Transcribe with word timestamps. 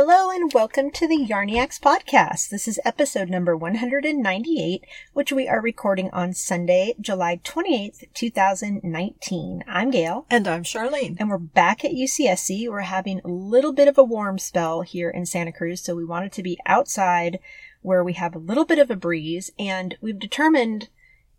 Hello 0.00 0.30
and 0.30 0.52
welcome 0.52 0.92
to 0.92 1.08
the 1.08 1.26
Yarniacs 1.26 1.80
podcast. 1.80 2.50
This 2.50 2.68
is 2.68 2.78
episode 2.84 3.28
number 3.28 3.56
198, 3.56 4.84
which 5.12 5.32
we 5.32 5.48
are 5.48 5.60
recording 5.60 6.08
on 6.10 6.34
Sunday, 6.34 6.94
July 7.00 7.40
28th, 7.42 8.04
2019. 8.14 9.64
I'm 9.66 9.90
Gail. 9.90 10.24
And 10.30 10.46
I'm 10.46 10.62
Charlene. 10.62 11.16
And 11.18 11.28
we're 11.28 11.38
back 11.38 11.84
at 11.84 11.90
UCSC. 11.90 12.68
We're 12.68 12.82
having 12.82 13.20
a 13.24 13.28
little 13.28 13.72
bit 13.72 13.88
of 13.88 13.98
a 13.98 14.04
warm 14.04 14.38
spell 14.38 14.82
here 14.82 15.10
in 15.10 15.26
Santa 15.26 15.50
Cruz, 15.50 15.80
so 15.80 15.96
we 15.96 16.04
wanted 16.04 16.30
to 16.34 16.44
be 16.44 16.60
outside 16.64 17.40
where 17.82 18.04
we 18.04 18.12
have 18.12 18.36
a 18.36 18.38
little 18.38 18.64
bit 18.64 18.78
of 18.78 18.92
a 18.92 18.96
breeze, 18.96 19.50
and 19.58 19.96
we've 20.00 20.20
determined 20.20 20.90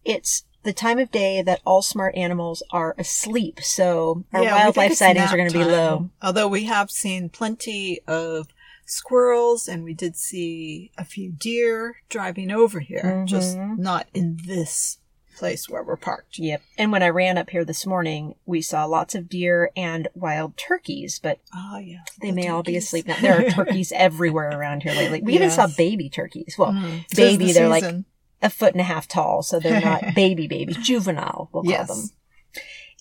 it's 0.03 0.43
the 0.69 0.73
time 0.73 0.99
of 0.99 1.09
day 1.09 1.41
that 1.41 1.61
all 1.65 1.81
smart 1.81 2.13
animals 2.15 2.61
are 2.69 2.93
asleep. 2.99 3.59
So 3.61 4.23
our 4.31 4.43
Yeah, 4.43 4.53
wildlife 4.55 4.93
sightings 4.93 5.33
are 5.33 5.35
going 5.37 5.49
to 5.49 5.57
be 5.57 5.63
low. 5.65 6.11
Although 6.21 6.47
we 6.47 6.65
have 6.65 6.91
seen 6.91 7.27
plenty 7.29 8.01
of 8.07 8.47
squirrels 8.85 9.67
and 9.67 9.83
we 9.83 9.95
did 9.95 10.15
see 10.15 10.91
a 10.95 11.03
few 11.05 11.31
deer 11.31 11.97
driving 12.07 12.51
over 12.51 12.79
here, 12.81 13.23
just 13.27 13.57
Mhm. 13.57 13.79
not 13.79 14.07
in 14.13 14.37
this 14.45 14.97
place 15.37 15.69
where 15.69 15.81
we're 15.81 15.95
parked. 15.95 16.37
Yep. 16.37 16.61
And 16.77 16.91
when 16.91 17.01
I 17.01 17.07
ran 17.09 17.37
up 17.37 17.49
here 17.49 17.63
this 17.63 17.85
morning, 17.85 18.35
we 18.45 18.61
saw 18.61 18.83
lots 18.85 19.15
of 19.15 19.29
deer 19.29 19.71
and 19.75 20.07
wild 20.13 20.57
turkeys, 20.57 21.17
but 21.17 21.39
Oh, 21.55 21.77
yeah. 21.77 21.99
they 22.21 22.31
the 22.31 22.35
may 22.35 22.47
all 22.49 22.61
be 22.61 22.75
asleep 22.75 23.07
now. 23.07 23.15
There 23.21 23.39
are 23.47 23.49
turkeys 23.49 23.93
everywhere 23.93 24.49
around 24.51 24.83
here 24.83 24.91
lately. 24.93 25.21
We 25.21 25.35
even 25.35 25.49
saw 25.49 25.67
baby 25.67 26.09
turkeys. 26.09 26.55
Well, 26.57 26.73
Mm. 26.73 27.15
Baby, 27.15 27.45
the 27.45 27.53
they're 27.53 27.69
like 27.69 27.83
season. 27.85 28.05
A 28.41 28.49
foot 28.49 28.73
and 28.73 28.81
a 28.81 28.85
half 28.85 29.07
tall, 29.07 29.43
so 29.43 29.59
they're 29.59 29.81
not 29.81 30.03
baby 30.15 30.47
babies, 30.47 30.77
juvenile, 30.77 31.49
we'll 31.51 31.63
call 31.63 31.71
Yes. 31.71 31.87
them. 31.87 32.09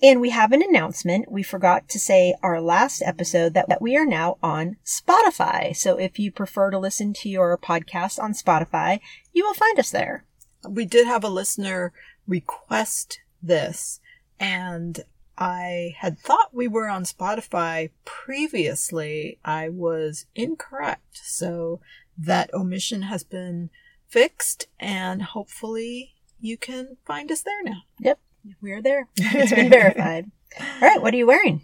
And 0.00 0.20
we 0.20 0.30
have 0.30 0.52
an 0.52 0.62
announcement. 0.62 1.30
We 1.30 1.42
forgot 1.42 1.88
to 1.88 1.98
say 1.98 2.34
our 2.40 2.60
last 2.60 3.02
episode 3.02 3.54
that, 3.54 3.68
that 3.68 3.82
we 3.82 3.96
are 3.96 4.06
now 4.06 4.38
on 4.42 4.76
Spotify. 4.84 5.74
So 5.76 5.98
if 5.98 6.20
you 6.20 6.30
prefer 6.30 6.70
to 6.70 6.78
listen 6.78 7.12
to 7.14 7.28
your 7.28 7.58
podcast 7.58 8.22
on 8.22 8.32
Spotify, 8.32 9.00
you 9.32 9.44
will 9.44 9.54
find 9.54 9.76
us 9.78 9.90
there. 9.90 10.24
we 10.68 10.84
did 10.84 11.06
have 11.08 11.24
a 11.24 11.28
listener 11.28 11.92
request 12.28 13.20
this 13.42 13.98
and 14.38 15.00
I 15.36 15.94
had 15.98 16.18
thought 16.18 16.50
we 16.54 16.68
were 16.68 16.88
on 16.88 17.04
Spotify 17.04 17.90
previously. 18.04 19.38
I 19.44 19.68
was 19.68 20.26
incorrect. 20.34 21.18
So 21.22 21.80
that 22.16 22.52
omission 22.54 23.02
has 23.02 23.22
been 23.24 23.70
fixed 24.08 24.66
and 24.78 25.22
hopefully 25.22 26.14
you 26.40 26.56
can 26.56 26.96
find 27.04 27.30
us 27.30 27.42
there 27.42 27.62
now. 27.62 27.82
Yep, 28.00 28.18
we're 28.60 28.82
there. 28.82 29.08
It's 29.16 29.52
been 29.52 29.70
verified. 29.70 30.30
All 30.60 30.80
right, 30.80 31.02
what 31.02 31.14
are 31.14 31.16
you 31.16 31.26
wearing? 31.26 31.62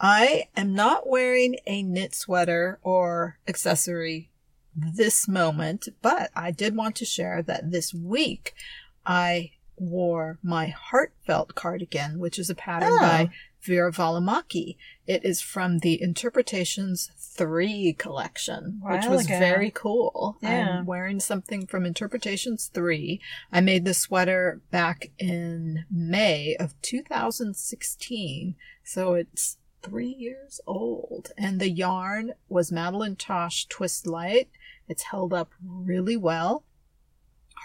I 0.00 0.48
am 0.56 0.74
not 0.74 1.08
wearing 1.08 1.56
a 1.66 1.82
knit 1.82 2.14
sweater 2.14 2.78
or 2.82 3.38
accessory 3.48 4.30
this 4.76 5.26
moment, 5.26 5.88
but 6.02 6.30
I 6.36 6.50
did 6.52 6.76
want 6.76 6.94
to 6.96 7.04
share 7.04 7.42
that 7.42 7.72
this 7.72 7.92
week 7.92 8.54
I 9.04 9.52
wore 9.80 10.38
my 10.42 10.66
heartfelt 10.68 11.54
cardigan, 11.54 12.18
which 12.18 12.38
is 12.38 12.50
a 12.50 12.54
pattern 12.54 12.90
Oh. 12.92 12.98
by 12.98 13.30
Veera 13.62 13.92
Välimäki. 13.92 14.76
It 15.06 15.24
is 15.24 15.40
from 15.40 15.78
the 15.80 16.00
Interpretations 16.00 17.10
3 17.16 17.92
collection, 17.94 18.80
which 18.82 19.06
was 19.06 19.26
ago. 19.26 19.38
very 19.38 19.70
cool. 19.70 20.38
Yeah. 20.40 20.78
I'm 20.78 20.86
wearing 20.86 21.20
something 21.20 21.66
from 21.66 21.84
Interpretations 21.84 22.66
3. 22.72 23.20
I 23.52 23.60
made 23.60 23.84
this 23.84 23.98
sweater 23.98 24.60
back 24.70 25.10
in 25.18 25.84
May 25.90 26.56
of 26.58 26.80
2016, 26.82 28.54
so 28.84 29.14
it's 29.14 29.58
three 29.82 30.14
years 30.18 30.60
old. 30.66 31.32
And 31.36 31.60
the 31.60 31.70
yarn 31.70 32.32
was 32.48 32.72
Madeline 32.72 33.16
Tosh 33.16 33.66
Twist 33.66 34.06
Light. 34.06 34.48
It's 34.88 35.04
held 35.04 35.32
up 35.32 35.52
really 35.62 36.16
well. 36.16 36.64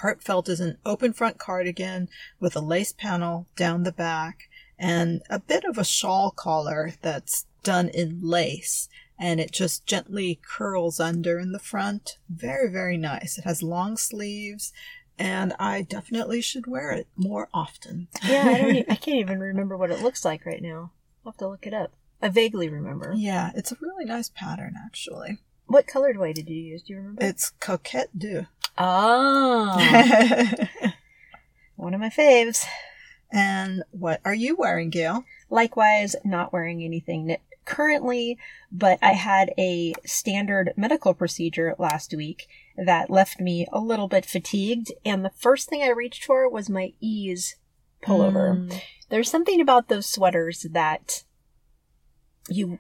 Heartfelt 0.01 0.49
is 0.49 0.59
an 0.59 0.77
open 0.85 1.13
front 1.13 1.37
cardigan 1.37 2.09
with 2.39 2.55
a 2.55 2.59
lace 2.61 2.91
panel 2.91 3.47
down 3.55 3.83
the 3.83 3.91
back 3.91 4.49
and 4.77 5.21
a 5.29 5.39
bit 5.39 5.63
of 5.65 5.77
a 5.77 5.83
shawl 5.85 6.31
collar 6.31 6.93
that's 7.01 7.45
done 7.63 7.89
in 7.89 8.19
lace 8.21 8.89
and 9.19 9.39
it 9.39 9.51
just 9.51 9.85
gently 9.85 10.39
curls 10.45 10.99
under 10.99 11.39
in 11.39 11.51
the 11.51 11.59
front. 11.59 12.17
Very, 12.29 12.69
very 12.69 12.97
nice. 12.97 13.37
It 13.37 13.43
has 13.45 13.63
long 13.63 13.95
sleeves 13.95 14.73
and 15.17 15.53
I 15.59 15.83
definitely 15.83 16.41
should 16.41 16.65
wear 16.67 16.91
it 16.91 17.07
more 17.15 17.47
often. 17.53 18.07
Yeah, 18.25 18.43
I 18.47 18.57
don't. 18.57 18.75
e- 18.75 18.85
I 18.89 18.95
can't 18.95 19.19
even 19.19 19.39
remember 19.39 19.77
what 19.77 19.91
it 19.91 20.01
looks 20.01 20.25
like 20.25 20.45
right 20.45 20.61
now. 20.61 20.91
I'll 21.25 21.31
have 21.31 21.37
to 21.37 21.47
look 21.47 21.65
it 21.67 21.73
up. 21.73 21.93
I 22.21 22.29
vaguely 22.29 22.67
remember. 22.69 23.13
yeah, 23.15 23.51
it's 23.55 23.71
a 23.71 23.77
really 23.79 24.05
nice 24.05 24.29
pattern 24.29 24.75
actually. 24.83 25.37
What 25.67 25.87
colorway 25.87 26.33
did 26.33 26.49
you 26.49 26.57
use? 26.57 26.81
Do 26.83 26.93
you 26.93 26.97
remember? 26.97 27.23
It's 27.23 27.51
Coquette 27.59 28.17
Du. 28.17 28.47
Oh, 28.77 29.77
one 31.75 31.93
of 31.93 31.99
my 31.99 32.09
faves. 32.09 32.65
and 33.31 33.83
what 33.91 34.21
are 34.25 34.33
you 34.33 34.55
wearing, 34.55 34.89
Gail? 34.89 35.25
Likewise, 35.49 36.15
not 36.23 36.53
wearing 36.53 36.83
anything 36.83 37.25
knit 37.25 37.41
currently, 37.65 38.37
but 38.71 38.99
I 39.01 39.13
had 39.13 39.53
a 39.57 39.93
standard 40.05 40.73
medical 40.75 41.13
procedure 41.13 41.75
last 41.77 42.13
week 42.13 42.47
that 42.77 43.09
left 43.09 43.39
me 43.39 43.67
a 43.71 43.79
little 43.79 44.07
bit 44.07 44.25
fatigued, 44.25 44.91
and 45.05 45.23
the 45.23 45.31
first 45.31 45.69
thing 45.69 45.81
I 45.81 45.89
reached 45.89 46.25
for 46.25 46.49
was 46.49 46.69
my 46.69 46.93
ease 46.99 47.55
pullover. 48.03 48.67
Mm. 48.67 48.81
There's 49.09 49.29
something 49.29 49.61
about 49.61 49.87
those 49.87 50.07
sweaters 50.07 50.65
that 50.71 51.23
you 52.49 52.79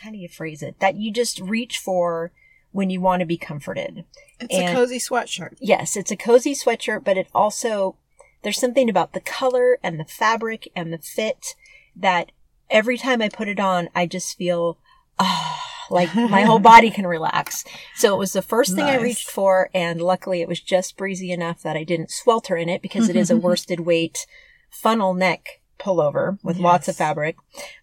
how 0.00 0.10
do 0.10 0.18
you 0.18 0.28
phrase 0.28 0.62
it? 0.62 0.78
That 0.78 0.96
you 0.96 1.10
just 1.10 1.40
reach 1.40 1.78
for 1.78 2.32
when 2.72 2.90
you 2.90 3.00
want 3.00 3.20
to 3.20 3.26
be 3.26 3.36
comforted. 3.36 4.04
It's 4.40 4.54
And- 4.54 4.68
a 4.68 4.72
cozy 4.74 4.98
sweatshirt. 4.98 5.56
Yes, 5.60 5.96
it's 5.96 6.10
a 6.10 6.16
cozy 6.16 6.54
sweatshirt, 6.54 7.04
but 7.04 7.16
it 7.16 7.28
also 7.34 7.96
there's 8.42 8.60
something 8.60 8.88
about 8.88 9.12
the 9.12 9.20
color 9.20 9.78
and 9.82 9.98
the 9.98 10.04
fabric 10.04 10.68
and 10.76 10.92
the 10.92 10.98
fit 10.98 11.56
that 11.96 12.30
every 12.70 12.96
time 12.98 13.20
I 13.20 13.28
put 13.28 13.48
it 13.48 13.58
on, 13.58 13.88
I 13.94 14.06
just 14.06 14.36
feel 14.36 14.78
ah 15.18 15.62
like 15.90 16.14
my 16.14 16.42
whole 16.42 16.58
body 16.74 16.90
can 16.90 17.06
relax. 17.06 17.64
So 17.94 18.14
it 18.14 18.18
was 18.18 18.32
the 18.32 18.42
first 18.42 18.74
thing 18.74 18.84
I 18.84 18.96
reached 19.00 19.30
for, 19.30 19.70
and 19.72 20.00
luckily 20.00 20.42
it 20.42 20.48
was 20.48 20.60
just 20.60 20.96
breezy 20.96 21.30
enough 21.32 21.62
that 21.62 21.76
I 21.76 21.84
didn't 21.84 22.10
swelter 22.10 22.56
in 22.56 22.68
it 22.68 22.82
because 22.82 23.08
it 23.08 23.16
is 23.16 23.30
a 23.30 23.36
worsted 23.46 23.80
weight 23.80 24.26
funnel 24.70 25.14
neck 25.14 25.60
pullover 25.78 26.38
with 26.42 26.58
lots 26.58 26.88
of 26.88 26.96
fabric. 26.96 27.36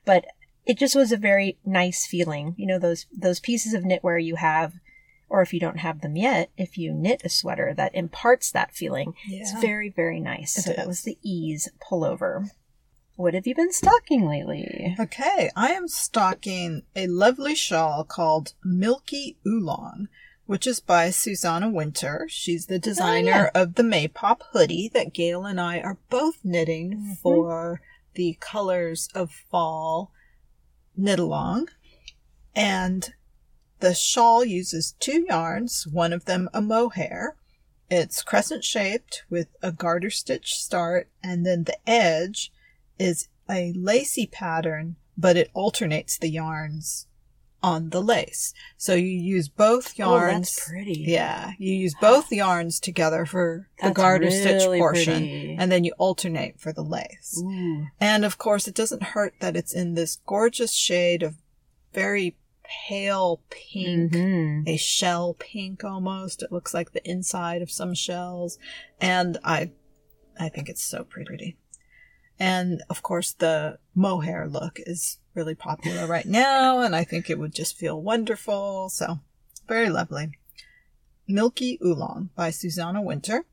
But 0.05 0.25
it 0.65 0.77
just 0.77 0.95
was 0.95 1.11
a 1.11 1.17
very 1.17 1.57
nice 1.65 2.05
feeling. 2.05 2.55
You 2.57 2.67
know, 2.67 2.79
those 2.79 3.05
those 3.15 3.39
pieces 3.39 3.73
of 3.73 3.83
knitwear 3.83 4.23
you 4.23 4.35
have, 4.35 4.73
or 5.29 5.41
if 5.41 5.53
you 5.53 5.59
don't 5.59 5.79
have 5.79 6.01
them 6.01 6.15
yet, 6.15 6.51
if 6.57 6.77
you 6.77 6.93
knit 6.93 7.21
a 7.23 7.29
sweater 7.29 7.73
that 7.75 7.95
imparts 7.95 8.51
that 8.51 8.73
feeling, 8.73 9.13
it's 9.27 9.53
very, 9.59 9.89
very 9.89 10.19
nice. 10.19 10.57
It 10.57 10.61
so 10.63 10.69
that 10.73 10.81
is. 10.83 10.87
was 10.87 11.01
the 11.01 11.17
ease 11.21 11.69
pullover. 11.81 12.49
What 13.15 13.35
have 13.35 13.45
you 13.45 13.53
been 13.53 13.71
stocking 13.71 14.25
lately? 14.27 14.95
Okay, 14.99 15.51
I 15.55 15.71
am 15.73 15.87
stocking 15.87 16.81
a 16.95 17.05
lovely 17.05 17.53
shawl 17.53 18.03
called 18.03 18.53
Milky 18.63 19.37
Oolong, 19.45 20.07
which 20.47 20.65
is 20.65 20.79
by 20.79 21.11
Susanna 21.11 21.69
Winter. 21.69 22.25
She's 22.27 22.65
the 22.65 22.79
designer 22.79 23.51
of 23.53 23.75
the 23.75 23.83
Maypop 23.83 24.41
hoodie 24.51 24.89
that 24.95 25.13
Gail 25.13 25.45
and 25.45 25.61
I 25.61 25.79
are 25.79 25.99
both 26.09 26.39
knitting 26.43 26.93
Mhm. 26.95 27.17
for 27.19 27.81
the 28.15 28.35
colors 28.39 29.09
of 29.13 29.31
fall 29.31 30.11
knit 30.95 31.19
along. 31.19 31.69
And 32.55 33.13
the 33.79 33.93
shawl 33.93 34.45
uses 34.45 34.95
two 34.99 35.25
yarns, 35.27 35.87
one 35.87 36.13
of 36.13 36.25
them 36.25 36.49
a 36.53 36.61
mohair. 36.61 37.35
It's 37.89 38.23
crescent 38.23 38.63
shaped 38.63 39.23
with 39.29 39.47
a 39.61 39.71
garter 39.71 40.09
stitch 40.09 40.55
start, 40.55 41.09
and 41.21 41.45
then 41.45 41.63
the 41.63 41.77
edge 41.87 42.51
is 42.97 43.27
a 43.49 43.73
lacy 43.73 44.25
pattern, 44.25 44.95
but 45.17 45.37
it 45.37 45.51
alternates 45.53 46.17
the 46.17 46.29
yarns 46.29 47.07
on 47.63 47.89
the 47.91 48.01
lace. 48.01 48.53
So 48.77 48.93
you 48.93 49.07
use 49.07 49.47
both 49.47 49.93
Oh, 49.99 50.17
yarns. 50.17 50.53
that's 50.55 50.69
pretty. 50.69 51.05
Yeah, 51.07 51.53
you 51.57 51.73
use 51.73 51.95
both 51.99 52.31
yarns 52.31 52.79
together 52.79 53.25
for 53.25 53.69
the 53.77 53.83
That's 53.87 53.95
garter 53.97 54.29
stitch 54.29 54.63
portion, 54.65 55.13
pretty. 55.23 55.55
and 55.57 55.71
then 55.71 55.83
you 55.85 55.93
alternate 55.97 56.59
for 56.59 56.73
the 56.73 56.83
lace. 56.83 57.41
Ooh. 57.41 57.87
And 58.01 58.25
of 58.25 58.37
course, 58.37 58.67
it 58.67 58.75
doesn't 58.75 59.01
hurt 59.01 59.33
that 59.39 59.55
it's 59.55 59.73
in 59.73 59.93
this 59.95 60.17
gorgeous 60.27 60.73
shade 60.73 61.23
of 61.23 61.37
very 61.93 62.35
pale 62.87 63.41
pink, 63.49 64.13
Mhm. 64.13 64.67
a 64.67 64.77
shell 64.77 65.33
pink 65.39 65.83
almost. 65.83 66.43
It 66.43 66.51
looks 66.51 66.73
like 66.73 66.91
the 66.91 67.07
inside 67.09 67.61
of 67.61 67.71
some 67.71 67.93
shells, 67.93 68.57
and 68.99 69.37
I, 69.43 69.71
I 70.39 70.49
think 70.49 70.67
it's 70.69 70.83
so 70.83 71.03
pretty. 71.03 71.57
And 72.43 72.83
of 72.89 73.01
course, 73.01 73.31
the 73.31 73.77
mohair 73.95 74.49
look 74.49 74.77
is 74.85 75.19
really 75.33 75.55
popular 75.55 76.05
right 76.05 76.25
now, 76.25 76.81
and 76.81 76.93
I 76.93 77.05
think 77.05 77.29
it 77.29 77.39
would 77.39 77.53
just 77.55 77.77
feel 77.77 78.01
wonderful. 78.01 78.89
So, 78.89 79.19
very 79.69 79.89
lovely. 79.89 80.37
Milky 81.25 81.79
Oolong 81.81 82.31
by 82.35 82.49
Susanna 82.49 83.01
Winter. 83.01 83.45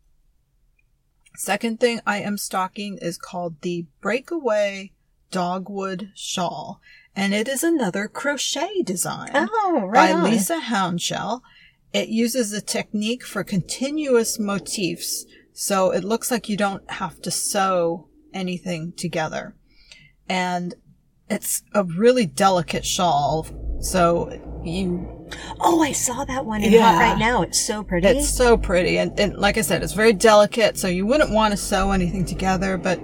Second 1.37 1.78
thing 1.78 2.00
I 2.04 2.16
am 2.19 2.37
stocking 2.37 2.98
is 3.00 3.16
called 3.16 3.60
the 3.60 3.87
Breakaway 4.00 4.90
dogwood 5.31 6.10
shawl. 6.16 6.81
And 7.14 7.32
it 7.32 7.46
is 7.46 7.62
another 7.62 8.08
crochet 8.08 8.82
design 8.82 9.31
Oh, 9.32 9.84
right. 9.87 10.10
by 10.10 10.12
on. 10.12 10.25
Lisa 10.25 10.58
Houndshell. 10.58 11.44
It 11.92 12.08
uses 12.08 12.52
a 12.52 12.60
technique 12.60 13.25
for 13.25 13.44
continuous 13.44 14.37
motifs, 14.40 15.26
so 15.52 15.92
it 15.92 16.02
looks 16.02 16.32
like 16.32 16.48
you 16.48 16.56
don't 16.56 16.90
have 16.90 17.22
to 17.22 17.31
sew 17.31 18.08
anything 18.32 18.93
together. 18.97 19.55
And 20.29 20.75
it's 21.29 21.62
a 21.75 21.85
really 21.85 22.27
delicate 22.27 22.85
shawl, 22.85 23.47
so 23.81 24.31
you 24.65 25.29
Oh, 25.61 25.81
I 25.81 25.93
saw 25.93 26.25
that 26.25 26.44
one 26.44 26.62
in 26.62 26.73
Yeah. 26.73 26.93
Hot 26.93 26.99
right 26.99 27.19
now. 27.19 27.43
It's 27.43 27.65
so 27.65 27.85
pretty. 27.85 28.06
it's 28.09 28.29
so 28.29 28.56
pretty 28.56 28.99
and, 28.99 29.19
and 29.19 29.37
like 29.37 29.56
I 29.56 29.61
said, 29.61 29.82
it's 29.82 29.93
very 29.93 30.12
delicate, 30.12 30.77
so 30.77 30.88
you 30.88 31.06
wouldn't 31.06 31.31
want 31.31 31.53
to 31.53 31.56
sew 31.56 31.93
anything 31.93 32.25
together, 32.25 32.77
but 32.77 33.00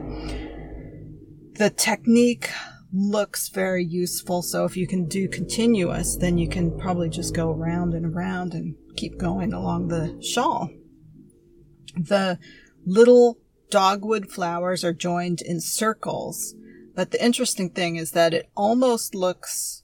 the 1.55 1.70
technique 1.70 2.50
looks 2.93 3.49
very 3.49 3.84
useful. 3.84 4.43
So 4.43 4.64
if 4.64 4.76
you 4.76 4.87
can 4.87 5.06
do 5.06 5.29
continuous, 5.29 6.17
then 6.17 6.38
you 6.38 6.49
can 6.49 6.76
probably 6.79 7.08
just 7.08 7.34
go 7.34 7.50
around 7.50 7.94
and 7.94 8.06
around 8.06 8.55
and 8.55 8.75
keep 8.96 9.19
going 9.19 9.52
along 9.52 9.88
the 9.88 10.20
shawl. 10.22 10.70
The 11.94 12.38
little 12.84 13.38
dogwood 13.70 14.30
flowers 14.30 14.84
are 14.84 14.92
joined 14.92 15.40
in 15.40 15.60
circles, 15.60 16.54
but 16.94 17.10
the 17.10 17.24
interesting 17.24 17.70
thing 17.70 17.96
is 17.96 18.12
that 18.12 18.34
it 18.34 18.48
almost 18.56 19.14
looks 19.14 19.82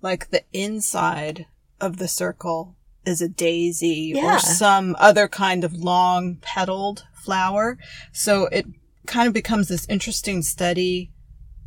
like 0.00 0.30
the 0.30 0.42
inside 0.52 1.46
of 1.80 1.98
the 1.98 2.08
circle 2.08 2.76
is 3.04 3.20
a 3.20 3.28
daisy 3.28 4.12
Yeah. 4.16 4.36
or 4.36 4.38
some 4.38 4.96
other 4.98 5.28
kind 5.28 5.64
of 5.64 5.72
long 5.74 6.36
petaled 6.40 7.04
flower. 7.24 7.78
So 8.12 8.46
it 8.46 8.66
kind 9.06 9.26
of 9.28 9.34
becomes 9.34 9.68
this 9.68 9.86
interesting 9.88 10.42
study 10.42 11.10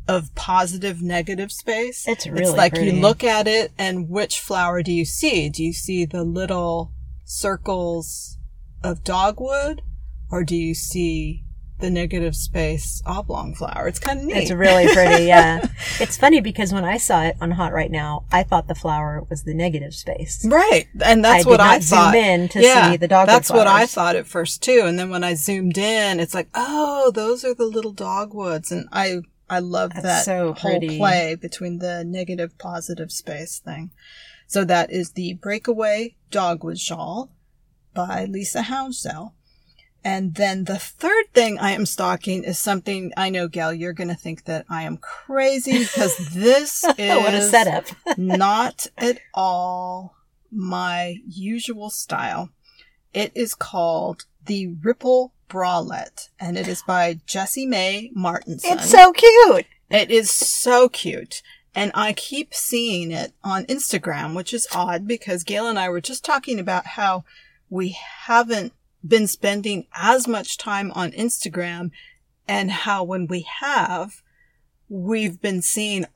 of 0.08 0.34
positive 0.34 1.02
negative 1.02 1.50
space. 1.52 2.06
It's 2.06 2.26
it's 2.26 2.32
really 2.32 2.56
like 2.56 2.74
pretty. 2.74 2.92
you 2.92 3.00
look 3.02 3.24
at 3.24 3.46
it 3.48 3.72
and 3.76 4.08
which 4.08 4.38
flower 4.40 4.82
do 4.82 4.92
you 4.92 5.04
see? 5.04 5.48
Do 5.48 5.64
you 5.64 5.72
see 5.72 6.04
the 6.04 6.22
little 6.24 6.92
circles 7.24 8.38
of 8.82 9.02
dogwood 9.04 9.82
or 10.30 10.44
do 10.44 10.56
you 10.56 10.74
see 10.74 11.42
the 11.78 11.90
negative 11.90 12.34
space 12.34 13.02
oblong 13.04 13.54
flower? 13.54 13.86
It's 13.86 13.98
kind 13.98 14.20
of 14.20 14.26
neat. 14.26 14.36
It's 14.36 14.50
really 14.50 14.92
pretty, 14.92 15.24
yeah. 15.26 15.66
it's 16.00 16.16
funny 16.16 16.40
because 16.40 16.72
when 16.72 16.84
I 16.84 16.96
saw 16.96 17.22
it 17.24 17.36
on 17.40 17.52
Hot 17.52 17.72
right 17.72 17.90
now, 17.90 18.24
I 18.32 18.42
thought 18.42 18.66
the 18.66 18.74
flower 18.74 19.24
was 19.28 19.44
the 19.44 19.54
negative 19.54 19.94
space. 19.94 20.44
Right. 20.46 20.88
And 21.04 21.24
that's 21.24 21.46
I 21.46 21.48
what 21.48 21.60
I 21.60 21.78
thought. 21.80 22.12
zoom 22.12 22.22
in 22.22 22.48
to 22.50 22.62
yeah, 22.62 22.90
see 22.90 22.96
the 22.96 23.08
dogwood 23.08 23.34
That's 23.34 23.50
what 23.50 23.66
I 23.66 23.86
thought 23.86 24.16
at 24.16 24.26
first 24.26 24.62
too. 24.62 24.82
And 24.84 24.98
then 24.98 25.10
when 25.10 25.24
I 25.24 25.34
zoomed 25.34 25.78
in, 25.78 26.18
it's 26.18 26.34
like, 26.34 26.48
oh, 26.54 27.10
those 27.14 27.44
are 27.44 27.54
the 27.54 27.66
little 27.66 27.92
dogwoods. 27.92 28.72
And 28.72 28.88
I, 28.90 29.18
I 29.50 29.58
love 29.58 29.90
That's 29.94 30.02
that 30.04 30.24
so 30.24 30.54
whole 30.54 30.78
pretty. 30.78 30.98
play 30.98 31.34
between 31.34 31.78
the 31.78 32.04
negative 32.04 32.56
positive 32.58 33.12
space 33.12 33.58
thing. 33.58 33.90
So 34.46 34.64
that 34.64 34.90
is 34.92 35.10
the 35.10 35.34
Breakaway 35.34 36.16
Dogwood 36.30 36.78
Shawl 36.78 37.30
by 37.94 38.24
Lisa 38.24 38.62
Houndsell. 38.62 39.32
And 40.06 40.36
then 40.36 40.64
the 40.64 40.78
third 40.78 41.32
thing 41.34 41.58
I 41.58 41.72
am 41.72 41.84
stalking 41.84 42.44
is 42.44 42.60
something 42.60 43.12
I 43.16 43.28
know, 43.28 43.48
Gail, 43.48 43.74
you're 43.74 43.92
going 43.92 44.06
to 44.06 44.14
think 44.14 44.44
that 44.44 44.64
I 44.70 44.84
am 44.84 44.98
crazy 44.98 45.78
because 45.80 46.16
this 46.28 46.84
is 46.96 47.16
what 47.24 47.34
a 47.34 47.42
setup. 47.42 47.86
not 48.16 48.86
at 48.96 49.18
all 49.34 50.14
my 50.52 51.16
usual 51.26 51.90
style. 51.90 52.50
It 53.12 53.32
is 53.34 53.56
called 53.56 54.26
the 54.44 54.68
Ripple 54.68 55.32
Bralette, 55.50 56.28
and 56.38 56.56
it 56.56 56.68
is 56.68 56.84
by 56.84 57.18
Jessie 57.26 57.66
Mae 57.66 58.12
Martinson. 58.14 58.78
It's 58.78 58.88
so 58.88 59.12
cute. 59.12 59.66
It 59.90 60.12
is 60.12 60.30
so 60.30 60.88
cute. 60.88 61.42
And 61.74 61.90
I 61.96 62.12
keep 62.12 62.54
seeing 62.54 63.10
it 63.10 63.32
on 63.42 63.66
Instagram, 63.66 64.36
which 64.36 64.54
is 64.54 64.68
odd 64.72 65.08
because 65.08 65.42
Gail 65.42 65.66
and 65.66 65.80
I 65.80 65.88
were 65.88 66.00
just 66.00 66.24
talking 66.24 66.60
about 66.60 66.86
how 66.86 67.24
we 67.68 67.88
haven't 67.88 68.72
been 69.06 69.26
spending 69.26 69.86
as 69.94 70.26
much 70.26 70.58
time 70.58 70.90
on 70.92 71.12
Instagram 71.12 71.90
and 72.48 72.70
how 72.70 73.02
when 73.04 73.26
we 73.26 73.46
have, 73.60 74.22
we've 74.88 75.40
been 75.40 75.62
seeing 75.62 76.06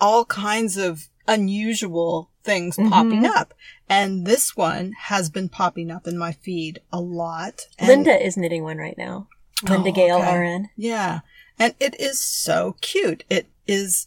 all 0.00 0.24
kinds 0.24 0.76
of 0.76 1.08
unusual 1.26 2.30
things 2.42 2.76
Mhm. 2.76 2.90
popping 2.90 3.24
up. 3.26 3.54
And 3.88 4.26
this 4.26 4.56
one 4.56 4.92
has 5.04 5.30
been 5.30 5.48
popping 5.48 5.90
up 5.90 6.06
in 6.06 6.18
my 6.18 6.32
feed 6.32 6.80
a 6.92 7.00
lot. 7.00 7.62
And- 7.78 7.88
Linda 7.88 8.24
is 8.24 8.36
knitting 8.36 8.62
one 8.64 8.78
right 8.78 8.96
now. 8.98 9.28
Linda 9.62 9.90
Oh, 9.90 9.92
Gale 9.92 10.16
okay. 10.18 10.36
RN. 10.36 10.70
yeah. 10.76 11.20
And 11.58 11.74
it 11.78 11.98
is 12.00 12.18
so 12.18 12.76
cute. 12.80 13.24
It 13.30 13.46
is 13.66 14.06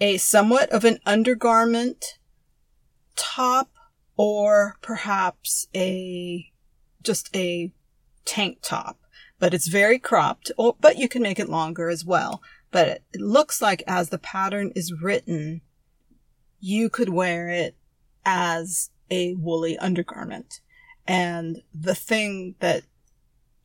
a 0.00 0.16
somewhat 0.18 0.70
of 0.70 0.84
an 0.84 0.98
undergarment 1.06 2.18
top 3.14 3.70
or 4.16 4.76
perhaps 4.82 5.68
a 5.74 6.50
just 7.06 7.34
a 7.34 7.72
tank 8.24 8.58
top, 8.62 8.98
but 9.38 9.54
it's 9.54 9.68
very 9.68 9.98
cropped. 9.98 10.50
Oh, 10.58 10.76
but 10.80 10.98
you 10.98 11.08
can 11.08 11.22
make 11.22 11.38
it 11.38 11.48
longer 11.48 11.88
as 11.88 12.04
well. 12.04 12.42
But 12.70 12.88
it, 12.88 13.04
it 13.14 13.20
looks 13.20 13.62
like 13.62 13.82
as 13.86 14.10
the 14.10 14.18
pattern 14.18 14.72
is 14.74 14.92
written, 15.00 15.62
you 16.60 16.90
could 16.90 17.08
wear 17.08 17.48
it 17.48 17.76
as 18.24 18.90
a 19.10 19.34
woolly 19.34 19.78
undergarment. 19.78 20.60
And 21.06 21.62
the 21.72 21.94
thing 21.94 22.56
that 22.58 22.82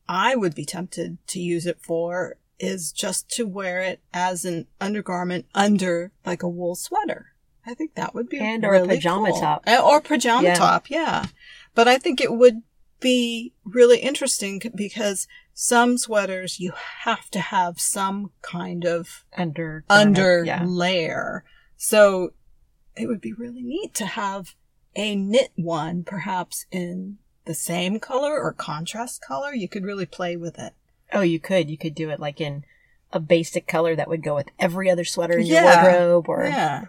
I 0.08 0.36
would 0.36 0.54
be 0.54 0.64
tempted 0.64 1.18
to 1.28 1.40
use 1.40 1.66
it 1.66 1.80
for 1.82 2.36
is 2.60 2.92
just 2.92 3.28
to 3.30 3.44
wear 3.46 3.80
it 3.80 4.00
as 4.14 4.44
an 4.44 4.68
undergarment 4.80 5.46
under 5.54 6.12
like 6.24 6.44
a 6.44 6.48
wool 6.48 6.76
sweater. 6.76 7.26
I 7.66 7.74
think 7.74 7.94
that 7.94 8.14
would 8.14 8.28
be 8.28 8.38
And 8.38 8.64
or 8.64 8.74
a 8.74 8.80
really 8.82 8.96
pajama 8.96 9.30
cool. 9.30 9.40
top. 9.40 9.64
Uh, 9.66 9.80
or 9.84 10.00
pajama 10.00 10.42
Yeah. 10.48 10.54
top, 10.54 10.88
yeah. 10.90 11.26
But 11.74 11.88
I 11.88 11.98
think 11.98 12.20
it 12.20 12.32
would 12.32 12.62
be 13.02 13.52
really 13.64 13.98
interesting 13.98 14.62
because 14.74 15.28
some 15.52 15.98
sweaters 15.98 16.58
you 16.58 16.72
have 17.04 17.28
to 17.30 17.40
have 17.40 17.78
some 17.78 18.30
kind 18.40 18.84
of 18.86 19.24
Under. 19.36 19.84
under 19.90 20.44
Yeah. 20.44 20.64
layer. 20.64 21.44
So 21.76 22.32
it 22.96 23.06
would 23.06 23.20
be 23.20 23.32
really 23.34 23.62
neat 23.62 23.92
to 23.96 24.06
have 24.06 24.54
a 24.96 25.14
knit 25.16 25.52
one, 25.56 26.04
perhaps 26.04 26.64
in 26.70 27.18
the 27.44 27.54
same 27.54 27.98
color 27.98 28.40
or 28.40 28.52
contrast 28.52 29.20
color. 29.20 29.52
You 29.54 29.68
could 29.68 29.84
really 29.84 30.06
play 30.06 30.36
with 30.36 30.58
it. 30.58 30.72
Oh, 31.12 31.22
you 31.22 31.40
could. 31.40 31.68
You 31.68 31.76
could 31.76 31.94
do 31.94 32.08
it 32.10 32.20
like 32.20 32.40
in 32.40 32.64
a 33.12 33.20
basic 33.20 33.66
color 33.66 33.94
that 33.96 34.08
would 34.08 34.22
go 34.22 34.34
with 34.36 34.48
every 34.58 34.88
other 34.90 35.04
sweater 35.04 35.38
in 35.38 35.46
Yeah. 35.46 35.82
your 35.82 35.82
wardrobe 35.92 36.28
or 36.28 36.44
yeah. 36.46 36.84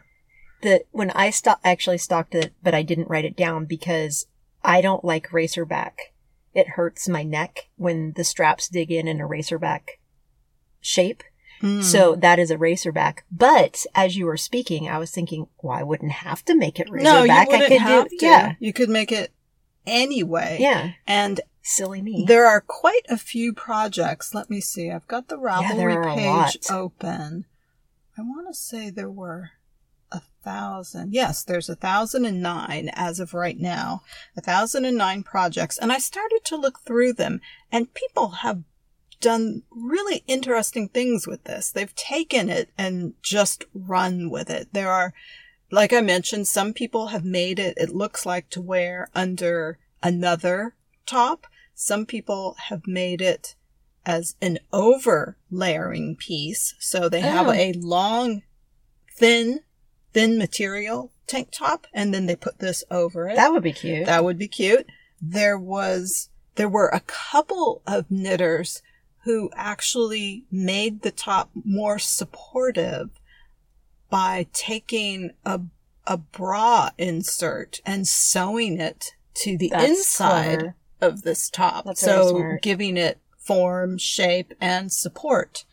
the 0.62 0.86
when 0.92 1.12
I 1.12 1.32
sto- 1.32 1.56
actually 1.64 1.98
stocked 1.98 2.34
it, 2.36 2.54
but 2.64 2.74
I 2.74 2.82
didn't 2.84 3.10
write 3.10 3.26
it 3.26 3.36
down 3.36 3.66
because 3.66 4.28
I 4.64 4.82
don't 4.82 5.04
like 5.04 5.30
racerback. 5.30 5.92
It 6.54 6.70
hurts 6.70 7.10
my 7.10 7.24
neck 7.24 7.70
when 7.78 8.14
the 8.16 8.24
straps 8.24 8.68
dig 8.70 8.92
in 8.92 9.08
in 9.08 9.20
a 9.20 9.28
racerback 9.28 9.98
shape. 10.82 11.24
Hmm. 11.62 11.82
So 11.82 12.16
that 12.16 12.40
is 12.40 12.52
a 12.52 12.58
racerback. 12.58 13.20
But 13.32 13.86
as 13.96 14.18
you 14.18 14.26
were 14.26 14.38
speaking, 14.38 14.88
I 14.90 14.98
was 14.98 15.12
thinking, 15.12 15.48
well, 15.62 15.78
I 15.78 15.84
wouldn't 15.84 16.12
have 16.12 16.44
to 16.46 16.56
make 16.56 16.80
it 16.80 16.88
racerback. 16.90 17.04
no, 17.04 17.24
you 17.24 17.34
wouldn't 17.48 17.68
could 17.70 17.82
have 17.82 18.10
do, 18.10 18.18
to. 18.18 18.26
yeah, 18.26 18.54
You 18.60 18.74
could 18.74 18.90
make 18.90 19.12
it 19.12 19.32
anyway. 19.88 20.58
yeah. 20.60 20.92
And 21.08 21.42
Silly 21.62 22.02
me. 22.02 22.26
there 22.28 22.46
are 22.46 22.60
quite 22.62 23.06
a 23.10 23.18
few 23.18 23.54
projects. 23.54 24.34
Let 24.36 24.50
me 24.50 24.60
see. 24.60 24.92
I've 24.92 25.08
got 25.08 25.30
the 25.30 25.38
Yeah, 25.40 25.62
Ravelry 25.72 26.12
a 26.12 26.16
page 26.52 26.58
open. 26.70 27.46
I 28.18 28.22
want 28.22 28.48
to 28.48 28.54
say 28.54 28.90
there 28.90 29.10
were 29.10 29.52
a 30.14 30.22
thousand. 30.44 31.14
Yes, 31.14 31.44
there's 31.44 31.68
a 31.70 31.76
thousand 31.76 32.24
and 32.26 32.42
nine 32.42 32.90
as 32.94 33.20
of 33.20 33.34
right 33.34 33.60
now. 33.60 34.04
A 34.38 34.42
thousand 34.42 34.86
and 34.86 34.98
nine 34.98 35.24
projects. 35.24 35.78
And 35.78 35.92
I 35.92 35.98
started 35.98 36.42
to 36.46 36.56
look 36.56 36.80
through 36.82 37.14
them 37.14 37.42
and 37.72 37.94
people 37.94 38.30
have 38.30 38.64
done 39.20 39.64
really 39.72 40.24
interesting 40.28 40.88
things 40.90 41.26
with 41.28 41.46
this. 41.46 41.72
They've 41.72 41.96
taken 41.96 42.50
it 42.50 42.70
and 42.78 43.14
just 43.22 43.66
run 43.74 44.30
with 44.30 44.50
it. 44.50 44.70
There 44.74 44.92
are, 44.92 45.14
like 45.72 45.94
I 45.94 46.02
mentioned, 46.02 46.48
some 46.48 46.74
people 46.74 47.08
have 47.08 47.26
made 47.26 47.58
it, 47.58 47.78
it 47.78 47.90
looks 47.96 48.26
like 48.26 48.50
to 48.52 48.62
wear 48.62 49.10
under 49.16 49.80
another 50.02 50.76
top. 51.06 51.48
Some 51.74 52.06
people 52.06 52.56
have 52.68 52.86
made 52.86 53.22
it 53.22 53.56
as 54.06 54.36
an 54.42 54.60
over 54.74 55.38
layering 55.50 56.18
piece. 56.18 56.76
So 56.80 57.08
they 57.08 57.22
have 57.22 57.48
Oh. 57.48 57.52
a 57.54 57.72
long, 57.74 58.42
thin, 59.16 59.62
thin 60.14 60.38
material 60.38 61.12
tank 61.28 61.50
top 61.52 61.88
and 61.94 62.14
then 62.14 62.26
they 62.26 62.36
put 62.36 62.60
this 62.60 62.84
over 62.92 63.28
it. 63.28 63.36
that 63.36 63.52
would 63.52 63.64
be 63.64 63.74
cute. 63.74 64.06
That 64.06 64.24
would 64.24 64.38
be 64.38 64.48
cute. 64.48 64.88
There 65.22 65.58
was, 65.58 66.30
there 66.56 66.70
were 66.70 66.90
a 66.90 67.00
couple 67.02 67.82
of 67.88 68.12
knitters 68.12 68.82
who 69.24 69.50
actually 69.56 70.46
made 70.52 71.02
the 71.02 71.12
top 71.12 71.50
more 71.64 71.98
supportive 71.98 73.10
by 74.10 74.48
taking 74.54 75.32
a, 75.46 75.62
a 76.06 76.18
bra 76.18 76.90
insert 76.98 77.82
and 77.86 78.08
sewing 78.08 78.80
it 78.80 79.16
to 79.36 79.58
the 79.58 79.70
That's 79.70 79.90
inside 79.90 80.60
clever. 80.60 80.76
of 81.02 81.22
this 81.24 81.50
top. 81.50 81.86
That's 81.86 82.02
so 82.02 82.58
giving 82.62 82.98
it 82.98 83.20
form, 83.40 83.98
shape, 83.98 84.54
and 84.62 84.92
support. 84.92 85.66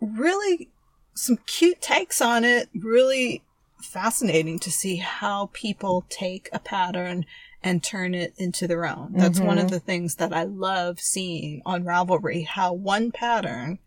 Really 0.00 0.71
some 1.14 1.38
cute 1.46 1.80
takes 1.80 2.20
on 2.20 2.44
it. 2.44 2.68
Really 2.74 3.42
fascinating 3.80 4.58
to 4.60 4.70
see 4.70 4.96
how 4.96 5.50
people 5.52 6.04
take 6.08 6.48
a 6.52 6.58
pattern 6.58 7.26
and 7.62 7.82
turn 7.82 8.14
it 8.14 8.34
into 8.36 8.66
their 8.66 8.86
own. 8.86 9.12
That's 9.14 9.38
one 9.38 9.58
of 9.58 9.66
mm-hmm. 9.66 9.74
the 9.74 9.80
things 9.80 10.16
that 10.16 10.32
I 10.32 10.42
love 10.44 10.98
seeing 10.98 11.62
on 11.64 11.84
Ravelry, 11.84 12.46
how 12.46 12.72
one 12.72 13.12
pattern, 13.12 13.78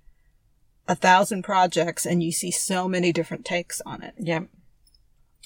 a 0.88 0.96
thousand 0.96 1.44
projects, 1.44 2.06
and 2.06 2.24
you 2.24 2.32
see 2.32 2.52
so 2.52 2.88
many 2.88 3.12
different 3.12 3.44
takes 3.44 3.82
on 3.86 4.02
it. 4.02 4.14
Yep. 4.18 4.48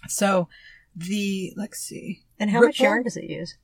So 0.08 0.48
the, 0.96 1.54
let's 1.56 1.80
see. 1.80 2.22
And 2.40 2.52
how 2.52 2.62
much 2.62 2.80
yarn 2.80 3.04
does 3.04 3.18
it 3.18 3.26
use? 3.26 3.58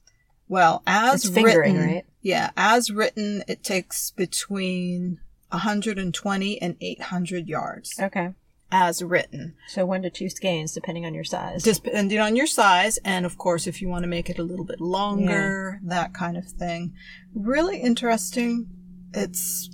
Well, 0.47 0.83
as 0.85 1.25
It's 1.25 1.33
fingering, 1.33 1.75
written, 1.75 1.93
right? 1.93 2.05
Yeah, 2.21 2.51
as 2.57 2.91
written, 2.91 3.43
it 3.47 3.63
takes 3.63 4.11
between 4.11 5.19
120 5.55 6.61
and 6.61 6.75
800 6.81 7.47
yards. 7.47 7.99
Okay. 7.99 8.29
As 8.71 9.01
written. 9.03 9.55
So 9.67 9.85
one 9.85 10.01
to 10.01 10.09
two 10.09 10.29
skeins, 10.29 10.73
depending 10.73 11.05
on 11.05 11.13
your 11.13 11.23
size. 11.23 11.63
depending 11.63 12.19
on 12.19 12.35
your 12.35 12.47
size 12.47 12.97
and 13.05 13.25
of 13.25 13.37
course 13.37 13.67
if 13.67 13.81
you 13.81 13.87
want 13.87 14.03
to 14.03 14.07
make 14.09 14.29
it 14.29 14.39
a 14.39 14.43
little 14.43 14.65
bit 14.65 14.81
longer 14.81 15.79
that 15.83 16.13
kind 16.13 16.35
of 16.35 16.45
thing 16.45 16.93
really 17.33 17.77
interesting 17.79 18.67
it's 19.13 19.69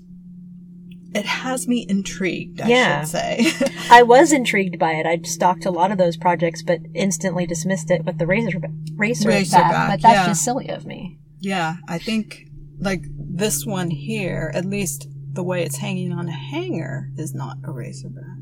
it 1.14 1.26
has 1.26 1.68
me 1.68 1.86
intrigued 1.90 2.62
i 2.62 2.68
Yeah. 2.68 3.00
should 3.02 3.10
say 3.10 3.52
I 3.90 4.04
was 4.04 4.32
intrigued 4.32 4.78
by 4.80 4.92
it. 4.94 5.06
I'd 5.06 5.26
stalked 5.28 5.66
a 5.66 5.72
lot 5.72 5.92
of 5.92 5.98
those 5.98 6.16
projects, 6.16 6.62
but 6.64 6.80
instantly 6.94 7.46
dismissed 7.46 7.92
it 7.92 8.06
with 8.06 8.18
the 8.20 8.26
razor 8.28 8.60
racer, 8.96 9.28
Razor 9.28 9.58
back. 9.58 9.72
back, 9.72 9.90
But 9.90 10.02
that's 10.02 10.16
yeah. 10.16 10.28
just 10.28 10.44
silly 10.44 10.70
of 10.70 10.86
me. 10.86 11.18
yeah 11.40 11.78
i 11.88 11.98
think 11.98 12.46
like 12.80 13.04
this 13.18 13.66
one 13.66 13.90
here 13.90 14.52
at 14.54 14.66
least 14.66 15.08
the 15.34 15.44
way 15.44 15.64
it's 15.64 15.78
hanging 15.78 16.12
on 16.12 16.28
a 16.28 16.32
hanger 16.34 17.10
is 17.18 17.34
not 17.34 17.58
a 17.64 17.68
racerback 17.70 18.38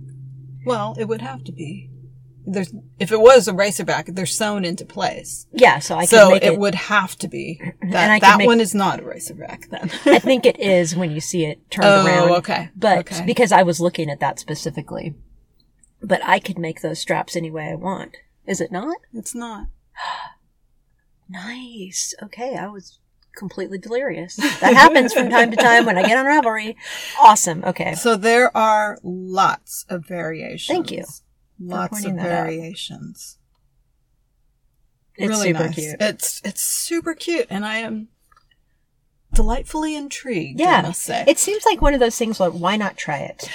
well 0.65 0.95
it 0.99 1.05
would 1.05 1.21
have 1.21 1.43
to 1.43 1.51
be 1.51 1.89
there's 2.47 2.73
if 2.97 3.11
it 3.11 3.19
was 3.19 3.47
a 3.47 3.53
racerback 3.53 4.15
they're 4.15 4.25
sewn 4.25 4.65
into 4.65 4.83
place 4.85 5.45
Yeah, 5.51 5.79
so 5.79 5.95
I 5.97 6.05
so 6.05 6.31
make 6.31 6.43
it, 6.43 6.53
it. 6.53 6.59
would 6.59 6.73
have 6.75 7.15
to 7.19 7.27
be 7.27 7.61
And 7.81 7.93
that 7.93 8.21
that 8.21 8.37
make- 8.39 8.47
one 8.47 8.59
is 8.59 8.73
not 8.73 8.99
a 8.99 9.03
racerback 9.03 9.69
then 9.69 9.91
I 10.05 10.19
think 10.19 10.45
it 10.45 10.59
is 10.59 10.95
when 10.95 11.11
you 11.11 11.21
see 11.21 11.45
it 11.45 11.69
turned 11.69 11.85
Oh, 11.87 12.05
around. 12.05 12.31
okay. 12.39 12.69
But 12.75 12.99
Okay. 12.99 13.23
because 13.25 13.51
I 13.51 13.61
was 13.63 13.79
looking 13.79 14.09
at 14.09 14.19
that 14.21 14.39
specifically. 14.39 15.13
But 16.01 16.21
I 16.23 16.39
could 16.39 16.57
make 16.57 16.81
those 16.81 16.97
straps 16.99 17.35
any 17.35 17.51
way 17.51 17.69
I 17.69 17.75
want. 17.75 18.15
Is 18.47 18.61
it 18.61 18.71
not? 18.71 18.95
It's 19.13 19.35
not. 19.35 19.67
Nice. 21.29 22.15
Okay, 22.23 22.55
I 22.57 22.67
was 22.67 22.99
completely 23.39 23.77
delirious. 23.79 24.35
That 24.35 24.73
happens 24.75 25.13
from 25.13 25.29
time 25.29 25.49
to 25.51 25.57
time 25.57 25.85
when 25.85 25.97
I 25.97 26.03
get 26.07 26.17
on 26.17 26.25
Ravelry. 26.25 26.75
Awesome. 27.19 27.63
Okay. 27.65 27.95
So 27.95 28.15
there 28.15 28.55
are 28.55 28.99
lots 29.01 29.85
of 29.89 30.05
variations. 30.05 30.67
Thank 30.67 30.91
you 30.91 31.05
Lots 31.61 32.05
of 32.05 32.13
variations. 32.13 33.37
It's 35.15 35.27
really 35.29 35.47
super 35.47 35.65
nice. 35.65 35.75
cute. 35.75 35.95
It's 35.99 36.41
it's 36.45 36.61
super 36.61 37.13
cute, 37.13 37.47
and 37.49 37.65
I 37.65 37.77
am 37.77 38.07
delightfully 39.33 39.95
intrigued. 39.95 40.61
I 40.61 40.63
Yeah. 40.63 40.81
must 40.83 41.01
say. 41.01 41.23
It 41.27 41.37
seems 41.37 41.65
like 41.65 41.81
one 41.81 41.93
of 41.93 41.99
those 41.99 42.17
things 42.17 42.39
where 42.39 42.49
why 42.51 42.77
not 42.77 42.95
try 42.97 43.17
it? 43.19 43.49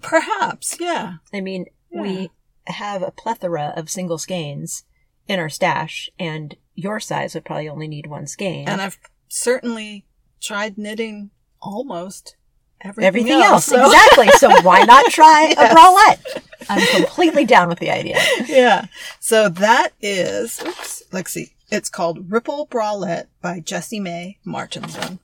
Perhaps, 0.00 0.78
yeah. 0.80 1.14
I 1.32 1.40
mean, 1.40 1.66
Yeah. 1.90 2.00
we 2.02 2.30
have 2.66 3.02
a 3.02 3.10
plethora 3.10 3.72
of 3.76 3.90
single 3.90 4.18
skeins 4.18 4.84
in 5.28 5.38
our 5.38 5.48
stash, 5.50 6.08
and 6.18 6.56
your 6.74 6.98
size 7.00 7.34
would 7.34 7.44
probably 7.44 7.68
only 7.68 7.88
need 7.88 8.06
one 8.06 8.26
skein. 8.26 8.66
And 8.68 8.80
I've 8.80 8.98
certainly 9.32 10.04
tried 10.40 10.76
knitting 10.76 11.30
almost 11.60 12.36
everything, 12.80 13.06
Everything 13.06 13.40
else, 13.42 13.64
so- 13.66 13.84
exactly. 13.86 14.28
So 14.32 14.50
why 14.62 14.82
not 14.84 15.06
try 15.10 15.54
Yes. 15.56 15.72
a 15.72 15.74
bralette? 15.74 16.42
I'm 16.68 16.86
completely 17.04 17.44
down 17.44 17.68
with 17.68 17.78
the 17.78 17.90
idea. 17.90 18.20
yeah. 18.46 18.86
So 19.20 19.48
that 19.48 19.90
is, 20.00 20.60
oops, 20.62 21.02
let's 21.12 21.32
see. 21.32 21.54
It's 21.70 21.88
called 21.88 22.30
Ripple 22.30 22.66
Bralette 22.66 23.28
by 23.40 23.60
Jessie 23.60 24.00
May 24.00 24.38
Martinson. 24.44 25.18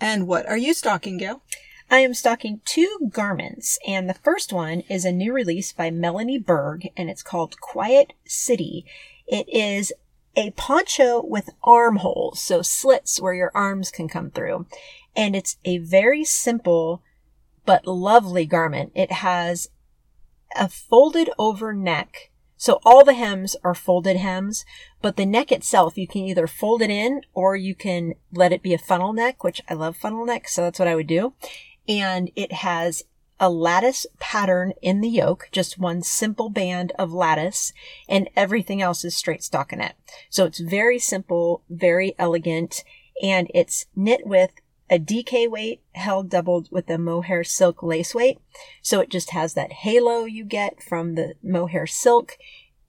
And 0.00 0.26
what 0.26 0.46
are 0.46 0.56
you 0.56 0.74
stocking, 0.74 1.18
Gail? 1.18 1.42
I 1.90 1.98
am 1.98 2.14
stocking 2.14 2.60
two 2.64 3.10
garments, 3.12 3.78
and 3.86 4.08
the 4.08 4.14
first 4.14 4.52
one 4.52 4.80
is 4.88 5.04
a 5.04 5.12
new 5.12 5.32
release 5.32 5.72
by 5.72 5.90
Melanie 5.90 6.38
Berg, 6.38 6.88
and 6.96 7.10
it's 7.10 7.22
called 7.22 7.60
Quiet 7.60 8.12
City. 8.24 8.84
It 9.26 9.48
is 9.48 9.92
a 10.36 10.50
poncho 10.52 11.22
with 11.24 11.50
armholes, 11.62 12.40
so 12.40 12.62
slits 12.62 13.20
where 13.20 13.34
your 13.34 13.50
arms 13.54 13.90
can 13.90 14.08
come 14.08 14.30
through. 14.30 14.66
And 15.16 15.34
it's 15.34 15.56
a 15.64 15.78
very 15.78 16.24
simple 16.24 17.02
but 17.66 17.86
lovely 17.86 18.46
garment. 18.46 18.92
It 18.94 19.12
has 19.12 19.68
a 20.56 20.68
folded 20.68 21.30
over 21.38 21.72
neck. 21.72 22.30
So 22.56 22.78
all 22.84 23.04
the 23.04 23.14
hems 23.14 23.56
are 23.64 23.74
folded 23.74 24.18
hems, 24.18 24.64
but 25.00 25.16
the 25.16 25.24
neck 25.24 25.50
itself, 25.50 25.96
you 25.96 26.06
can 26.06 26.22
either 26.22 26.46
fold 26.46 26.82
it 26.82 26.90
in 26.90 27.22
or 27.32 27.56
you 27.56 27.74
can 27.74 28.14
let 28.32 28.52
it 28.52 28.62
be 28.62 28.74
a 28.74 28.78
funnel 28.78 29.14
neck, 29.14 29.42
which 29.42 29.62
I 29.68 29.74
love 29.74 29.96
funnel 29.96 30.26
neck. 30.26 30.46
So 30.46 30.62
that's 30.62 30.78
what 30.78 30.88
I 30.88 30.94
would 30.94 31.06
do. 31.06 31.32
And 31.88 32.30
it 32.36 32.52
has 32.52 33.02
a 33.40 33.48
lattice 33.48 34.06
pattern 34.18 34.74
in 34.82 35.00
the 35.00 35.08
yoke, 35.08 35.48
just 35.50 35.78
one 35.78 36.02
simple 36.02 36.50
band 36.50 36.92
of 36.98 37.12
lattice 37.12 37.72
and 38.06 38.28
everything 38.36 38.82
else 38.82 39.02
is 39.02 39.16
straight 39.16 39.40
stockinette. 39.40 39.94
So 40.28 40.44
it's 40.44 40.60
very 40.60 40.98
simple, 40.98 41.62
very 41.70 42.14
elegant, 42.18 42.84
and 43.22 43.50
it's 43.54 43.86
knit 43.96 44.26
with 44.26 44.52
a 44.90 44.98
DK 44.98 45.48
weight 45.48 45.80
held 45.92 46.28
doubled 46.28 46.68
with 46.70 46.90
a 46.90 46.98
mohair 46.98 47.42
silk 47.42 47.82
lace 47.82 48.14
weight. 48.14 48.38
So 48.82 49.00
it 49.00 49.08
just 49.08 49.30
has 49.30 49.54
that 49.54 49.72
halo 49.72 50.24
you 50.24 50.44
get 50.44 50.82
from 50.82 51.14
the 51.14 51.34
mohair 51.42 51.86
silk. 51.86 52.36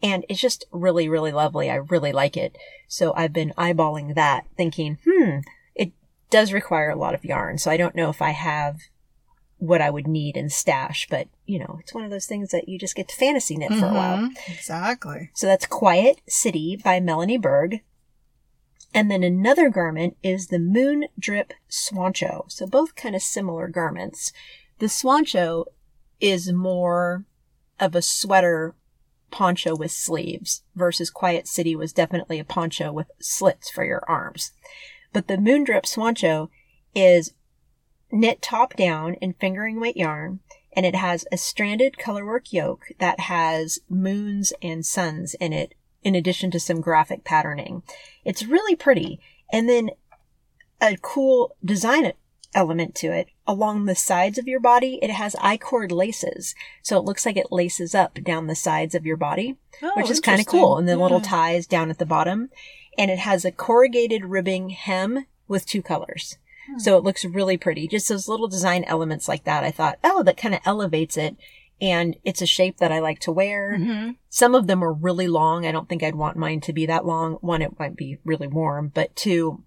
And 0.03 0.25
it's 0.27 0.41
just 0.41 0.65
really, 0.72 1.08
really 1.08 1.31
lovely. 1.31 1.70
I 1.70 1.75
really 1.75 2.12
like 2.12 2.36
it. 2.36 2.58
So 2.88 3.13
I've 3.15 3.34
been 3.34 3.53
eyeballing 3.58 4.15
that 4.15 4.48
thinking, 4.58 4.98
hmm, 5.05 5.39
it 5.75 5.93
does 6.31 6.51
require 6.51 6.89
a 6.89 6.96
lot 6.96 7.13
of 7.13 7.24
yarn. 7.24 7.60
So 7.60 7.70
I 7.70 7.77
don't 7.77 7.96
know 7.96 8.10
if 8.10 8.22
I 8.22 8.31
have 8.31 8.79
what 9.62 9.80
I 9.80 9.91
would 9.91 10.08
need 10.08 10.36
in 10.36 10.50
stash, 10.50 11.06
but 11.08 11.27
you 11.46 11.60
know, 11.60 11.77
it's 11.80 11.94
one 11.94 12.03
of 12.03 12.10
those 12.10 12.25
things 12.25 12.50
that 12.50 12.68
you 12.68 12.80
just 12.80 12.96
get 12.96 13.08
to 13.10 13.15
fantasy 13.15 13.56
knit 13.56 13.72
for 13.72 13.86
a 13.86 13.94
while. 13.94 14.18
Mhm. 14.18 14.32
Exactly. 14.48 15.30
So 15.36 15.46
that's 15.46 15.68
Quiet 15.68 16.20
City 16.27 16.75
by 16.84 17.00
Melanie 17.00 17.38
Berg. 17.38 17.82
And 18.91 19.12
then 19.12 19.22
another 19.22 19.70
garment 19.70 20.18
is 20.24 20.48
the 20.48 20.58
Moon 20.58 21.06
Drip 21.18 21.53
Swancho. 21.70 22.51
So 22.51 22.65
both 22.65 22.96
kind 22.96 23.15
of 23.15 23.22
similar 23.22 23.68
garments. 23.68 24.34
The 24.80 24.88
Swancho 24.88 25.65
is 26.20 26.51
more 26.51 27.25
of 27.80 27.94
a 27.94 28.01
sweater 28.01 28.74
poncho 29.30 29.75
with 29.75 29.91
sleeves 29.91 30.63
versus 30.75 31.12
Quiet 31.12 31.48
City 31.48 31.75
was 31.75 31.94
definitely 31.94 32.39
a 32.39 32.44
poncho 32.44 32.91
with 32.91 33.12
slits 33.20 33.70
for 33.70 33.86
your 33.86 34.03
arms. 34.10 34.53
But 35.13 35.27
the 35.27 35.38
Moon 35.38 35.63
Drip 35.63 35.84
Swancho 35.86 36.50
is 36.96 37.34
knit 38.12 38.41
top 38.41 38.75
down 38.75 39.15
in 39.15 39.34
fingering 39.34 39.80
weight 39.80 39.98
yarn 39.98 40.39
and 40.74 40.86
it 40.86 40.96
has 40.96 41.25
a 41.32 41.38
stranded 41.38 41.98
colorwork 41.98 42.53
yoke 42.53 42.86
that 43.00 43.22
has 43.22 43.80
moons 43.89 44.53
and 44.62 44.86
suns 44.86 45.34
in 45.36 45.53
it 45.53 45.74
in 46.03 46.15
addition 46.15 46.50
to 46.51 46.60
some 46.60 46.82
graphic 46.82 47.24
patterning. 47.24 47.84
It's 48.25 48.46
really 48.46 48.75
pretty. 48.75 49.20
And 49.51 49.68
then 49.70 49.91
a 50.82 50.98
cool 51.01 51.56
design 51.63 52.13
element 52.53 52.96
to 52.96 53.08
it. 53.12 53.27
Along 53.46 53.86
the 53.86 53.96
sides 53.96 54.38
of 54.38 54.48
your 54.48 54.60
body, 54.60 55.00
it 55.01 55.12
has 55.12 55.36
I-cord 55.41 55.91
laces. 55.91 56.56
So 56.82 56.98
it 56.98 57.03
looks 57.03 57.25
like 57.25 57.38
it 57.38 57.51
laces 57.51 57.94
up 57.94 58.15
down 58.24 58.48
the 58.48 58.56
sides 58.56 58.96
of 58.96 59.06
your 59.06 59.18
body, 59.18 59.58
Oh, 59.82 59.91
which 59.96 60.10
is 60.10 60.20
kind 60.20 60.39
of 60.39 60.48
cool. 60.48 60.77
And 60.77 60.88
the 60.88 60.98
little 60.98 61.22
ties 61.22 61.68
down 61.68 61.89
at 61.89 61.98
the 61.98 62.06
bottom. 62.06 62.50
And 62.98 63.12
it 63.12 63.20
has 63.20 63.46
a 63.46 63.51
corrugated 63.51 64.25
ribbing 64.25 64.70
hem 64.70 65.27
with 65.48 65.65
two 65.65 65.82
colors. 65.82 66.38
Hmm. 66.68 66.80
So 66.80 66.98
it 66.98 67.03
looks 67.03 67.25
really 67.25 67.58
pretty. 67.58 67.88
Just 67.88 68.10
those 68.10 68.27
little 68.27 68.48
design 68.48 68.84
elements 68.86 69.27
like 69.27 69.44
that. 69.46 69.63
I 69.63 69.72
thought, 69.72 70.00
oh, 70.03 70.24
that 70.24 70.38
kind 70.38 70.53
of 70.53 70.62
elevates 70.65 71.18
it. 71.18 71.36
And 71.80 72.15
it's 72.24 72.41
a 72.41 72.46
shape 72.46 72.77
that 72.77 72.91
I 72.91 73.00
like 73.00 73.20
to 73.20 73.32
wear. 73.32 73.75
Mhm. 73.80 74.15
Some 74.30 74.53
of 74.53 74.68
them 74.68 74.84
are 74.84 74.94
really 74.94 75.27
long. 75.27 75.65
I 75.65 75.72
don't 75.72 75.89
think 75.89 76.03
I'd 76.03 76.15
want 76.15 76.38
mine 76.38 76.62
to 76.62 76.74
be 76.74 76.86
that 76.86 77.06
long. 77.06 77.34
One, 77.41 77.62
it 77.62 77.80
might 77.80 77.96
be 77.96 78.20
really 78.24 78.48
warm, 78.48 78.91
but 78.94 79.15
two, 79.15 79.63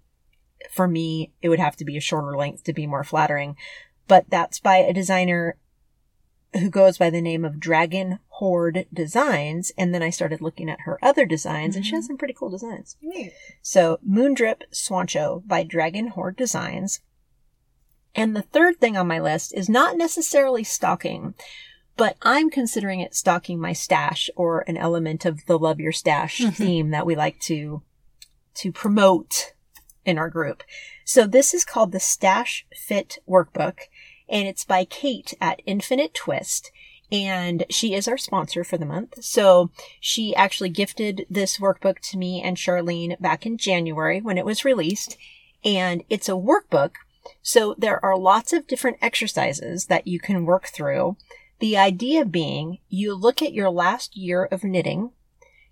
for 0.71 0.87
me, 0.87 1.33
it 1.41 1.49
would 1.49 1.59
have 1.59 1.75
to 1.77 1.85
be 1.85 1.97
a 1.97 2.01
shorter 2.01 2.37
length 2.37 2.63
to 2.63 2.73
be 2.73 2.87
more 2.87 3.03
flattering. 3.03 3.57
But 4.07 4.29
that's 4.29 4.59
by 4.59 4.77
a 4.77 4.93
designer 4.93 5.57
who 6.59 6.69
goes 6.69 6.97
by 6.97 7.09
the 7.09 7.21
name 7.21 7.43
of 7.45 7.59
Dragon 7.59 8.19
Horde 8.27 8.85
Designs. 8.93 9.71
And 9.77 9.93
then 9.93 10.01
I 10.03 10.09
started 10.09 10.41
looking 10.41 10.69
at 10.69 10.81
her 10.81 10.97
other 11.03 11.25
designs 11.25 11.75
and 11.75 11.85
she 11.85 11.95
has 11.95 12.07
some 12.07 12.17
pretty 12.17 12.33
cool 12.33 12.49
designs. 12.49 12.95
Neat. 13.01 13.33
So 13.61 13.99
Moondrip 14.07 14.61
Swancho 14.71 15.45
by 15.47 15.63
Dragon 15.63 16.07
Horde 16.07 16.35
Designs. 16.37 17.01
And 18.13 18.35
the 18.35 18.41
third 18.41 18.79
thing 18.79 18.95
on 18.95 19.07
my 19.07 19.19
list 19.19 19.53
is 19.53 19.67
not 19.67 19.97
necessarily 19.97 20.63
stocking, 20.63 21.33
but 21.97 22.15
I'm 22.21 22.49
considering 22.49 23.01
it 23.01 23.13
stocking 23.13 23.59
my 23.59 23.73
stash 23.73 24.29
or 24.35 24.61
an 24.67 24.77
element 24.77 25.25
of 25.25 25.45
the 25.45 25.59
love 25.59 25.79
your 25.79 25.91
stash 25.91 26.39
Mhm. 26.39 26.53
theme 26.55 26.89
that 26.91 27.05
we 27.05 27.15
like 27.15 27.39
to 27.41 27.81
to 28.55 28.71
promote 28.71 29.53
in 30.05 30.17
our 30.17 30.29
group. 30.29 30.63
So 31.03 31.27
this 31.27 31.53
is 31.53 31.65
called 31.65 31.91
the 31.91 31.99
Stash 31.99 32.65
Fit 32.73 33.17
Workbook 33.27 33.79
and 34.29 34.47
it's 34.47 34.65
by 34.65 34.85
Kate 34.85 35.33
at 35.39 35.61
Infinite 35.65 36.13
Twist. 36.13 36.71
And 37.11 37.65
she 37.69 37.93
is 37.93 38.07
our 38.07 38.17
sponsor 38.17 38.63
for 38.63 38.77
the 38.77 38.85
month. 38.85 39.23
So 39.23 39.69
she 39.99 40.35
actually 40.35 40.69
gifted 40.69 41.25
this 41.29 41.59
workbook 41.59 41.99
to 42.09 42.17
me 42.17 42.41
and 42.41 42.57
Charlene 42.57 43.19
back 43.21 43.45
in 43.45 43.57
January 43.57 44.21
when 44.21 44.37
it 44.37 44.45
was 44.45 44.65
released. 44.65 45.17
And 45.63 46.03
it's 46.09 46.27
a 46.27 46.33
workbook. 46.33 46.93
So 47.41 47.75
there 47.77 48.03
are 48.03 48.17
lots 48.17 48.53
of 48.53 48.67
different 48.67 48.97
exercises 49.01 49.85
that 49.85 50.07
you 50.07 50.19
can 50.19 50.45
work 50.45 50.67
through. 50.67 51.17
The 51.59 51.77
idea 51.77 52.25
being 52.25 52.79
you 52.89 53.13
look 53.13 53.41
at 53.41 53.53
your 53.53 53.69
last 53.69 54.17
year 54.17 54.45
of 54.45 54.63
knitting, 54.63 55.11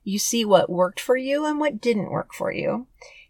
you 0.04 0.20
see 0.20 0.46
what 0.46 0.70
worked 0.70 1.00
for 1.00 1.18
you 1.18 1.46
and 1.46 1.60
what 1.60 1.82
didn't 1.82 2.12
work 2.12 2.34
for 2.34 2.52
you 2.52 2.88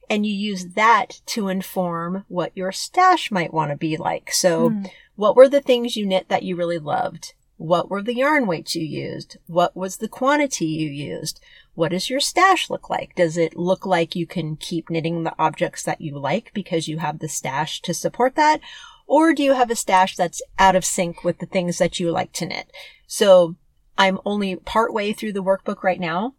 and 0.10 0.25
you 0.25 0.33
use 0.33 0.69
that 0.69 1.22
to 1.27 1.48
inform 1.48 2.25
what 2.27 2.55
your 2.55 2.72
stash 2.72 3.31
might 3.31 3.53
want 3.53 3.72
to 3.72 3.77
be 3.77 3.98
like. 3.98 4.31
So, 4.31 4.69
mm. 4.69 4.91
what 5.15 5.36
were 5.36 5.50
the 5.50 5.62
things 5.62 5.95
you 5.95 6.05
knit 6.05 6.29
that 6.29 6.43
you 6.43 6.55
really 6.55 6.79
loved? 6.79 7.33
What 7.57 7.89
were 7.89 8.01
the 8.01 8.15
yarn 8.15 8.48
weights 8.48 8.75
you 8.75 8.83
used? 8.83 9.38
What 9.48 9.75
was 9.75 9.98
the 9.98 10.07
quantity 10.07 10.65
you 10.65 10.89
used? 10.89 11.39
What 11.75 11.91
does 11.91 12.10
your 12.10 12.19
stash 12.19 12.69
look 12.69 12.89
like? 12.89 13.15
Does 13.15 13.38
it 13.38 13.55
look 13.55 13.86
like 13.86 14.15
you 14.15 14.27
can 14.27 14.55
keep 14.57 14.89
knitting 14.89 15.24
the 15.24 15.36
objects 15.39 15.83
that 15.83 16.01
you 16.01 16.17
like 16.17 16.51
because 16.53 16.88
you 16.88 16.98
have 16.98 17.19
the 17.19 17.29
stash 17.29 17.81
to 17.83 17.93
support 17.93 18.36
that? 18.36 18.60
Or 19.07 19.33
do 19.33 19.43
you 19.43 19.53
have 19.53 19.69
a 19.69 19.75
stash 19.75 20.15
that's 20.15 20.41
out 20.60 20.75
of 20.75 20.86
sync 20.86 21.24
with 21.24 21.39
the 21.39 21.45
things 21.45 21.77
that 21.77 22.00
you 22.00 22.12
like 22.12 22.31
to 22.33 22.45
knit? 22.45 22.72
So 23.07 23.55
I'm 23.98 24.19
only 24.25 24.55
part 24.55 24.93
way 24.93 25.13
through 25.13 25.33
the 25.33 25.43
workbook 25.43 25.83
right 25.83 26.00
now. 26.00 26.36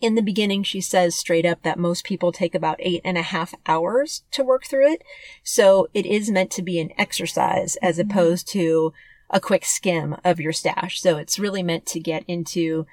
In 0.00 0.14
the 0.14 0.22
beginning, 0.22 0.62
she 0.62 0.80
says 0.80 1.16
straight 1.16 1.46
up 1.46 1.62
that 1.62 1.78
most 1.78 2.04
people 2.04 2.30
take 2.30 2.54
about 2.54 2.76
eight 2.80 3.00
and 3.04 3.16
a 3.16 3.22
half 3.22 3.54
hours 3.66 4.24
to 4.32 4.44
work 4.44 4.66
through 4.66 4.92
it. 4.92 5.02
So 5.42 5.88
it 5.94 6.04
is 6.04 6.30
meant 6.30 6.50
to 6.52 6.62
be 6.62 6.78
an 6.78 6.90
exercise 6.98 7.76
as 7.76 7.98
mm-hmm. 7.98 8.10
opposed 8.10 8.48
to 8.48 8.92
a 9.30 9.40
quick 9.40 9.64
skim 9.64 10.16
of 10.24 10.38
your 10.38 10.52
stash. 10.52 11.00
So 11.00 11.16
it's 11.16 11.38
really 11.38 11.62
meant 11.62 11.86
to 11.86 12.00
get 12.00 12.24
into 12.28 12.86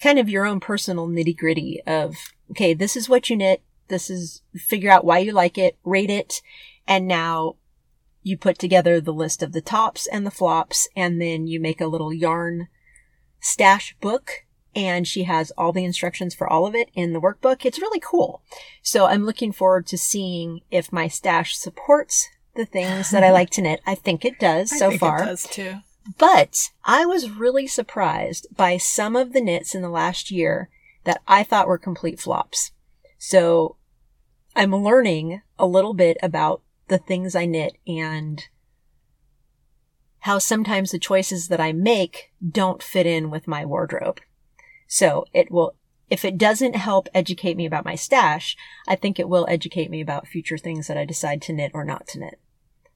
kind 0.00 0.18
of 0.18 0.30
your 0.30 0.46
own 0.46 0.60
personal 0.60 1.06
nitty 1.06 1.36
gritty 1.36 1.82
of, 1.86 2.16
okay, 2.50 2.72
this 2.74 2.96
is 2.96 3.08
what 3.08 3.28
you 3.28 3.36
knit. 3.36 3.62
This 3.88 4.08
is 4.08 4.42
figure 4.54 4.90
out 4.90 5.04
why 5.04 5.18
you 5.18 5.32
like 5.32 5.58
it, 5.58 5.76
rate 5.84 6.10
it. 6.10 6.42
And 6.86 7.06
now 7.06 7.56
you 8.22 8.36
put 8.36 8.58
together 8.58 9.00
the 9.00 9.12
list 9.12 9.42
of 9.42 9.52
the 9.52 9.60
tops 9.60 10.06
and 10.06 10.24
the 10.24 10.30
flops 10.30 10.88
and 10.96 11.20
then 11.20 11.46
you 11.46 11.60
make 11.60 11.80
a 11.80 11.86
little 11.86 12.12
yarn 12.12 12.68
stash 13.40 13.96
book 14.00 14.44
and 14.74 15.06
she 15.06 15.24
has 15.24 15.50
all 15.52 15.72
the 15.72 15.84
instructions 15.84 16.34
for 16.34 16.48
all 16.48 16.66
of 16.66 16.74
it 16.74 16.90
in 16.94 17.12
the 17.12 17.20
workbook. 17.20 17.64
It's 17.64 17.80
really 17.80 18.00
cool. 18.00 18.42
So 18.82 19.06
I'm 19.06 19.24
looking 19.24 19.52
forward 19.52 19.86
to 19.88 19.98
seeing 19.98 20.60
if 20.70 20.92
my 20.92 21.08
stash 21.08 21.56
supports 21.56 22.28
the 22.54 22.66
things 22.66 23.10
that 23.10 23.24
I 23.24 23.30
like 23.32 23.50
to 23.50 23.62
knit. 23.62 23.80
I 23.86 23.94
think 23.94 24.24
it 24.24 24.38
does 24.38 24.76
so 24.76 24.90
far. 24.96 25.22
It 25.22 25.26
does 25.26 25.42
too. 25.44 25.76
But 26.18 26.70
I 26.84 27.06
was 27.06 27.30
really 27.30 27.66
surprised 27.66 28.46
by 28.56 28.76
some 28.76 29.16
of 29.16 29.32
the 29.32 29.40
knits 29.40 29.74
in 29.74 29.82
the 29.82 29.88
last 29.88 30.30
year 30.30 30.70
that 31.04 31.20
I 31.26 31.42
thought 31.42 31.68
were 31.68 31.78
complete 31.78 32.20
flops. 32.20 32.72
So 33.18 33.76
I'm 34.56 34.74
learning 34.74 35.42
a 35.58 35.66
little 35.66 35.94
bit 35.94 36.16
about 36.22 36.62
the 36.88 36.98
things 36.98 37.34
I 37.34 37.46
knit 37.46 37.76
and 37.86 38.44
how 40.20 40.38
sometimes 40.38 40.90
the 40.90 40.98
choices 40.98 41.48
that 41.48 41.60
I 41.60 41.72
make 41.72 42.30
don't 42.46 42.82
fit 42.82 43.06
in 43.06 43.30
with 43.30 43.48
my 43.48 43.64
wardrobe. 43.64 44.20
So 44.92 45.24
it 45.32 45.52
will, 45.52 45.76
if 46.10 46.24
it 46.24 46.36
doesn't 46.36 46.74
help 46.74 47.08
educate 47.14 47.56
me 47.56 47.64
about 47.64 47.84
my 47.84 47.94
stash, 47.94 48.56
I 48.88 48.96
think 48.96 49.20
it 49.20 49.28
will 49.28 49.46
educate 49.48 49.88
me 49.88 50.00
about 50.00 50.26
future 50.26 50.58
things 50.58 50.88
that 50.88 50.98
I 50.98 51.04
decide 51.04 51.40
to 51.42 51.52
knit 51.52 51.70
or 51.72 51.84
not 51.84 52.08
to 52.08 52.18
knit. 52.18 52.40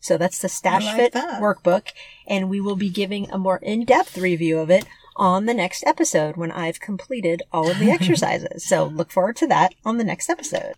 So 0.00 0.18
that's 0.18 0.40
the 0.40 0.48
Stash 0.48 0.84
like 0.84 0.96
Fit 0.96 1.12
that. 1.12 1.40
workbook, 1.40 1.92
and 2.26 2.50
we 2.50 2.60
will 2.60 2.74
be 2.74 2.90
giving 2.90 3.30
a 3.30 3.38
more 3.38 3.58
in-depth 3.58 4.18
review 4.18 4.58
of 4.58 4.70
it 4.70 4.86
on 5.14 5.46
the 5.46 5.54
next 5.54 5.86
episode 5.86 6.36
when 6.36 6.50
I've 6.50 6.80
completed 6.80 7.44
all 7.52 7.70
of 7.70 7.78
the 7.78 7.90
exercises. 7.92 8.66
so 8.66 8.86
look 8.86 9.12
forward 9.12 9.36
to 9.36 9.46
that 9.46 9.76
on 9.84 9.96
the 9.96 10.04
next 10.04 10.28
episode. 10.28 10.74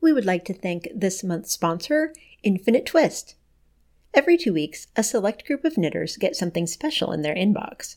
We 0.00 0.12
would 0.12 0.26
like 0.26 0.44
to 0.46 0.54
thank 0.54 0.88
this 0.92 1.22
month's 1.22 1.52
sponsor, 1.52 2.12
Infinite 2.42 2.84
Twist. 2.84 3.36
Every 4.12 4.36
two 4.36 4.52
weeks, 4.52 4.88
a 4.96 5.04
select 5.04 5.46
group 5.46 5.64
of 5.64 5.78
knitters 5.78 6.16
get 6.16 6.34
something 6.34 6.66
special 6.66 7.12
in 7.12 7.22
their 7.22 7.36
inbox 7.36 7.96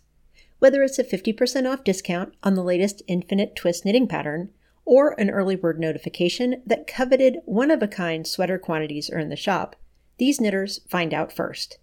whether 0.66 0.82
it's 0.82 0.98
a 0.98 1.04
50% 1.04 1.72
off 1.72 1.84
discount 1.84 2.34
on 2.42 2.56
the 2.56 2.64
latest 2.64 3.04
Infinite 3.06 3.56
Twist 3.56 3.86
knitting 3.86 4.08
pattern 4.08 4.50
or 4.84 5.12
an 5.22 5.30
early 5.30 5.56
bird 5.56 5.80
notification 5.80 6.64
that 6.66 6.88
coveted 6.88 7.38
one 7.46 7.70
of 7.70 7.84
a 7.84 7.88
kind 7.88 8.26
sweater 8.26 8.58
quantities 8.58 9.08
are 9.12 9.20
in 9.20 9.30
the 9.30 9.36
shop, 9.36 9.76
these 10.18 10.42
knitters 10.42 10.80
find 10.90 11.14
out 11.14 11.32
first. 11.32 11.78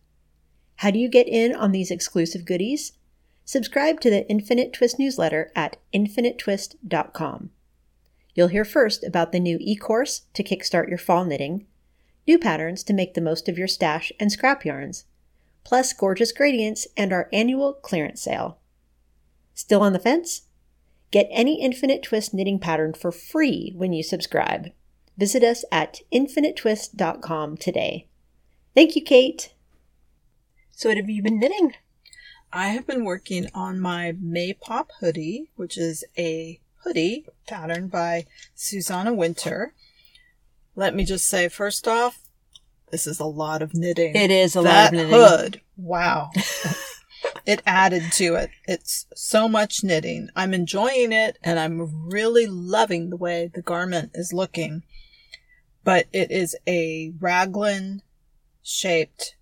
How 0.79 0.91
do 0.91 0.99
you 0.99 1.09
get 1.09 1.29
in 1.29 1.55
on 1.55 1.71
these 1.71 1.93
exclusive 1.93 2.45
goodies? 2.45 2.95
Subscribe 3.45 4.01
to 4.01 4.11
the 4.11 4.29
Infinite 4.29 4.73
Twist 4.73 4.99
newsletter 4.99 5.53
at 5.55 5.77
infinitetwist.com. 5.95 7.51
You'll 8.35 8.49
hear 8.49 8.65
first 8.65 9.05
about 9.05 9.31
the 9.31 9.39
new 9.39 9.59
e 9.61 9.77
course 9.77 10.23
to 10.35 10.43
kickstart 10.43 10.89
your 10.89 10.99
fall 10.99 11.25
knitting, 11.25 11.69
new 12.27 12.37
patterns 12.37 12.83
to 12.83 12.93
make 12.93 13.15
the 13.15 13.21
most 13.21 13.49
of 13.49 13.57
your 13.57 13.69
stash 13.69 14.11
and 14.19 14.33
scrap 14.33 14.65
yarns, 14.65 15.05
plus 15.63 15.93
gorgeous 15.93 16.33
gradients 16.33 16.89
and 16.97 17.13
our 17.13 17.29
annual 17.33 17.75
clearance 17.75 18.21
sale. 18.21 18.59
Still 19.55 19.83
on 19.83 19.93
the 19.93 19.99
fence? 19.99 20.43
Get 21.11 21.29
any 21.31 21.61
Infinite 21.61 22.03
Twist 22.03 22.33
knitting 22.33 22.59
pattern 22.59 22.95
for 22.95 23.13
free 23.13 23.73
when 23.77 23.93
you 23.93 24.03
subscribe. 24.03 24.71
Visit 25.19 25.45
us 25.45 25.65
at 25.71 26.01
infinitetwist.com 26.13 27.59
today. 27.59 28.09
Thank 28.75 28.97
you, 28.97 29.03
Kate. 29.03 29.53
So, 30.71 30.89
what 30.89 30.97
have 30.97 31.11
you 31.11 31.23
been 31.23 31.39
knitting? 31.39 31.75
I 32.51 32.69
have 32.69 32.87
been 32.87 33.05
working 33.05 33.49
on 33.55 33.79
my 33.79 34.15
Maypop 34.23 34.87
hoodie, 35.01 35.51
which 35.57 35.77
is 35.77 36.05
a 36.19 36.61
hoodie 36.83 37.27
pattern 37.47 37.89
by 37.89 38.27
Susanna 38.55 39.13
Winter. 39.13 39.75
Let 40.75 40.95
me 40.95 41.05
just 41.05 41.27
say, 41.29 41.49
first 41.49 41.87
off, 41.87 42.21
this 42.91 43.07
is 43.07 43.21
a 43.21 43.27
lot 43.27 43.63
of 43.63 43.75
knitting. 43.75 44.17
It 44.17 44.31
is 44.31 44.57
a 44.57 44.63
that 44.63 44.85
lot 44.85 44.87
of 44.87 44.93
knitting. 44.93 45.15
hood, 45.15 45.61
wow. 45.77 46.31
it 47.47 47.63
added 47.67 48.13
to 48.13 48.35
it. 48.35 48.51
It's 48.67 49.07
so 49.15 49.49
much 49.49 49.83
knitting. 49.83 50.29
I'm 50.37 50.55
enjoying 50.55 51.13
it 51.13 51.39
and 51.43 51.59
I'm 51.59 52.09
really 52.09 52.47
loving 52.47 53.11
the 53.11 53.17
way 53.17 53.51
the 53.53 53.63
garment 53.63 54.13
is 54.15 54.33
looking. 54.33 54.83
But 55.85 56.07
it 56.13 56.31
is 56.31 56.57
a 56.67 57.13
raglan 57.19 58.03
shaped 58.63 59.37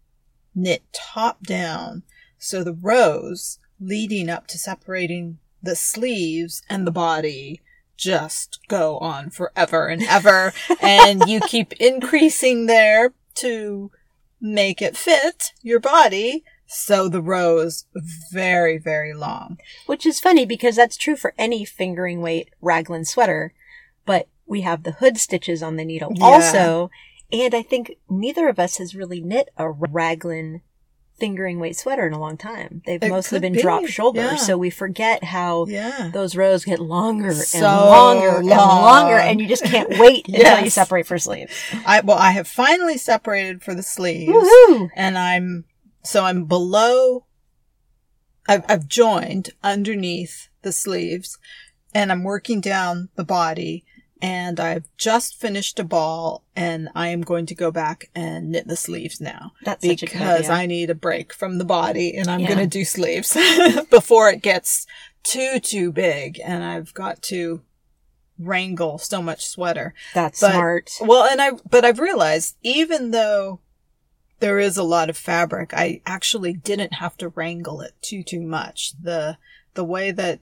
knit 0.55 0.83
top 0.93 1.43
down. 1.43 2.03
So 2.39 2.65
the 2.65 2.73
rows 2.73 3.59
leading 3.79 4.29
up 4.29 4.47
to 4.49 4.59
separating 4.59 5.39
the 5.63 5.77
sleeves 5.77 6.63
and 6.69 6.87
the 6.87 6.93
body 6.93 7.61
just 7.97 8.61
go 8.69 8.97
on 8.99 9.29
forever 9.31 9.87
and 9.89 10.03
ever. 10.03 10.55
and 10.81 11.29
you 11.29 11.41
keep 11.41 11.75
increasing 11.75 12.67
there 12.67 13.13
to 13.35 13.91
make 14.41 14.81
it 14.81 14.97
fit 14.97 15.53
your 15.63 15.81
body 15.81 16.43
so 16.73 17.09
the 17.09 17.21
row 17.21 17.59
is 17.59 17.87
very, 18.31 18.79
very 18.79 19.13
long. 19.13 19.59
Which 19.87 20.07
is 20.07 20.21
funny 20.21 20.47
because 20.47 20.77
that's 20.77 20.97
true 20.97 21.17
for 21.17 21.35
any 21.37 21.65
fingering 21.65 22.23
weight 22.23 22.51
raglan 22.61 23.05
sweater, 23.05 23.53
but 24.07 24.29
we 24.47 24.61
have 24.61 24.85
the 24.85 24.93
hood 24.93 25.19
stitches 25.19 25.65
on 25.65 25.75
the 25.75 25.85
needle 25.85 26.13
yeah. 26.15 26.25
also. 26.25 26.91
And 27.33 27.55
I 27.57 27.63
think 27.63 27.97
neither 28.09 28.49
of 28.49 28.61
us 28.61 28.77
has 28.77 28.95
really 28.95 29.21
knit 29.21 29.49
a 29.57 29.69
raglan 29.69 30.63
fingering 31.19 31.59
weight 31.59 31.77
sweater 31.77 32.07
in 32.07 32.13
a 32.13 32.21
long 32.21 32.37
time. 32.37 32.83
They've 32.87 33.03
it 33.03 33.11
mostly 33.11 33.41
been 33.41 33.53
be. 33.55 33.63
drop 33.63 33.87
shoulder, 33.87 34.21
yeah. 34.21 34.37
so 34.37 34.57
we 34.57 34.71
forget 34.71 35.25
how 35.25 35.67
yeah. 35.67 36.11
those 36.13 36.37
rows 36.37 36.65
get 36.65 36.79
longer 36.79 37.33
so 37.33 37.59
and 37.59 37.67
longer 37.67 38.27
long. 38.27 38.39
and 38.39 38.49
longer, 38.49 39.17
and 39.17 39.41
you 39.41 39.49
just 39.49 39.65
can't 39.65 39.91
wait 39.99 40.29
yes. 40.29 40.41
until 40.47 40.65
you 40.65 40.71
separate 40.71 41.07
for 41.07 41.19
sleeves. 41.19 41.53
I 41.85 42.01
well, 42.01 42.17
I 42.17 42.31
have 42.31 42.49
finally 42.49 42.97
separated 42.97 43.63
for 43.63 43.75
the 43.75 43.83
sleeves, 43.83 44.33
Woo-hoo! 44.33 44.89
and 44.97 45.19
I'm 45.19 45.65
so 46.03 46.25
I'm 46.25 46.45
below, 46.45 47.27
I've, 48.49 48.65
I've 48.69 48.89
joined 48.89 49.51
underneath 49.63 50.49
the 50.63 50.73
sleeves 50.73 51.39
and 51.95 52.11
I'm 52.13 52.25
working 52.25 52.61
down 52.61 53.09
the 53.17 53.25
body 53.25 53.85
and 54.23 54.61
I've 54.61 54.85
just 54.97 55.41
finished 55.41 55.79
a 55.79 55.85
ball 55.85 56.45
and 56.55 56.91
I 56.95 57.09
am 57.09 57.23
going 57.23 57.47
to 57.47 57.55
go 57.55 57.71
back 57.71 58.11
and 58.15 58.51
knit 58.51 58.69
the 58.69 58.77
sleeves 58.77 59.21
now. 59.21 59.53
That's 59.63 59.87
because 59.87 60.49
I 60.51 60.67
need 60.67 60.91
a 60.91 60.95
break 60.95 61.33
from 61.33 61.59
the 61.59 61.65
body 61.65 62.17
and 62.17 62.29
I'm 62.29 62.41
yeah. 62.41 62.49
going 62.49 62.59
to 62.59 62.67
do 62.67 62.85
sleeves 62.85 63.37
before 63.91 64.29
it 64.29 64.43
gets 64.43 64.87
too, 65.23 65.59
too 65.61 65.91
big 65.91 66.41
and 66.45 66.63
I've 66.63 66.93
got 66.93 67.23
to 67.23 67.63
wrangle 68.39 68.99
so 68.99 69.23
much 69.23 69.47
sweater. 69.47 69.95
That's 70.15 70.41
but, 70.41 70.53
smart. 70.53 70.91
Well, 71.01 71.25
and 71.25 71.41
I, 71.41 71.53
but 71.69 71.85
I've 71.85 71.99
realized 71.99 72.57
even 72.63 73.11
though 73.11 73.61
there 74.41 74.59
is 74.59 74.77
a 74.77 74.83
lot 74.83 75.09
of 75.11 75.17
fabric. 75.17 75.73
I 75.73 76.01
actually 76.05 76.53
didn't 76.53 76.95
have 76.95 77.17
to 77.19 77.29
wrangle 77.29 77.81
it 77.81 77.95
too, 78.03 78.23
too 78.23 78.41
much. 78.41 78.93
The, 79.01 79.37
the 79.75 79.85
way 79.85 80.11
that 80.11 80.41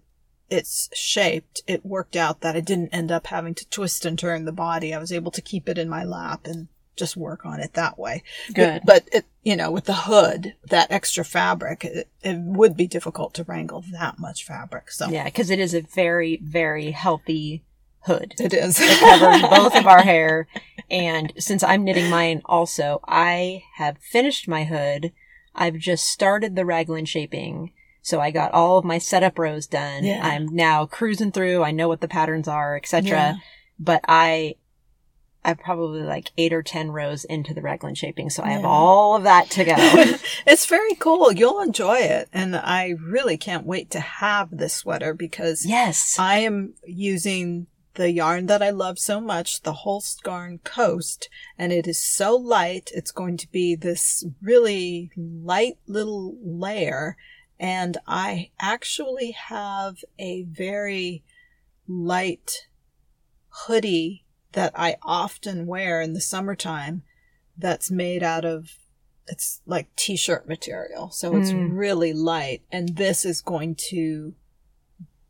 it's 0.49 0.89
shaped, 0.95 1.63
it 1.67 1.85
worked 1.85 2.17
out 2.17 2.41
that 2.41 2.57
I 2.57 2.61
didn't 2.61 2.95
end 2.95 3.13
up 3.13 3.27
having 3.27 3.55
to 3.57 3.69
twist 3.69 4.05
and 4.07 4.19
turn 4.19 4.45
the 4.45 4.53
body. 4.53 4.95
I 4.95 4.99
was 4.99 5.13
able 5.13 5.31
to 5.33 5.43
keep 5.43 5.69
it 5.69 5.79
in 5.79 5.89
my 5.89 6.05
lap 6.05 6.47
and 6.47 6.69
just 6.97 7.17
work 7.17 7.45
on 7.45 7.61
it 7.61 7.75
that 7.75 7.99
way. 7.99 8.23
Good. 8.53 8.83
But, 8.85 9.05
but 9.05 9.15
it, 9.15 9.25
you 9.43 9.57
know, 9.57 9.71
with 9.71 9.85
the 9.85 9.95
hood, 9.95 10.55
that 10.69 10.91
extra 10.91 11.25
fabric, 11.25 11.85
it, 11.85 12.09
it 12.23 12.39
would 12.39 12.77
be 12.77 12.87
difficult 12.87 13.35
to 13.35 13.45
wrangle 13.45 13.85
that 13.93 14.19
much 14.19 14.45
fabric. 14.45 14.91
So 14.91 15.09
Yeah, 15.09 15.25
because 15.25 15.51
it 15.51 15.61
is 15.61 15.75
a 15.75 15.83
very, 15.83 16.41
very 16.43 16.91
healthy 16.91 17.63
hood. 18.01 18.35
it 18.39 18.55
is. 18.55 18.79
It 18.81 18.99
covers 18.99 19.43
both 19.43 19.77
of 19.77 19.87
our 19.87 20.03
hair. 20.03 20.49
And 20.91 21.33
since 21.39 21.63
I'm 21.63 21.85
knitting 21.85 22.09
mine 22.11 22.43
also, 22.45 23.01
I 23.07 23.65
have 23.77 23.99
finished 23.99 24.49
my 24.49 24.65
hood. 24.65 25.13
I've 25.55 25.77
just 25.77 26.05
started 26.09 26.57
the 26.57 26.65
raglan 26.65 27.05
shaping. 27.05 27.73
So 28.01 28.21
I 28.21 28.31
got 28.31 28.53
all 28.53 28.79
of 28.79 28.85
my 28.85 28.99
setup 28.99 29.39
rows 29.39 29.67
done. 29.67 30.05
Yeah. 30.05 30.21
I'm 30.25 30.47
now 30.55 30.87
cruising 30.87 31.33
through. 31.33 31.63
I 31.63 31.73
know 31.73 31.89
what 31.89 32.01
the 32.01 32.09
patterns 32.09 32.49
are, 32.49 32.75
etc. 32.77 33.11
Yeah. 33.11 33.35
But 33.79 34.01
I, 34.09 34.55
I'm 35.45 35.57
probably 35.57 36.03
like 36.03 36.31
eight 36.39 36.53
or 36.55 36.63
ten 36.63 36.91
rows 36.91 37.25
into 37.25 37.53
the 37.53 37.61
raglan 37.61 37.95
shaping. 37.95 38.31
So 38.31 38.43
I 38.43 38.51
have 38.53 38.63
Yeah. 38.63 38.69
all 38.69 39.15
of 39.17 39.25
that 39.25 39.51
to 39.51 39.65
go. 39.65 39.75
it's 40.47 40.65
very 40.65 40.95
cool. 40.95 41.33
You'll 41.33 41.61
enjoy 41.61 41.99
it. 41.99 42.29
And 42.33 42.57
I 42.57 42.95
really 43.05 43.37
can't 43.37 43.67
wait 43.67 43.91
to 43.91 44.01
have 44.01 44.49
this 44.51 44.75
sweater 44.75 45.13
because 45.13 45.67
yes. 45.67 46.17
I 46.19 46.39
am 46.39 46.75
using 46.87 47.67
the 47.99 48.13
yarn 48.13 48.47
that 48.47 48.63
I 48.63 48.71
love 48.71 48.97
so 48.97 49.21
much, 49.21 49.63
the 49.63 49.73
Holst 49.73 50.23
Garn 50.23 50.61
Coast, 50.63 51.29
and 51.59 51.73
it 51.73 51.89
is 51.89 52.01
so 52.01 52.37
light. 52.37 52.93
It's 52.95 53.11
going 53.11 53.37
to 53.39 53.51
be 53.51 53.75
this 53.75 54.25
really 54.41 55.11
light 55.17 55.79
little 55.89 56.37
layer. 56.41 57.17
And 57.59 57.99
I 58.07 58.51
actually 58.61 59.33
have 59.33 59.97
a 60.17 60.45
very 60.45 61.25
light 61.89 62.69
hoodie 63.67 64.25
that 64.53 64.73
I 64.77 64.97
often 65.03 65.67
wear 65.67 66.01
in 66.01 66.13
the 66.13 66.21
summertime 66.21 67.03
that's 67.57 67.91
made 67.91 68.23
out 68.23 68.45
of 68.45 68.71
it's 69.27 69.61
like 69.67 69.95
t-shirt 69.97 70.49
material. 70.49 71.11
So 71.11 71.35
it's 71.35 71.51
Mm. 71.51 71.77
really 71.77 72.13
light 72.15 72.63
and 72.71 72.97
this 72.97 73.25
is 73.25 73.43
going 73.43 73.75
to 73.91 74.35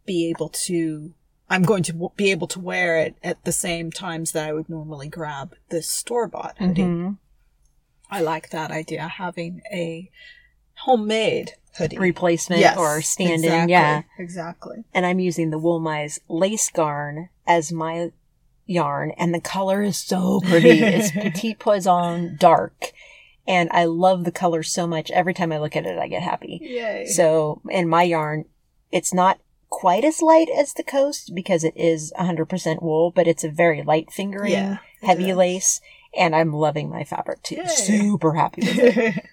be 0.05 0.29
able 0.29 0.51
to 0.51 1.15
I'm 1.51 1.63
going 1.63 1.83
to 1.85 1.93
w- 1.93 2.11
be 2.17 2.31
able 2.31 2.47
to 2.49 2.61
wear 2.61 2.99
it 2.99 3.17
at 3.23 3.45
the 3.45 3.53
same 3.53 3.91
times 3.91 4.33
that 4.33 4.47
I 4.49 4.53
would 4.53 4.69
normally 4.69 5.09
grab 5.09 5.55
this 5.71 5.89
store-bought 5.89 6.57
hoodie. 6.59 6.83
Mhm. 6.83 7.17
I 8.11 8.21
like 8.21 8.51
that 8.51 8.71
idea 8.71 9.07
having 9.09 9.63
a 9.73 10.11
homemade 10.85 11.55
hoodie. 11.77 11.99
Replacement 11.99 12.61
Yes, 12.61 12.77
or 12.77 13.01
stand 13.03 13.31
in. 13.31 13.45
exactly, 13.45 13.73
Yeah. 13.73 14.03
Exactly. 14.19 14.85
and 14.95 15.07
I'm 15.07 15.21
using 15.21 15.51
the 15.51 15.59
Wollmeise 15.61 16.19
lace 16.29 16.69
garn 16.71 17.29
as 17.47 17.73
my 17.73 18.11
yarn, 18.67 19.13
and 19.13 19.33
the 19.35 19.41
color 19.41 19.83
is 19.83 19.97
so 19.97 20.41
pretty. 20.41 20.81
it's 20.83 21.11
Petite 21.13 21.59
Poison 21.59 22.37
dark, 22.39 22.93
and 23.47 23.69
I 23.73 23.85
love 23.87 24.25
the 24.25 24.33
color 24.33 24.63
so 24.63 24.87
much. 24.87 25.11
Every 25.11 25.33
time 25.35 25.53
I 25.53 25.59
look 25.59 25.77
at 25.77 25.87
it, 25.87 25.99
I 25.99 26.09
get 26.09 26.23
happy. 26.23 26.59
Yay. 26.63 27.07
So, 27.07 27.61
in 27.71 27.89
my 27.89 28.03
yarn, 28.03 28.45
it's 28.93 29.15
not 29.15 29.39
quite 29.71 30.05
as 30.05 30.23
light 30.23 30.49
as 30.57 30.73
the 30.73 30.83
coast 30.83 31.33
because 31.35 31.65
it 31.65 31.75
is 31.77 32.13
100% 32.19 32.83
wool, 32.83 33.11
but 33.11 33.27
it's 33.29 33.45
a 33.45 33.51
very 33.51 33.83
light 33.83 34.11
fingering, 34.11 34.53
Yeah, 34.53 34.79
heavy 35.03 35.31
is. 35.31 35.37
lace, 35.37 35.81
and 36.17 36.35
I'm 36.35 36.53
loving 36.53 36.89
my 36.89 37.05
fabric 37.05 37.43
too. 37.43 37.57
Yay. 37.57 37.67
Super 37.67 38.35
happy 38.35 38.63
with 38.63 38.79
it. 38.79 39.27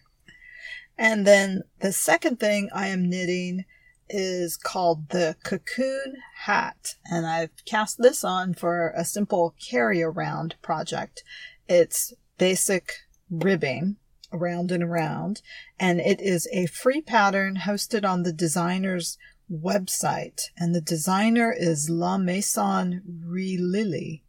and 0.97 1.25
then 1.25 1.63
the 1.79 1.91
second 1.91 2.39
thing 2.39 2.69
I 2.73 2.87
am 2.87 3.09
knitting 3.09 3.65
is 4.09 4.55
called 4.57 5.09
the 5.09 5.35
cocoon 5.43 6.17
hat. 6.43 6.95
And 7.05 7.25
I've 7.25 7.49
cast 7.65 7.97
this 7.97 8.23
on 8.23 8.53
for 8.53 8.93
a 8.95 9.03
simple 9.05 9.55
carry 9.59 10.03
around 10.03 10.55
project. 10.61 11.23
It's 11.67 12.13
basic 12.37 12.91
ribbing 13.29 13.95
around 14.31 14.71
and 14.71 14.83
around. 14.83 15.41
And 15.79 15.99
it 15.99 16.21
is 16.21 16.47
a 16.51 16.67
free 16.67 17.01
pattern 17.01 17.61
hosted 17.63 18.07
on 18.07 18.23
the 18.23 18.33
designer's 18.33 19.17
website. 19.51 20.49
And 20.57 20.73
the 20.75 20.81
designer 20.81 21.53
is 21.57 21.89
La 21.89 22.17
Maison 22.17 23.01
Rililie. 23.27 24.21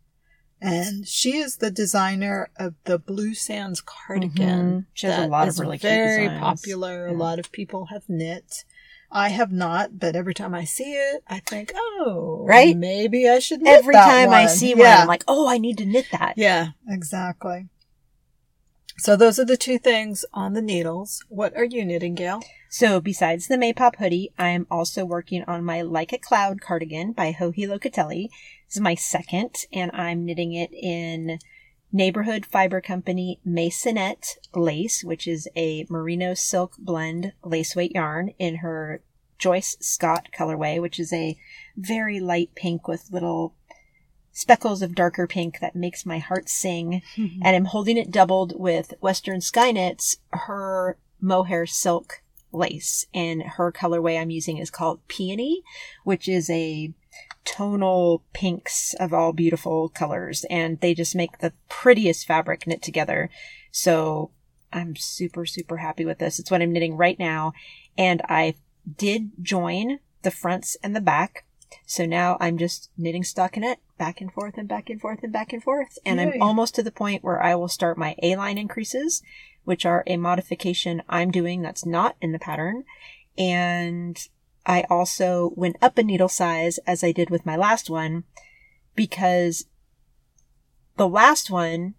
And 0.61 1.07
she 1.07 1.37
is 1.37 1.57
the 1.59 1.71
designer 1.71 2.49
of 2.57 2.75
the 2.85 2.99
Blue 2.99 3.35
Sands 3.35 3.83
cardigan. 3.83 4.71
Mhm. 4.83 4.87
She 4.95 5.07
has 5.07 5.25
a 5.25 5.29
lot 5.29 5.49
of 5.49 5.59
really 5.59 5.77
very 5.77 6.29
popular. 6.29 7.07
A 7.07 7.13
lot 7.13 7.39
of 7.39 7.53
people 7.53 7.87
have 7.87 8.09
knit. 8.09 8.65
I 9.11 9.29
have 9.29 9.53
not, 9.53 9.99
but 10.01 10.17
every 10.17 10.35
time 10.35 10.55
I 10.55 10.65
see 10.65 10.95
it, 10.95 11.23
I 11.29 11.39
think, 11.41 11.73
oh, 11.77 12.43
Right? 12.45 12.77
Maybe 12.77 13.29
I 13.29 13.39
should 13.39 13.63
knit 13.63 13.79
Every 13.79 13.95
time 13.95 14.31
I 14.31 14.47
one. 14.47 14.49
see 14.49 14.75
one. 14.75 14.87
I'm 14.87 15.07
like, 15.07 15.25
oh, 15.29 15.47
I 15.47 15.59
need 15.59 15.79
to 15.79 15.87
knit 15.87 16.07
that. 16.11 16.35
yeah, 16.37 16.69
exactly. 16.89 17.69
So 18.99 19.15
those 19.15 19.39
are 19.39 19.45
the 19.45 19.59
two 19.59 19.79
things 19.79 20.25
on 20.33 20.55
the 20.55 20.63
needles. 20.63 21.23
What 21.29 21.55
are 21.55 21.65
you 21.65 21.85
knitting, 21.85 22.15
Gail? 22.15 22.43
So 22.71 23.01
besides 23.01 23.47
the 23.47 23.57
Maypop 23.57 23.97
hoodie, 23.97 24.33
I 24.39 24.49
am 24.49 24.67
also 24.71 25.05
working 25.05 25.45
on 25.47 25.65
my 25.65 25.83
Like 25.83 26.13
a 26.13 26.19
Cloud 26.19 26.61
cardigan 26.61 27.13
by 27.13 27.37
Joji 27.39 27.67
Locatelli. 27.67 28.31
This 28.67 28.77
is 28.77 28.81
my 28.81 28.95
second, 28.95 29.55
and 29.73 29.91
I'm 29.93 30.25
knitting 30.25 30.55
it 30.55 30.73
in 30.73 31.39
Neighborhood 31.93 32.45
Fiber 32.47 32.81
Company 32.81 33.39
Masonette 33.47 34.39
lace, 34.55 35.05
which 35.05 35.29
is 35.29 35.47
a 35.55 35.87
merino 35.89 36.35
silk 36.35 36.77
blend 36.79 37.33
lace 37.45 37.77
weight 37.77 37.93
yarn 37.93 38.33
in 38.39 38.57
her 38.57 39.03
Joyce 39.39 39.77
Scott 39.81 40.29
colorway, 40.37 40.81
which 40.81 40.99
is 40.99 41.13
a 41.13 41.39
very 41.77 42.19
light 42.19 42.51
pink 42.55 42.89
with 42.89 43.13
little 43.13 43.55
speckles 44.37 44.83
of 44.83 44.95
darker 44.95 45.27
pink 45.27 45.61
that 45.61 45.75
makes 45.75 46.05
my 46.05 46.19
heart 46.19 46.47
sing 46.47 47.01
mm-hmm. 47.17 47.41
and 47.43 47.57
I'm 47.57 47.65
holding 47.65 47.97
it 47.97 48.11
doubled 48.11 48.53
with 48.55 48.93
Western 49.01 49.41
Sky 49.41 49.71
Knits 49.71 50.19
her 50.31 50.99
mohair 51.23 51.65
silk 51.65 52.21
lace. 52.53 53.07
And 53.15 53.43
her 53.43 53.73
colorway 53.73 54.21
I'm 54.21 54.29
using 54.29 54.59
is 54.59 54.71
called 54.71 55.07
Peony, 55.09 55.63
which 56.05 56.29
is 56.29 56.51
a 56.51 56.93
tonal 57.47 58.25
pinks 58.35 58.95
of 59.01 59.15
all 59.15 59.33
beautiful 59.33 59.89
colors. 59.89 60.45
And 60.51 60.81
they 60.81 60.93
just 60.93 61.17
make 61.17 61.39
the 61.39 61.55
prettiest 61.71 62.27
fabric 62.27 62.67
knit 62.67 62.83
together. 62.83 63.31
So 63.71 64.33
I'm 64.71 64.97
super, 64.97 65.47
super 65.47 65.79
happy 65.79 66.05
with 66.05 66.19
this. 66.19 66.39
It's 66.39 66.51
what 66.51 66.61
I'm 66.61 66.73
knitting 66.73 66.99
right 66.99 67.19
now. 67.19 67.55
And 67.97 68.21
I 68.29 68.57
did 68.99 69.31
join 69.41 70.01
the 70.21 70.31
fronts 70.31 70.77
and 70.83 70.95
the 70.95 71.01
back. 71.01 71.47
So 71.87 72.05
now 72.05 72.37
I'm 72.39 72.59
just 72.59 72.91
knitting 72.99 73.23
stockinette 73.23 73.79
back 73.99 74.21
and 74.21 74.33
forth 74.33 74.55
and 74.57 74.69
back 74.69 74.91
and 74.91 75.01
forth 75.01 75.23
and 75.23 75.33
back 75.33 75.53
and 75.53 75.63
forth. 75.63 75.99
And 76.05 76.21
Yay. 76.21 76.33
I'm 76.35 76.43
almost 76.43 76.75
to 76.77 76.83
the 76.83 76.93
point 76.93 77.25
where 77.25 77.43
I 77.43 77.55
will 77.55 77.69
start 77.69 77.99
my 77.99 78.15
A-line 78.23 78.59
increases, 78.59 79.23
which 79.65 79.87
are 79.87 80.05
a 80.07 80.17
modification 80.17 81.03
I'm 81.09 81.31
doing 81.31 81.63
that's 81.63 81.87
not 81.87 82.17
in 82.21 82.33
the 82.33 82.39
pattern. 82.39 82.85
And 83.39 84.19
I 84.65 84.85
also 84.91 85.53
went 85.57 85.77
up 85.81 85.99
a 85.99 86.03
needle 86.03 86.29
size 86.29 86.79
as 86.87 87.05
I 87.05 87.13
did 87.13 87.31
with 87.31 87.47
my 87.47 87.57
last 87.57 87.89
one 87.89 88.25
because 88.95 89.67
the 90.97 91.09
last 91.09 91.51
one 91.51 91.95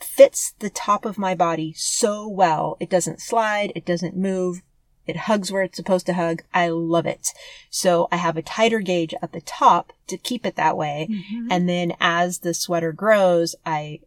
fits 0.00 0.54
the 0.58 0.70
top 0.70 1.04
of 1.04 1.18
my 1.18 1.34
body 1.34 1.72
so 1.76 2.26
well. 2.28 2.76
It 2.80 2.90
doesn't 2.90 3.20
slide, 3.20 3.72
it 3.76 3.84
doesn't 3.84 4.16
move, 4.16 4.62
it 5.06 5.16
hugs 5.16 5.50
where 5.50 5.62
it's 5.62 5.76
supposed 5.76 6.06
to 6.06 6.14
hug. 6.14 6.42
I 6.54 6.68
love 6.68 7.06
it. 7.06 7.28
So 7.70 8.08
I 8.12 8.16
have 8.16 8.36
a 8.36 8.42
tighter 8.42 8.80
gauge 8.80 9.14
at 9.22 9.32
the 9.32 9.40
top 9.40 9.92
to 10.06 10.16
keep 10.16 10.46
it 10.46 10.56
that 10.56 10.76
way. 10.76 11.08
Mm-hmm. 11.10 11.48
And 11.50 11.68
then 11.68 11.94
as 12.00 12.38
the 12.40 12.54
sweater 12.54 12.92
grows, 12.92 13.54
I 13.66 14.00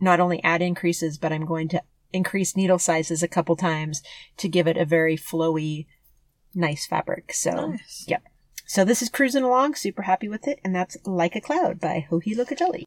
not 0.00 0.20
only 0.20 0.42
add 0.44 0.62
increases, 0.62 1.18
but 1.18 1.32
I'm 1.32 1.46
going 1.46 1.68
to 1.68 1.82
increase 2.12 2.56
needle 2.56 2.78
sizes 2.78 3.22
a 3.22 3.28
couple 3.28 3.56
times 3.56 4.02
to 4.36 4.48
give 4.48 4.66
it 4.68 4.76
a 4.76 4.84
very 4.84 5.16
flowy, 5.16 5.86
nice 6.54 6.86
fabric. 6.86 7.32
So, 7.32 7.70
Nice. 7.72 8.04
yep. 8.06 8.22
So 8.66 8.84
this 8.84 9.02
is 9.02 9.08
cruising 9.10 9.42
along, 9.42 9.74
super 9.74 10.02
happy 10.02 10.28
with 10.28 10.46
it, 10.48 10.58
and 10.64 10.74
that's 10.74 10.96
Like 11.04 11.36
a 11.36 11.40
Cloud 11.40 11.80
by 11.80 12.06
Joji 12.08 12.34
Locatelli. 12.34 12.84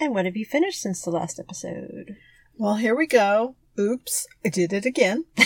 And 0.00 0.14
what 0.14 0.24
have 0.24 0.36
you 0.36 0.44
finished 0.44 0.80
since 0.80 1.02
the 1.02 1.10
last 1.10 1.38
episode? 1.38 2.16
Well, 2.56 2.76
here 2.76 2.96
we 2.96 3.06
go. 3.06 3.54
Oops, 3.78 4.26
I 4.44 4.48
did 4.48 4.72
it 4.72 4.84
again. 4.84 5.24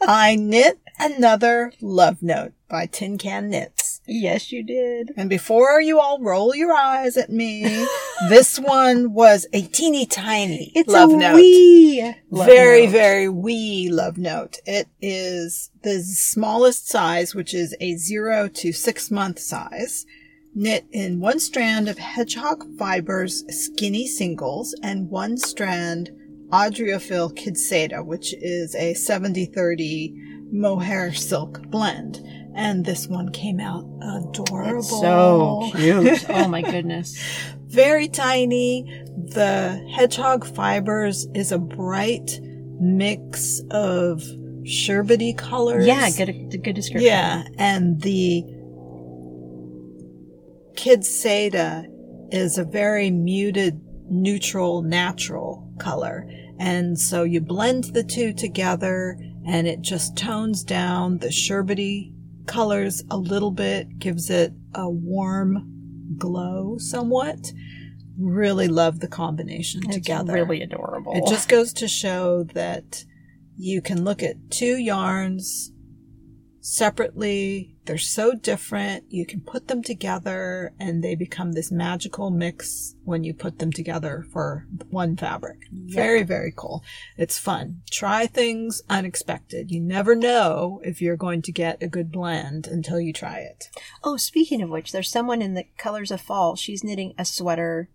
I 0.00 0.36
knit 0.36 0.78
another 0.98 1.72
love 1.80 2.22
note 2.22 2.52
by 2.68 2.86
Tin 2.86 3.18
Can 3.18 3.50
Knits. 3.50 4.00
Yes, 4.06 4.50
you 4.50 4.62
did. 4.64 5.12
And 5.18 5.28
before 5.28 5.80
you 5.82 6.00
all 6.00 6.18
roll 6.22 6.54
your 6.54 6.72
eyes 6.72 7.16
at 7.18 7.30
me, 7.30 7.86
this 8.30 8.58
one 8.58 9.12
was 9.12 9.46
a 9.52 9.62
teeny 9.62 10.06
tiny 10.06 10.72
It's 10.74 10.88
love 10.88 11.10
a 11.12 11.16
note. 11.16 11.34
wee 11.36 12.14
love 12.30 12.46
very, 12.46 12.86
note. 12.86 12.92
very 12.92 13.28
wee 13.28 13.90
love 13.92 14.16
note. 14.16 14.56
It 14.64 14.88
is 15.02 15.70
the 15.82 16.00
smallest 16.00 16.88
size, 16.88 17.34
which 17.34 17.52
is 17.52 17.76
a 17.80 17.96
zero 17.96 18.48
to 18.48 18.72
six 18.72 19.10
month 19.10 19.38
size, 19.40 20.06
knit 20.54 20.86
in 20.92 21.20
one 21.20 21.38
strand 21.38 21.88
of 21.88 21.98
hedgehog 21.98 22.64
fibers 22.78 23.44
skinny 23.48 24.06
singles 24.06 24.74
and 24.82 25.08
one 25.08 25.36
strand 25.36 26.10
Adriafil 26.50 27.36
Kid 27.36 27.56
Seta, 27.56 28.02
which 28.02 28.32
is 28.34 28.74
a 28.74 28.94
70-30 28.94 30.14
mohair 30.50 31.12
silk 31.12 31.62
blend. 31.68 32.20
And 32.54 32.84
this 32.84 33.06
one 33.06 33.30
came 33.30 33.60
out 33.60 33.84
adorable. 34.02 34.78
It's 34.78 34.88
so 34.90 35.70
cute. 35.74 36.24
oh 36.28 36.48
my 36.48 36.62
goodness. 36.62 37.22
very 37.66 38.08
tiny. 38.08 39.04
The 39.16 39.86
hedgehog 39.94 40.46
fibers 40.46 41.26
is 41.34 41.52
a 41.52 41.58
bright 41.58 42.40
mix 42.80 43.60
of 43.70 44.22
sherbety 44.62 45.36
colors. 45.36 45.86
Yeah, 45.86 46.10
good, 46.10 46.62
good 46.62 46.74
description. 46.74 47.06
Yeah, 47.06 47.44
and 47.58 48.00
the 48.00 48.44
Kid 50.78 51.04
Seta 51.04 51.86
is 52.30 52.56
a 52.56 52.62
very 52.62 53.10
muted, 53.10 53.80
neutral, 54.08 54.82
natural 54.82 55.68
color. 55.80 56.24
And 56.60 56.96
so 56.96 57.24
you 57.24 57.40
blend 57.40 57.92
the 57.94 58.04
two 58.04 58.32
together 58.32 59.18
and 59.44 59.66
it 59.66 59.80
just 59.80 60.16
tones 60.16 60.62
down 60.62 61.18
the 61.18 61.30
sherbety 61.30 62.14
colors 62.46 63.02
a 63.10 63.16
little 63.16 63.50
bit, 63.50 63.98
gives 63.98 64.30
it 64.30 64.52
a 64.72 64.88
warm 64.88 66.14
glow 66.16 66.78
somewhat. 66.78 67.50
Really 68.16 68.68
love 68.68 69.00
the 69.00 69.08
combination 69.08 69.80
It's 69.84 69.96
together. 69.96 70.32
really 70.32 70.62
adorable. 70.62 71.12
It 71.16 71.28
just 71.28 71.48
goes 71.48 71.72
to 71.72 71.88
show 71.88 72.44
that 72.54 73.04
you 73.56 73.82
can 73.82 74.04
look 74.04 74.22
at 74.22 74.52
two 74.52 74.76
yarns 74.76 75.72
separately. 76.60 77.77
They're 77.88 77.96
so 77.96 78.34
different. 78.34 79.04
You 79.08 79.24
can 79.24 79.40
put 79.40 79.66
them 79.66 79.82
together 79.82 80.74
and 80.78 81.02
they 81.02 81.14
become 81.14 81.52
this 81.52 81.72
magical 81.72 82.30
mix 82.30 82.94
when 83.04 83.24
you 83.24 83.32
put 83.32 83.58
them 83.58 83.72
together 83.72 84.26
for 84.30 84.66
one 84.90 85.16
fabric. 85.16 85.60
Very, 85.72 86.22
very 86.22 86.52
cool. 86.54 86.84
It's 87.16 87.38
fun. 87.38 87.80
Try 87.90 88.26
things 88.26 88.82
unexpected. 88.90 89.70
You 89.70 89.80
never 89.80 90.14
know 90.14 90.82
if 90.84 91.00
you're 91.00 91.16
going 91.16 91.40
to 91.40 91.50
get 91.50 91.82
a 91.82 91.88
good 91.88 92.12
blend 92.12 92.66
until 92.66 93.00
you 93.00 93.14
try 93.14 93.38
it. 93.38 93.70
Oh, 94.04 94.18
speaking 94.18 94.60
of 94.60 94.68
which, 94.68 94.92
there's 94.92 95.10
someone 95.10 95.40
in 95.40 95.54
the 95.54 95.64
colors 95.78 96.10
of 96.10 96.20
fall. 96.20 96.56
She's 96.56 96.84
knitting 96.84 97.14
a 97.16 97.24
sweater 97.24 97.88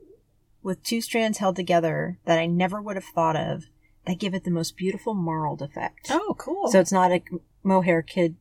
with 0.63 0.83
two 0.83 1.01
strands 1.01 1.37
held 1.37 1.55
together 1.55 2.17
that 2.25 2.39
I 2.39 2.47
never 2.47 2.81
would 2.81 2.95
have 2.95 3.05
thought 3.05 3.35
of 3.35 3.65
that 4.07 4.17
give 4.17 4.33
it 4.33 4.43
the 4.43 4.49
most 4.49 4.75
beautiful 4.75 5.13
marled 5.13 5.61
effect. 5.61 6.07
Oh, 6.09 6.35
cool. 6.39 6.69
So 6.71 6.79
it's 6.79 6.91
not 6.91 7.11
a 7.11 7.21
mohair 7.61 8.01
kid, 8.01 8.37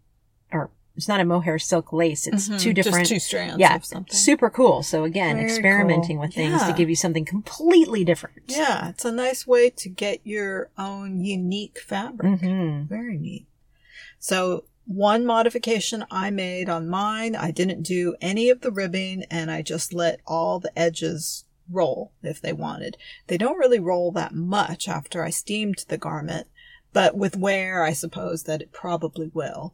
or 0.50 0.70
it's 0.96 1.08
not 1.08 1.20
a 1.20 1.24
mohair 1.24 1.58
silk 1.58 1.92
lace. 1.92 2.26
It's 2.26 2.48
Mhm. 2.48 2.60
two 2.60 2.72
different. 2.72 3.06
Just 3.08 3.10
two 3.10 3.18
strands 3.18 3.58
yeah, 3.58 3.76
of 3.76 3.84
something. 3.84 4.14
super 4.14 4.50
cool. 4.50 4.82
So 4.82 5.04
again, 5.04 5.36
Very 5.36 5.48
experimenting 5.48 6.16
cool. 6.18 6.26
with 6.26 6.34
things 6.34 6.62
to 6.64 6.72
give 6.72 6.88
you 6.90 6.96
something 6.96 7.24
completely 7.24 8.04
different. 8.04 8.42
Yeah, 8.48 8.88
it's 8.90 9.04
a 9.04 9.12
nice 9.12 9.46
way 9.46 9.70
to 9.70 9.88
get 9.88 10.20
your 10.24 10.70
own 10.76 11.24
unique 11.24 11.78
fabric. 11.80 12.40
hmm 12.40 12.82
Very 12.84 13.16
neat. 13.18 13.46
So 14.18 14.64
one 14.84 15.24
modification 15.24 16.04
I 16.10 16.30
made 16.30 16.68
on 16.68 16.88
mine, 16.88 17.34
I 17.36 17.50
didn't 17.52 17.82
do 17.82 18.14
any 18.20 18.50
of 18.50 18.60
the 18.60 18.70
ribbing 18.72 19.24
and 19.30 19.50
I 19.50 19.62
just 19.62 19.92
let 19.94 20.20
all 20.26 20.58
the 20.60 20.76
edges 20.78 21.44
roll 21.70 22.12
if 22.22 22.40
they 22.40 22.52
wanted. 22.52 22.96
They 23.28 23.38
don't 23.38 23.58
really 23.58 23.78
roll 23.78 24.10
that 24.12 24.34
much 24.34 24.88
after 24.88 25.24
I 25.24 25.30
steamed 25.30 25.84
the 25.88 25.96
garment, 25.96 26.48
but 26.92 27.16
with 27.16 27.36
wear, 27.36 27.82
I 27.82 27.92
suppose 27.92 28.42
that 28.42 28.60
it 28.60 28.72
probably 28.72 29.30
will. 29.32 29.72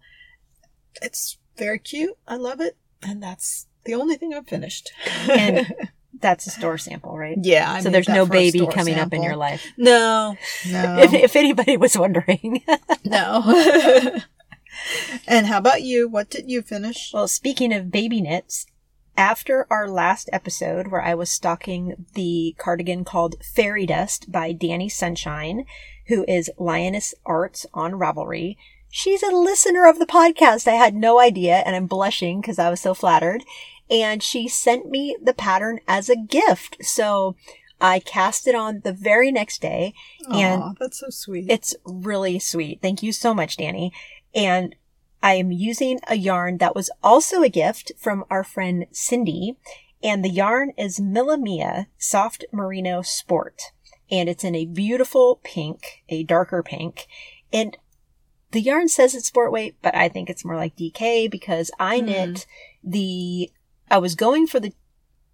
It's 1.02 1.38
very 1.56 1.78
cute. 1.78 2.16
I 2.26 2.36
love 2.36 2.60
it. 2.60 2.76
And 3.02 3.22
that's 3.22 3.66
the 3.84 3.94
only 3.94 4.16
thing 4.16 4.34
I've 4.34 4.48
finished. 4.48 4.92
And 5.28 5.72
That's 6.20 6.46
a 6.46 6.50
store 6.50 6.78
sample, 6.78 7.16
right? 7.16 7.38
yeah. 7.40 7.72
I 7.72 7.80
so 7.80 7.90
there's 7.90 8.08
no 8.08 8.26
baby 8.26 8.66
coming 8.66 8.98
up 8.98 9.12
in 9.12 9.22
your 9.22 9.36
life. 9.36 9.64
No, 9.76 10.36
no. 10.68 10.98
If, 10.98 11.12
if 11.14 11.36
anybody 11.36 11.76
was 11.76 11.96
wondering. 11.96 12.62
No. 13.04 13.42
and 15.26 15.46
how 15.46 15.58
about 15.58 15.82
you? 15.82 16.08
What 16.08 16.28
did 16.28 16.50
you 16.50 16.60
finish? 16.60 17.10
Well, 17.14 17.26
speaking 17.26 17.72
of 17.72 17.90
baby 17.90 18.20
knits, 18.20 18.66
after 19.16 19.66
our 19.70 19.88
last 19.88 20.28
episode 20.32 20.88
where 20.88 21.00
I 21.00 21.14
was 21.14 21.30
stalking 21.30 22.06
the 22.14 22.54
cardigan 22.58 23.04
called 23.04 23.42
Fairy 23.42 23.86
Dust 23.86 24.30
by 24.30 24.52
Danny 24.52 24.88
Sunshine, 24.88 25.64
who 26.08 26.24
is 26.28 26.50
Lioness 26.58 27.14
Arts 27.24 27.64
on 27.72 27.92
Ravelry, 27.92 28.56
she's 28.90 29.22
a 29.22 29.34
listener 29.34 29.86
of 29.86 29.98
the 29.98 30.06
podcast. 30.06 30.66
I 30.66 30.72
had 30.74 30.94
no 30.94 31.20
idea, 31.20 31.56
and 31.66 31.74
I'm 31.76 31.86
blushing 31.86 32.40
because 32.40 32.58
I 32.58 32.70
was 32.70 32.80
so 32.80 32.94
flattered. 32.94 33.44
And 33.90 34.22
she 34.22 34.48
sent 34.48 34.90
me 34.90 35.16
the 35.22 35.32
pattern 35.32 35.80
as 35.88 36.08
a 36.10 36.16
gift. 36.16 36.76
So 36.82 37.36
I 37.80 38.00
cast 38.00 38.46
it 38.46 38.54
on 38.54 38.80
the 38.84 38.92
very 38.92 39.30
next 39.32 39.62
day, 39.62 39.94
and 40.30 40.62
Aw, 40.62 40.72
that's 40.78 41.00
so 41.00 41.06
sweet. 41.10 41.46
it's 41.48 41.74
really 41.84 42.38
sweet. 42.38 42.80
Thank 42.82 43.02
you 43.02 43.12
so 43.12 43.32
much, 43.32 43.56
Danny. 43.56 43.92
And 44.34 44.74
I 45.22 45.34
am 45.34 45.52
using 45.52 46.00
a 46.08 46.16
yarn 46.16 46.58
that 46.58 46.74
was 46.74 46.90
also 47.02 47.42
a 47.42 47.48
gift 47.48 47.92
from 47.96 48.24
our 48.30 48.44
friend 48.44 48.86
Cindy. 48.92 49.56
And 50.02 50.24
the 50.24 50.30
yarn 50.30 50.72
is 50.76 51.00
Millamia 51.00 51.86
Soft 51.98 52.44
Merino 52.52 53.02
Sport. 53.02 53.72
And 54.10 54.28
it's 54.28 54.44
in 54.44 54.54
a 54.54 54.64
beautiful 54.64 55.40
pink, 55.42 56.02
a 56.08 56.22
darker 56.22 56.62
pink. 56.62 57.08
And 57.52 57.76
the 58.52 58.60
yarn 58.60 58.88
says 58.88 59.14
it's 59.14 59.26
sport 59.26 59.52
weight, 59.52 59.76
but 59.82 59.94
I 59.94 60.08
think 60.08 60.30
it's 60.30 60.44
more 60.44 60.56
like 60.56 60.76
DK 60.76 61.30
because 61.30 61.70
I 61.78 61.98
Hmm. 61.98 62.06
knit 62.06 62.46
the, 62.82 63.50
I 63.90 63.98
was 63.98 64.14
going 64.14 64.46
for 64.46 64.60
the 64.60 64.72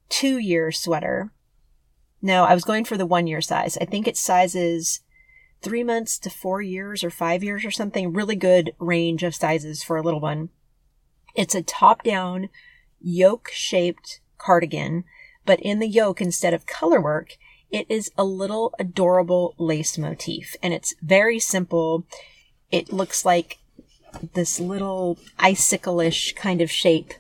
two 0.08 0.38
year 0.38 0.72
sweater. 0.72 1.32
No, 2.20 2.44
I 2.44 2.54
was 2.54 2.64
going 2.64 2.84
for 2.84 2.96
the 2.96 3.06
one 3.06 3.26
year 3.26 3.40
size. 3.40 3.76
I 3.80 3.84
think 3.84 4.08
it 4.08 4.16
sizes 4.16 5.00
three 5.62 5.84
months 5.84 6.18
to 6.20 6.30
four 6.30 6.60
years 6.62 7.04
or 7.04 7.10
five 7.10 7.44
years 7.44 7.64
or 7.64 7.70
something. 7.70 8.12
Really 8.12 8.36
good 8.36 8.72
range 8.78 9.22
of 9.22 9.34
sizes 9.34 9.82
for 9.82 9.96
a 9.96 10.02
little 10.02 10.20
one. 10.20 10.50
It's 11.34 11.54
a 11.54 11.62
top 11.62 12.02
down 12.02 12.48
yoke 13.00 13.50
shaped 13.52 14.20
cardigan, 14.38 15.04
but 15.44 15.60
in 15.60 15.78
the 15.78 15.88
yoke, 15.88 16.20
instead 16.20 16.54
of 16.54 16.66
color 16.66 17.00
work, 17.00 17.36
it 17.70 17.86
is 17.90 18.10
a 18.16 18.24
little 18.24 18.74
adorable 18.78 19.54
lace 19.58 19.98
motif 19.98 20.54
and 20.62 20.72
it's 20.72 20.94
very 21.02 21.38
simple. 21.38 22.06
It 22.74 22.92
looks 22.92 23.24
like 23.24 23.58
this 24.32 24.58
little 24.58 25.16
icicle-ish 25.38 26.32
kind 26.34 26.60
of 26.60 26.72
shape 26.72 27.14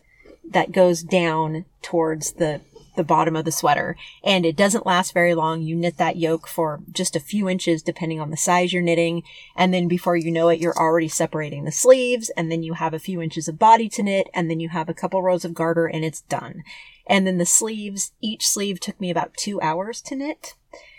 that 0.50 0.72
goes 0.72 1.04
down 1.04 1.64
towards 1.80 2.32
the 2.32 2.60
the 2.96 3.04
bottom 3.04 3.36
of 3.36 3.44
the 3.44 3.52
sweater 3.52 3.96
and 4.22 4.44
it 4.44 4.56
doesn't 4.56 4.86
last 4.86 5.14
very 5.14 5.34
long. 5.34 5.62
You 5.62 5.76
knit 5.76 5.96
that 5.98 6.16
yoke 6.16 6.48
for 6.48 6.80
just 6.92 7.14
a 7.14 7.20
few 7.20 7.48
inches 7.48 7.82
depending 7.82 8.20
on 8.20 8.30
the 8.30 8.36
size 8.36 8.72
you're 8.72 8.82
knitting. 8.82 9.22
And 9.54 9.72
then 9.72 9.86
before 9.86 10.16
you 10.16 10.32
know 10.32 10.48
it, 10.48 10.60
you're 10.60 10.76
already 10.76 11.08
separating 11.08 11.64
the 11.64 11.72
sleeves 11.72 12.30
and 12.36 12.50
then 12.50 12.64
you 12.64 12.74
have 12.74 12.94
a 12.94 12.98
few 12.98 13.22
inches 13.22 13.46
of 13.46 13.58
body 13.58 13.88
to 13.90 14.02
knit 14.02 14.28
and 14.34 14.50
then 14.50 14.58
you 14.60 14.70
have 14.70 14.88
a 14.88 14.94
couple 14.94 15.22
rows 15.22 15.44
of 15.44 15.54
garter 15.54 15.86
and 15.86 16.04
it's 16.04 16.22
done. 16.22 16.64
And 17.06 17.26
then 17.26 17.38
the 17.38 17.46
sleeves, 17.46 18.12
each 18.20 18.46
sleeve 18.46 18.80
took 18.80 19.00
me 19.00 19.10
about 19.10 19.36
two 19.36 19.60
hours 19.60 20.00
to 20.02 20.16
knit. 20.16 20.54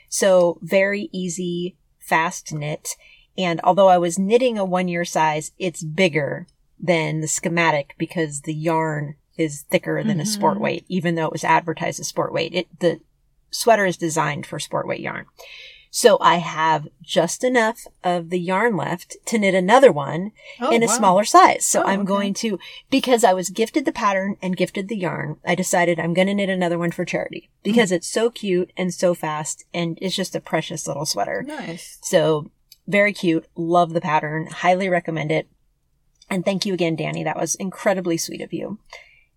So 0.10 0.60
very 0.62 1.10
easy, 1.12 1.76
fast 2.00 2.54
knit. 2.54 2.96
And 3.38 3.60
although 3.64 3.88
I 3.90 3.98
was 3.98 4.18
knitting 4.20 4.58
a 4.58 4.66
one 4.66 4.88
year 4.88 5.06
size, 5.06 5.52
it's 5.60 5.84
bigger 5.84 6.48
than 6.80 7.22
the 7.22 7.28
schematic 7.28 7.96
because 7.98 8.42
the 8.42 8.54
yarn 8.54 9.16
is 9.38 9.64
thicker 9.70 10.04
than 10.04 10.20
a 10.20 10.26
sport 10.26 10.58
Mhm. 10.58 10.62
weight, 10.62 10.86
even 10.88 11.16
though 11.16 11.26
it 11.26 11.32
was 11.32 11.44
advertised 11.44 12.00
as 12.00 12.08
sport 12.08 12.32
weight. 12.34 12.54
It, 12.54 12.68
the 12.80 13.00
sweater 13.52 13.86
is 13.86 13.98
designed 13.98 14.46
for 14.46 14.60
sport 14.60 14.88
weight 14.88 15.02
yarn. 15.02 15.26
So 15.92 16.18
I 16.20 16.38
have 16.38 16.90
just 17.02 17.42
enough 17.44 17.88
of 18.04 18.30
the 18.30 18.40
yarn 18.40 18.76
left 18.76 19.16
to 19.28 19.38
knit 19.38 19.54
another 19.56 19.94
one 19.94 20.32
Oh, 20.60 20.70
in 20.70 20.84
a 20.84 20.88
wow. 20.88 20.92
smaller 20.94 21.24
size. 21.24 21.66
So 21.66 21.82
Oh, 21.82 21.86
I'm 21.86 22.02
okay. 22.02 22.08
going 22.08 22.34
to, 22.36 22.60
because 22.90 23.24
I 23.24 23.34
was 23.34 23.50
gifted 23.50 23.86
the 23.86 23.94
pattern 23.94 24.36
and 24.42 24.58
gifted 24.58 24.90
the 24.90 24.98
yarn, 24.98 25.38
I 25.46 25.56
decided 25.56 25.98
I'm 25.98 26.14
going 26.14 26.28
to 26.28 26.34
knit 26.34 26.50
another 26.50 26.78
one 26.78 26.92
for 26.92 27.06
charity 27.06 27.50
because 27.64 27.92
Mm. 27.92 27.96
it's 27.96 28.08
so 28.08 28.30
cute 28.30 28.72
and 28.76 28.94
so 28.94 29.14
fast 29.14 29.64
and 29.74 29.98
it's 30.02 30.16
just 30.18 30.36
a 30.36 30.42
precious 30.42 30.86
little 30.86 31.06
sweater. 31.06 31.44
Nice. 31.48 31.98
So 32.02 32.52
very 32.88 33.14
cute. 33.14 33.46
Love 33.56 33.94
the 33.94 34.02
pattern. 34.02 34.48
Highly 34.48 34.90
recommend 34.90 35.32
it. 35.32 35.48
And 36.30 36.44
thank 36.44 36.66
you 36.66 36.74
again, 36.74 36.96
Danny. 36.96 37.24
That 37.24 37.40
was 37.40 37.56
incredibly 37.56 38.18
sweet 38.18 38.42
of 38.42 38.54
you. 38.54 38.80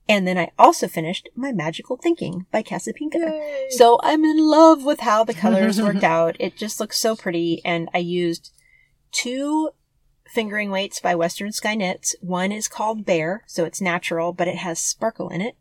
And 0.09 0.27
then 0.27 0.39
I 0.39 0.51
also 0.59 0.89
finished 0.89 1.29
my 1.37 1.53
Magical 1.53 1.97
Thinking 1.97 2.47
by 2.51 2.63
Casapinka. 2.63 3.17
Yay. 3.17 3.67
So 3.71 4.01
I'm 4.03 4.25
in 4.25 4.39
love 4.39 4.85
with 4.85 5.01
how 5.01 5.23
the 5.23 5.35
colors 5.35 5.83
worked 5.83 6.05
out. 6.05 6.37
It 6.41 6.57
just 6.57 6.81
looks 6.81 6.99
so 6.99 7.15
pretty. 7.15 7.61
And 7.65 7.91
I 7.93 7.99
used 7.99 8.53
two 9.13 9.71
fingering 10.27 10.71
weights 10.71 11.01
by 11.01 11.15
Western 11.15 11.53
Sky 11.53 11.75
Knits. 11.75 12.15
One 12.21 12.53
is 12.53 12.69
called 12.69 13.05
Bear, 13.05 13.45
so 13.47 13.65
it's 13.65 13.81
natural, 13.81 14.33
but 14.33 14.49
it 14.49 14.57
has 14.57 14.79
sparkle 14.79 15.29
in 15.29 15.43
it. 15.43 15.57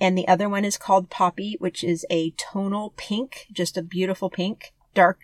And 0.00 0.16
the 0.16 0.28
other 0.28 0.48
one 0.48 0.64
is 0.64 0.76
called 0.76 1.10
Poppy, 1.10 1.56
which 1.58 1.82
is 1.82 2.06
a 2.08 2.30
tonal 2.32 2.94
pink, 2.96 3.46
just 3.50 3.76
a 3.76 3.82
beautiful 3.82 4.30
pink, 4.30 4.72
dark 4.94 5.18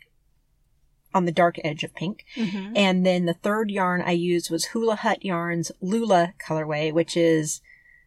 on 1.15 1.25
the 1.25 1.33
dark 1.33 1.57
edge 1.65 1.85
of 1.85 1.95
pink. 1.95 2.25
Mhm. 2.37 2.73
And 2.77 3.07
then 3.07 3.25
the 3.25 3.35
third 3.35 3.71
yarn 3.71 4.03
I 4.03 4.11
used 4.13 4.51
was 4.51 4.67
Hula 4.67 4.97
Hut 4.97 5.25
Yarns 5.25 5.73
Lula 5.81 6.35
colorway, 6.45 6.93
which 6.93 7.17
is 7.17 7.61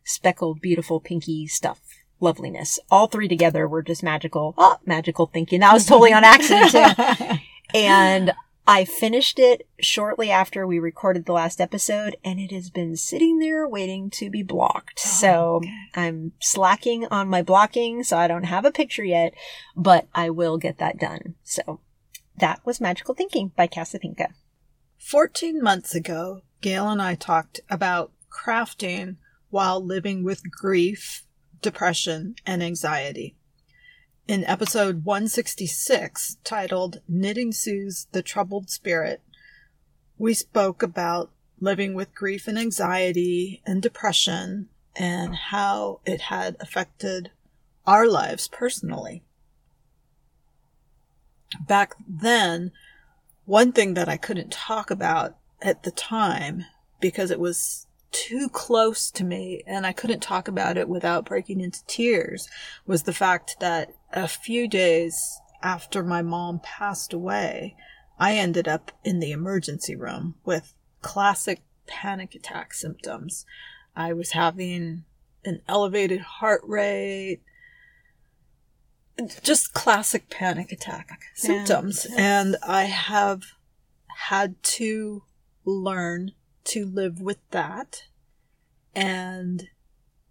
speckled, 0.03 0.61
beautiful, 0.61 0.99
pinky 0.99 1.47
stuff. 1.47 1.79
Loveliness. 2.19 2.79
All 2.89 3.07
three 3.07 3.27
together 3.27 3.67
were 3.67 3.83
just 3.83 4.01
magical. 4.03 4.55
Oh, 4.57 4.77
magical 4.85 5.27
thinking. 5.27 5.59
That 5.59 5.73
was 5.73 5.85
totally 5.85 6.13
on 6.13 6.23
accident 6.23 6.71
too. 6.71 7.37
And 7.73 8.31
I 8.65 8.85
finished 8.85 9.39
it 9.39 9.67
shortly 9.79 10.31
after 10.31 10.65
we 10.65 10.79
recorded 10.79 11.25
the 11.25 11.33
last 11.33 11.61
episode 11.61 12.17
and 12.23 12.39
it 12.39 12.51
has 12.51 12.69
been 12.69 12.95
sitting 12.97 13.39
there 13.39 13.67
waiting 13.67 14.09
to 14.11 14.29
be 14.29 14.41
blocked. 14.43 15.01
Oh, 15.05 15.09
so 15.09 15.55
okay. 15.55 15.73
I'm 15.95 16.33
slacking 16.39 17.05
on 17.11 17.29
my 17.29 17.41
blocking, 17.41 18.03
so 18.03 18.17
I 18.17 18.27
don't 18.27 18.43
have 18.43 18.65
a 18.65 18.71
picture 18.71 19.03
yet, 19.03 19.33
but 19.75 20.07
I 20.15 20.29
will 20.29 20.57
get 20.57 20.79
that 20.79 20.97
done. 20.97 21.35
So 21.43 21.79
that 22.38 22.65
was 22.65 22.80
Magical 22.80 23.15
Thinking 23.15 23.52
by 23.56 23.67
Casapinka. 23.67 24.34
14 25.00 25.62
months 25.62 25.95
ago, 25.95 26.41
Gail 26.62 26.89
and 26.89 27.02
I 27.02 27.15
talked 27.15 27.60
about 27.69 28.12
crafting 28.32 29.17
while 29.50 29.84
living 29.84 30.23
with 30.23 30.52
grief, 30.52 31.23
depression, 31.62 32.36
and 32.45 32.62
anxiety. 32.62 33.36
In 34.28 34.43
episode 34.43 35.06
166, 35.06 36.38
titled 36.43 37.02
Knitting 37.08 37.52
Soothes 37.52 38.08
the 38.12 38.21
Troubled 38.21 38.69
Spirit, 38.69 39.21
we 40.17 40.34
spoke 40.34 40.84
about 40.84 41.32
living 41.60 41.93
with 41.93 42.13
grief 42.13 42.47
and 42.47 42.60
anxiety 42.60 43.62
and 43.65 43.82
depression 43.82 44.69
and 44.95 45.36
how 45.36 46.02
it 46.06 46.21
had 46.21 46.58
affected 46.60 47.32
our 47.86 48.08
lives 48.08 48.47
personally. 48.47 49.23
Back 51.65 51.95
then, 52.07 52.71
one 53.45 53.71
thing 53.71 53.93
that 53.93 54.10
I 54.10 54.17
couldn't 54.17 54.51
talk 54.51 54.91
about 54.91 55.38
at 55.62 55.83
the 55.83 55.91
time 55.91 56.65
because 56.99 57.31
it 57.31 57.39
was 57.39 57.88
too 58.12 58.49
close 58.49 59.12
to 59.12 59.23
me 59.23 59.63
and 59.67 59.86
I 59.86 59.93
couldn't 59.93 60.21
talk 60.21 60.47
about 60.47 60.77
it 60.77 60.89
without 60.89 61.25
breaking 61.25 61.62
into 61.62 61.86
tears 61.86 62.49
was 62.86 63.03
the 63.03 63.13
fact 63.13 63.57
that 63.60 63.93
a 64.12 64.27
few 64.27 64.67
days 64.67 65.39
after 65.62 66.03
my 66.03 66.21
mom 66.21 66.60
passed 66.63 67.13
away, 67.13 67.75
I 68.19 68.36
ended 68.36 68.67
up 68.67 68.91
in 69.03 69.19
the 69.19 69.31
emergency 69.31 69.95
room 69.95 70.36
with 70.45 70.73
classic 71.01 71.63
panic 71.86 72.36
attack 72.36 72.73
symptoms. 72.73 73.45
I 73.95 74.13
was 74.13 74.31
having 74.31 75.05
an 75.45 75.62
elevated 75.67 76.21
heart 76.21 76.62
rate, 76.65 77.41
just 79.41 79.73
classic 79.73 80.30
panic 80.30 80.71
attack 80.71 81.21
symptoms. 81.36 82.08
And 82.17 82.58
I 82.65 82.84
have 82.84 83.43
had 84.17 84.62
to 84.63 85.23
learn 85.65 86.32
to 86.65 86.86
live 86.86 87.21
with 87.21 87.38
that 87.51 88.03
and 88.95 89.69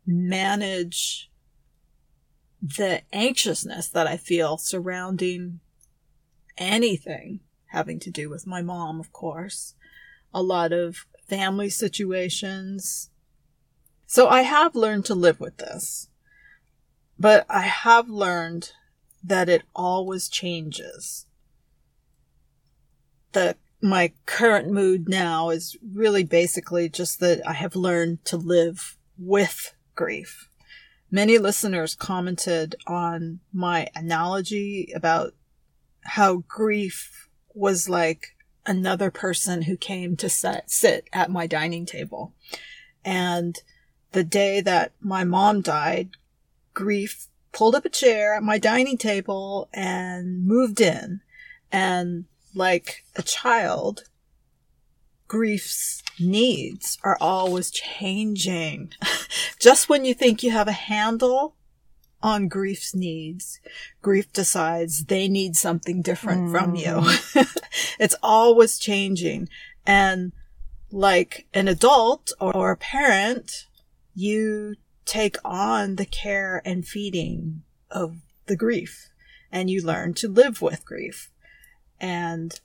manage 0.06 1.30
the 2.60 3.02
anxiousness 3.12 3.88
that 3.88 4.06
I 4.06 4.16
feel 4.16 4.56
surrounding 4.56 5.60
anything 6.58 7.40
having 7.66 7.98
to 8.00 8.10
do 8.10 8.30
with 8.30 8.46
my 8.46 8.62
mom, 8.62 9.00
of 9.00 9.12
course. 9.12 9.74
A 10.32 10.42
lot 10.42 10.72
of 10.72 11.06
family 11.28 11.68
situations. 11.68 13.10
So 14.06 14.28
I 14.28 14.42
have 14.42 14.74
learned 14.74 15.04
to 15.06 15.14
live 15.14 15.40
with 15.40 15.58
this. 15.58 16.08
But 17.18 17.46
I 17.48 17.62
have 17.62 18.08
learned 18.08 18.72
that 19.22 19.48
it 19.48 19.62
always 19.74 20.28
changes. 20.28 21.26
The 23.32 23.56
my 23.82 24.12
current 24.24 24.70
mood 24.70 25.08
now 25.08 25.50
is 25.50 25.76
really 25.94 26.24
basically 26.24 26.88
just 26.88 27.20
that 27.20 27.46
I 27.46 27.52
have 27.52 27.76
learned 27.76 28.24
to 28.26 28.36
live 28.36 28.96
with 29.18 29.74
grief. 29.94 30.48
Many 31.10 31.38
listeners 31.38 31.94
commented 31.94 32.74
on 32.86 33.40
my 33.52 33.88
analogy 33.94 34.92
about 34.94 35.34
how 36.02 36.44
grief 36.48 37.28
was 37.54 37.88
like 37.88 38.34
another 38.64 39.10
person 39.10 39.62
who 39.62 39.76
came 39.76 40.16
to 40.16 40.28
set, 40.28 40.70
sit 40.70 41.08
at 41.12 41.30
my 41.30 41.46
dining 41.46 41.86
table. 41.86 42.34
And 43.04 43.56
the 44.12 44.24
day 44.24 44.60
that 44.62 44.92
my 45.00 45.22
mom 45.22 45.60
died, 45.60 46.10
grief 46.76 47.28
pulled 47.52 47.74
up 47.74 47.86
a 47.86 47.88
chair 47.88 48.34
at 48.34 48.42
my 48.42 48.58
dining 48.58 48.98
table 48.98 49.68
and 49.72 50.46
moved 50.46 50.80
in. 50.80 51.22
And 51.72 52.26
like 52.54 53.02
a 53.16 53.22
child, 53.22 54.04
grief's 55.26 56.02
needs 56.20 56.98
are 57.02 57.16
always 57.18 57.70
changing. 57.70 58.92
Just 59.58 59.88
when 59.88 60.04
you 60.04 60.12
think 60.12 60.42
you 60.42 60.50
have 60.50 60.68
a 60.68 60.72
handle 60.72 61.56
on 62.22 62.46
grief's 62.46 62.94
needs, 62.94 63.58
grief 64.02 64.30
decides 64.34 65.06
they 65.06 65.28
need 65.28 65.56
something 65.56 66.02
different 66.02 66.50
from 66.50 66.74
you. 66.74 67.00
Hmm. 67.00 67.40
it's 67.98 68.16
always 68.22 68.78
changing. 68.78 69.48
And 69.86 70.32
like 70.92 71.46
an 71.54 71.68
adult 71.68 72.32
or 72.38 72.70
a 72.70 72.76
parent, 72.76 73.66
you 74.14 74.76
take 75.06 75.36
on 75.44 75.96
the 75.96 76.04
care 76.04 76.60
and 76.64 76.86
feeding 76.86 77.62
of 77.90 78.16
the 78.46 78.56
grief 78.56 79.08
and 79.50 79.70
you 79.70 79.82
learn 79.82 80.12
to 80.14 80.28
live 80.28 80.60
with 80.60 80.84
grief. 80.84 81.30
And 82.00 82.60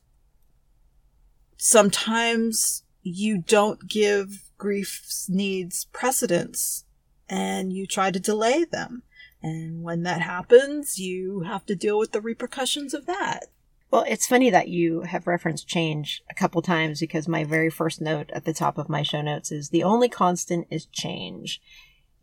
sometimes 1.58 2.84
you 3.04 3.38
don't 3.38 3.88
give 3.88 4.50
grief's 4.58 5.30
needs 5.30 5.86
precedence 5.86 6.86
and 7.30 7.72
you 7.72 7.88
try 7.88 8.12
to 8.12 8.20
delay 8.20 8.66
them. 8.66 9.04
And 9.42 9.82
when 9.82 10.04
that 10.04 10.22
happens, 10.22 11.00
you 11.00 11.42
have 11.42 11.66
to 11.68 11.76
deal 11.76 11.98
with 11.98 12.12
the 12.12 12.22
repercussions 12.22 12.94
of 12.94 13.06
that. 13.06 13.48
Well, 13.90 14.06
it's 14.08 14.28
funny 14.28 14.50
that 14.50 14.70
you 14.70 15.02
have 15.02 15.28
referenced 15.28 15.68
change 15.68 16.24
a 16.30 16.34
couple 16.34 16.62
times 16.62 17.00
because 17.00 17.28
my 17.28 17.44
very 17.44 17.70
first 17.70 18.00
note 18.00 18.30
at 18.32 18.46
the 18.46 18.54
top 18.54 18.78
of 18.78 18.88
my 18.88 19.04
show 19.04 19.22
notes 19.22 19.52
is 19.52 19.70
the 19.70 19.84
only 19.84 20.08
constant 20.08 20.68
is 20.70 20.86
change. 20.86 21.62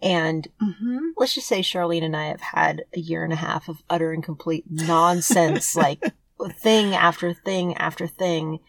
And 0.01 0.49
Mm-hmm. 0.63 0.99
let's 1.17 1.35
just 1.35 1.49
say 1.49 1.61
Charlene 1.61 2.05
and 2.05 2.17
I 2.17 2.27
have 2.27 2.41
had 2.41 2.85
a 2.95 3.01
year 3.01 3.25
and 3.25 3.33
a 3.33 3.37
half 3.37 3.69
of 3.69 3.83
utter 3.91 4.13
and 4.13 4.23
complete 4.23 4.65
nonsense, 4.71 5.75
like 5.77 6.03
thing 6.61 6.95
after 6.95 7.33
thing 7.33 7.75
after 7.77 8.07
thing. 8.07 8.61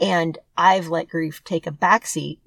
And 0.00 0.38
I've 0.56 0.88
let 0.88 1.08
grief 1.08 1.42
take 1.44 1.66
a 1.66 1.72
backseat. 1.72 2.38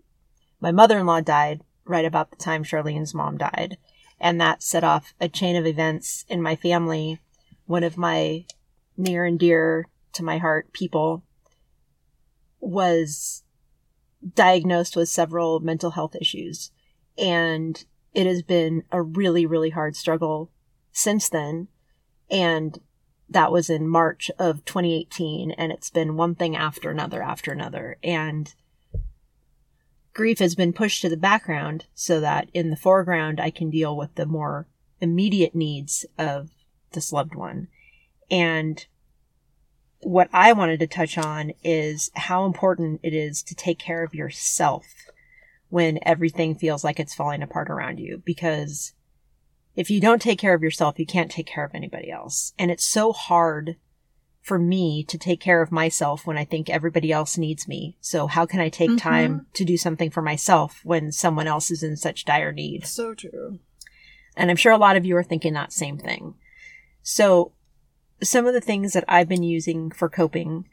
My 0.62 0.72
mother 0.72 1.00
in 1.00 1.06
law 1.06 1.20
died 1.22 1.62
right 1.84 2.06
about 2.06 2.30
the 2.30 2.38
time 2.38 2.64
Charlene's 2.64 3.14
mom 3.14 3.38
died. 3.38 3.78
And 4.20 4.40
that 4.40 4.64
set 4.64 4.84
off 4.84 5.14
a 5.20 5.28
chain 5.28 5.56
of 5.56 5.66
events 5.66 6.26
in 6.30 6.42
my 6.42 6.56
family. 6.56 7.20
One 7.66 7.84
of 7.84 7.98
my 7.98 8.46
near 8.96 9.26
and 9.26 9.38
dear 9.40 9.88
to 10.14 10.24
my 10.24 10.38
heart 10.38 10.72
people 10.74 11.24
was 12.60 13.44
diagnosed 14.36 14.96
with 14.96 15.10
several 15.10 15.60
mental 15.60 15.92
health 15.92 16.16
issues. 16.16 16.72
And 17.18 17.84
it 18.14 18.28
has 18.28 18.42
been 18.42 18.84
a 18.92 19.02
really, 19.02 19.46
really 19.46 19.70
hard 19.70 19.96
struggle 19.96 20.52
since 20.92 21.30
then. 21.30 21.68
And 22.30 22.80
that 23.30 23.52
was 23.52 23.70
in 23.70 23.88
March 23.88 24.30
of 24.38 24.66
2018. 24.66 25.52
And 25.52 25.72
it's 25.72 25.90
been 25.90 26.18
one 26.18 26.36
thing 26.36 26.56
after 26.56 26.90
another 26.90 27.22
after 27.22 27.52
another. 27.52 27.98
And 28.04 28.54
grief 30.14 30.40
has 30.40 30.56
been 30.56 30.74
pushed 30.74 31.02
to 31.02 31.10
the 31.10 31.18
background 31.18 31.86
so 31.94 32.20
that 32.20 32.50
in 32.54 32.70
the 32.70 32.76
foreground, 32.76 33.40
I 33.40 33.50
can 33.50 33.70
deal 33.70 33.96
with 33.96 34.16
the 34.16 34.26
more 34.26 34.68
immediate 35.00 35.56
needs 35.56 36.06
of 36.18 36.50
this 36.92 37.14
loved 37.14 37.36
one. 37.36 37.68
And 38.30 38.86
what 40.02 40.30
I 40.34 40.54
wanted 40.54 40.80
to 40.80 40.88
touch 40.88 41.18
on 41.18 41.54
is 41.64 42.10
how 42.16 42.46
important 42.46 43.00
it 43.04 43.14
is 43.14 43.44
to 43.44 43.56
take 43.56 43.80
care 43.80 44.04
of 44.04 44.16
yourself 44.16 44.86
when 45.72 45.98
everything 46.04 46.54
feels 46.54 46.84
like 46.84 47.00
it's 47.00 47.16
falling 47.16 47.42
apart 47.42 47.70
around 47.70 47.98
you. 47.98 48.22
Because 48.24 48.94
if 49.76 49.90
you 49.90 50.00
don't 50.00 50.22
take 50.22 50.38
care 50.38 50.54
of 50.54 50.62
yourself, 50.62 51.00
you 51.00 51.06
can't 51.06 51.32
take 51.32 51.48
care 51.48 51.66
of 51.66 51.74
anybody 51.74 52.12
else. 52.12 52.54
And 52.60 52.70
it's 52.70 52.84
so 52.84 53.14
hard 53.14 53.78
for 54.42 54.60
me 54.60 55.04
to 55.06 55.18
take 55.18 55.40
care 55.40 55.62
of 55.62 55.72
myself 55.72 56.28
when 56.28 56.38
I 56.38 56.44
think 56.44 56.70
everybody 56.70 57.12
else 57.12 57.38
needs 57.38 57.68
me. 57.68 57.96
So 58.02 58.28
how 58.28 58.46
can 58.46 58.60
I 58.60 58.70
take 58.70 58.90
Mhm. 58.92 58.98
time 58.98 59.46
to 59.54 59.64
do 59.64 59.78
something 59.78 60.10
for 60.10 60.22
myself 60.22 60.82
when 60.84 61.12
someone 61.12 61.48
else 61.48 61.72
is 61.72 61.84
in 61.84 61.96
such 61.96 62.26
dire 62.26 62.52
need? 62.52 62.86
So 62.86 63.14
true. 63.14 63.60
And 64.36 64.50
I'm 64.50 64.58
sure 64.58 64.72
a 64.72 64.78
lot 64.78 64.98
of 64.98 65.06
you 65.06 65.16
are 65.16 65.24
thinking 65.24 65.54
that 65.54 65.72
same 65.72 65.98
thing. 65.98 66.34
So 67.02 67.54
some 68.22 68.46
of 68.46 68.54
the 68.54 68.62
things 68.62 68.94
that 68.94 69.06
I've 69.08 69.30
been 69.30 69.44
using 69.44 69.90
for 69.90 70.10
coping 70.10 70.68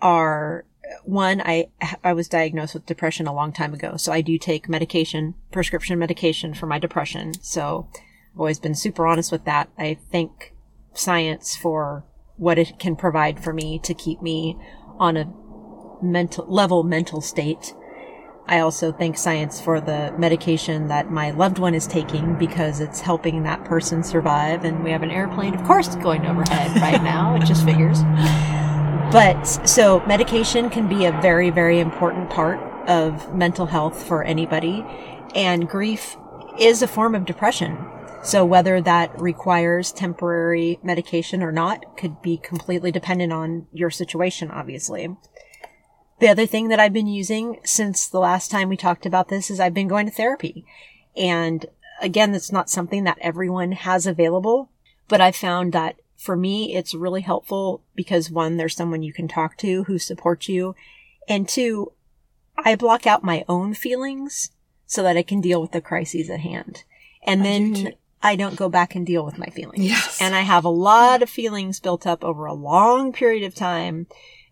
are 0.00 0.64
one, 1.04 1.40
I, 1.44 1.68
I 2.02 2.12
was 2.12 2.28
diagnosed 2.28 2.74
with 2.74 2.86
depression 2.86 3.26
a 3.26 3.34
long 3.34 3.52
time 3.52 3.74
ago. 3.74 3.96
So 3.96 4.12
I 4.12 4.20
do 4.20 4.38
take 4.38 4.68
medication, 4.68 5.34
prescription 5.50 5.98
medication 5.98 6.54
for 6.54 6.66
my 6.66 6.78
depression. 6.78 7.34
So 7.42 7.88
I've 8.32 8.40
always 8.40 8.58
been 8.58 8.74
super 8.74 9.06
honest 9.06 9.32
with 9.32 9.44
that. 9.44 9.68
I 9.78 9.98
thank 10.10 10.54
science 10.94 11.56
for 11.56 12.04
what 12.36 12.58
it 12.58 12.78
can 12.78 12.96
provide 12.96 13.42
for 13.42 13.52
me 13.52 13.78
to 13.80 13.94
keep 13.94 14.22
me 14.22 14.56
on 14.98 15.16
a 15.16 15.32
mental 16.02 16.46
level 16.46 16.82
mental 16.82 17.20
state. 17.20 17.74
I 18.46 18.58
also 18.58 18.90
thank 18.90 19.16
science 19.16 19.60
for 19.60 19.80
the 19.80 20.12
medication 20.18 20.88
that 20.88 21.10
my 21.10 21.30
loved 21.30 21.58
one 21.58 21.74
is 21.74 21.86
taking 21.86 22.36
because 22.36 22.80
it's 22.80 23.00
helping 23.00 23.44
that 23.44 23.64
person 23.64 24.02
survive. 24.02 24.64
And 24.64 24.82
we 24.82 24.90
have 24.90 25.02
an 25.02 25.10
airplane, 25.10 25.54
of 25.54 25.62
course, 25.64 25.94
going 25.96 26.26
overhead 26.26 26.74
right 26.80 27.02
now. 27.04 27.36
It 27.36 27.44
just 27.44 27.64
figures. 27.64 28.00
But 29.12 29.44
so 29.44 30.00
medication 30.06 30.70
can 30.70 30.88
be 30.88 31.04
a 31.04 31.20
very, 31.20 31.50
very 31.50 31.80
important 31.80 32.30
part 32.30 32.60
of 32.88 33.34
mental 33.34 33.66
health 33.66 34.02
for 34.06 34.22
anybody. 34.22 34.84
And 35.34 35.68
grief 35.68 36.16
is 36.58 36.82
a 36.82 36.88
form 36.88 37.14
of 37.14 37.24
depression. 37.24 37.78
So 38.22 38.44
whether 38.44 38.80
that 38.82 39.18
requires 39.20 39.92
temporary 39.92 40.78
medication 40.82 41.42
or 41.42 41.52
not 41.52 41.96
could 41.96 42.20
be 42.20 42.36
completely 42.36 42.92
dependent 42.92 43.32
on 43.32 43.66
your 43.72 43.90
situation, 43.90 44.50
obviously. 44.50 45.16
The 46.20 46.28
other 46.28 46.46
thing 46.46 46.68
that 46.68 46.78
I've 46.78 46.92
been 46.92 47.06
using 47.06 47.60
since 47.64 48.06
the 48.06 48.20
last 48.20 48.50
time 48.50 48.68
we 48.68 48.76
talked 48.76 49.06
about 49.06 49.28
this 49.28 49.50
is 49.50 49.58
I've 49.58 49.72
been 49.72 49.88
going 49.88 50.06
to 50.06 50.12
therapy. 50.12 50.66
And 51.16 51.64
again, 52.02 52.32
that's 52.32 52.52
not 52.52 52.68
something 52.68 53.04
that 53.04 53.18
everyone 53.22 53.72
has 53.72 54.06
available, 54.06 54.70
but 55.08 55.22
I 55.22 55.32
found 55.32 55.72
that 55.72 55.96
for 56.20 56.36
me, 56.36 56.74
it's 56.74 56.94
really 56.94 57.22
helpful 57.22 57.82
because 57.94 58.30
one, 58.30 58.58
there's 58.58 58.76
someone 58.76 59.02
you 59.02 59.12
can 59.12 59.26
talk 59.26 59.56
to 59.56 59.84
who 59.84 59.98
supports 59.98 60.50
you. 60.50 60.74
And 61.26 61.48
two, 61.48 61.92
I 62.62 62.76
block 62.76 63.06
out 63.06 63.24
my 63.24 63.42
own 63.48 63.72
feelings 63.72 64.50
so 64.84 65.02
that 65.02 65.16
I 65.16 65.22
can 65.22 65.40
deal 65.40 65.62
with 65.62 65.72
the 65.72 65.80
crises 65.80 66.28
at 66.28 66.40
hand. 66.40 66.84
And 67.22 67.40
I 67.40 67.44
then 67.44 67.72
do. 67.72 67.92
I 68.22 68.36
don't 68.36 68.56
go 68.56 68.68
back 68.68 68.94
and 68.94 69.06
deal 69.06 69.24
with 69.24 69.38
my 69.38 69.46
feelings. 69.46 69.82
Yes. 69.82 70.20
And 70.20 70.34
I 70.34 70.40
have 70.40 70.66
a 70.66 70.68
lot 70.68 71.22
of 71.22 71.30
feelings 71.30 71.80
built 71.80 72.06
up 72.06 72.22
over 72.22 72.44
a 72.44 72.52
long 72.52 73.14
period 73.14 73.44
of 73.44 73.54
time 73.54 74.06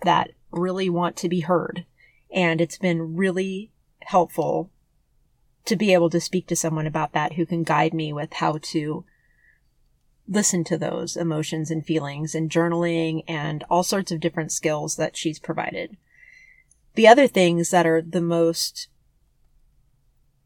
that 0.05 0.31
really 0.51 0.89
want 0.89 1.17
to 1.19 1.29
be 1.29 1.41
heard. 1.41 1.85
And 2.33 2.63
it's 2.63 2.79
been 2.79 3.15
really 3.15 3.73
helpful 4.01 4.71
to 5.67 5.77
be 5.77 5.93
able 5.93 6.09
to 6.09 6.21
speak 6.21 6.47
to 6.47 6.57
someone 6.57 6.87
about 6.87 7.13
that 7.13 7.35
who 7.35 7.45
can 7.45 7.63
guide 7.63 7.93
me 7.93 8.11
with 8.11 8.33
how 8.33 8.59
to 8.63 9.05
listen 10.29 10.63
to 10.65 10.77
those 10.77 11.17
emotions 11.17 11.71
and 11.71 11.85
feelings 11.85 12.35
and 12.35 12.51
journaling 12.51 13.25
and 13.27 13.65
all 13.71 13.83
sorts 13.83 14.13
of 14.13 14.21
different 14.21 14.53
skills 14.53 14.97
that 14.97 15.17
she's 15.17 15.39
provided. 15.39 15.97
The 16.95 17.09
other 17.09 17.27
things 17.27 17.71
that 17.71 17.87
are 17.87 18.03
the 18.03 18.21
most 18.21 18.89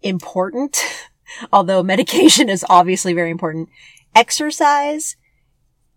important, 0.02 0.78
although 1.52 1.82
medication 1.82 2.48
is 2.48 2.64
obviously 2.68 3.12
very 3.12 3.30
important, 3.30 3.68
exercise 4.14 5.16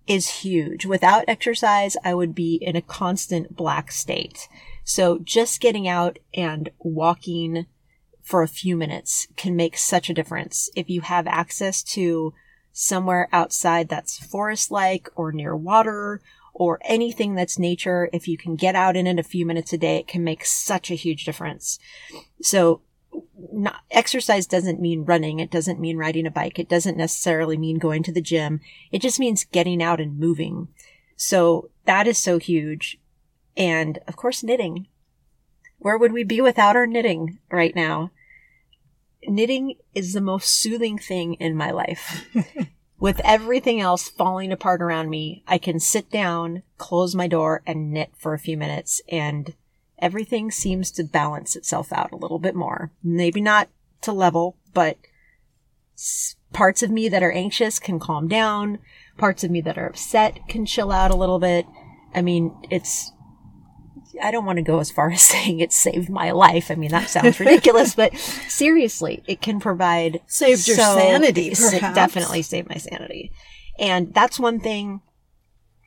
is 0.07 0.41
huge. 0.41 0.85
Without 0.85 1.25
exercise, 1.27 1.97
I 2.03 2.13
would 2.13 2.35
be 2.35 2.55
in 2.55 2.75
a 2.75 2.81
constant 2.81 3.55
black 3.55 3.91
state. 3.91 4.47
So 4.83 5.19
just 5.19 5.61
getting 5.61 5.87
out 5.87 6.19
and 6.33 6.69
walking 6.79 7.65
for 8.21 8.41
a 8.41 8.47
few 8.47 8.75
minutes 8.75 9.27
can 9.35 9.55
make 9.55 9.77
such 9.77 10.09
a 10.09 10.13
difference. 10.13 10.69
If 10.75 10.89
you 10.89 11.01
have 11.01 11.27
access 11.27 11.83
to 11.83 12.33
somewhere 12.77 13.29
outside 13.31 13.87
that's 13.87 14.19
forest 14.19 14.69
like 14.69 15.07
or 15.15 15.31
near 15.31 15.55
water 15.55 16.21
or 16.53 16.77
anything 16.83 17.33
that's 17.33 17.57
nature, 17.57 18.09
if 18.11 18.27
you 18.27 18.37
can 18.37 18.55
get 18.55 18.75
out 18.75 18.97
in 18.97 19.07
it 19.07 19.17
a 19.17 19.23
few 19.23 19.45
minutes 19.45 19.71
a 19.71 19.77
day, 19.77 19.95
it 19.97 20.07
can 20.07 20.25
make 20.25 20.43
such 20.45 20.91
a 20.91 20.95
huge 20.95 21.23
difference. 21.23 21.79
So 22.41 22.81
not, 23.51 23.81
exercise 23.91 24.45
doesn't 24.45 24.81
mean 24.81 25.05
running. 25.05 25.39
It 25.39 25.49
doesn't 25.49 25.79
mean 25.79 25.95
riding 25.97 26.27
a 26.27 26.31
bike. 26.31 26.59
It 26.59 26.67
doesn't 26.67 26.97
necessarily 26.97 27.57
mean 27.57 27.79
going 27.79 28.03
to 28.03 28.11
the 28.11 28.21
gym. 28.21 28.59
It 28.91 29.01
just 29.01 29.21
means 29.21 29.45
getting 29.45 29.81
out 29.81 30.01
and 30.01 30.19
moving. 30.19 30.67
So 31.15 31.69
that 31.85 32.07
is 32.07 32.17
so 32.17 32.39
huge. 32.39 32.99
And 33.55 33.99
of 34.05 34.17
course, 34.17 34.43
knitting. 34.43 34.87
Where 35.79 35.97
would 35.97 36.11
we 36.11 36.25
be 36.25 36.41
without 36.41 36.75
our 36.75 36.87
knitting 36.87 37.39
right 37.49 37.73
now? 37.73 38.11
Knitting 39.27 39.75
is 39.93 40.13
the 40.13 40.21
most 40.21 40.49
soothing 40.49 40.97
thing 40.97 41.35
in 41.35 41.55
my 41.55 41.71
life. 41.71 42.25
With 42.99 43.19
everything 43.23 43.81
else 43.81 44.07
falling 44.07 44.51
apart 44.51 44.81
around 44.81 45.09
me, 45.09 45.43
I 45.47 45.57
can 45.57 45.79
sit 45.79 46.09
down, 46.09 46.63
close 46.77 47.13
my 47.13 47.27
door, 47.27 47.61
and 47.67 47.91
knit 47.91 48.11
for 48.17 48.33
a 48.33 48.39
few 48.39 48.57
minutes, 48.57 49.01
and 49.09 49.53
everything 49.99 50.49
seems 50.49 50.91
to 50.91 51.03
balance 51.03 51.55
itself 51.55 51.91
out 51.91 52.11
a 52.11 52.17
little 52.17 52.39
bit 52.39 52.55
more. 52.55 52.91
Maybe 53.03 53.41
not 53.41 53.67
to 54.01 54.11
level, 54.11 54.55
but 54.73 54.97
parts 56.53 56.83
of 56.83 56.89
me 56.89 57.09
that 57.09 57.23
are 57.23 57.31
anxious 57.31 57.79
can 57.79 57.99
calm 57.99 58.27
down. 58.27 58.79
Parts 59.17 59.43
of 59.43 59.51
me 59.51 59.61
that 59.61 59.77
are 59.77 59.87
upset 59.87 60.39
can 60.47 60.65
chill 60.65 60.91
out 60.91 61.11
a 61.11 61.15
little 61.15 61.39
bit. 61.39 61.65
I 62.13 62.21
mean, 62.21 62.55
it's, 62.69 63.11
I 64.21 64.31
don't 64.31 64.45
want 64.45 64.57
to 64.57 64.63
go 64.63 64.79
as 64.79 64.91
far 64.91 65.09
as 65.11 65.21
saying 65.21 65.59
it 65.59 65.71
saved 65.73 66.09
my 66.09 66.31
life. 66.31 66.71
I 66.71 66.75
mean, 66.75 66.91
that 66.91 67.09
sounds 67.09 67.39
ridiculous, 67.39 67.95
but 67.95 68.15
seriously, 68.47 69.23
it 69.27 69.41
can 69.41 69.59
provide 69.59 70.21
Saved 70.27 70.67
your 70.67 70.77
sanity, 70.77 71.47
it 71.49 71.57
perhaps. 71.57 71.95
definitely 71.95 72.41
saved 72.41 72.69
my 72.69 72.77
sanity. 72.77 73.31
And 73.77 74.13
that's 74.13 74.39
one 74.39 74.59
thing, 74.59 75.01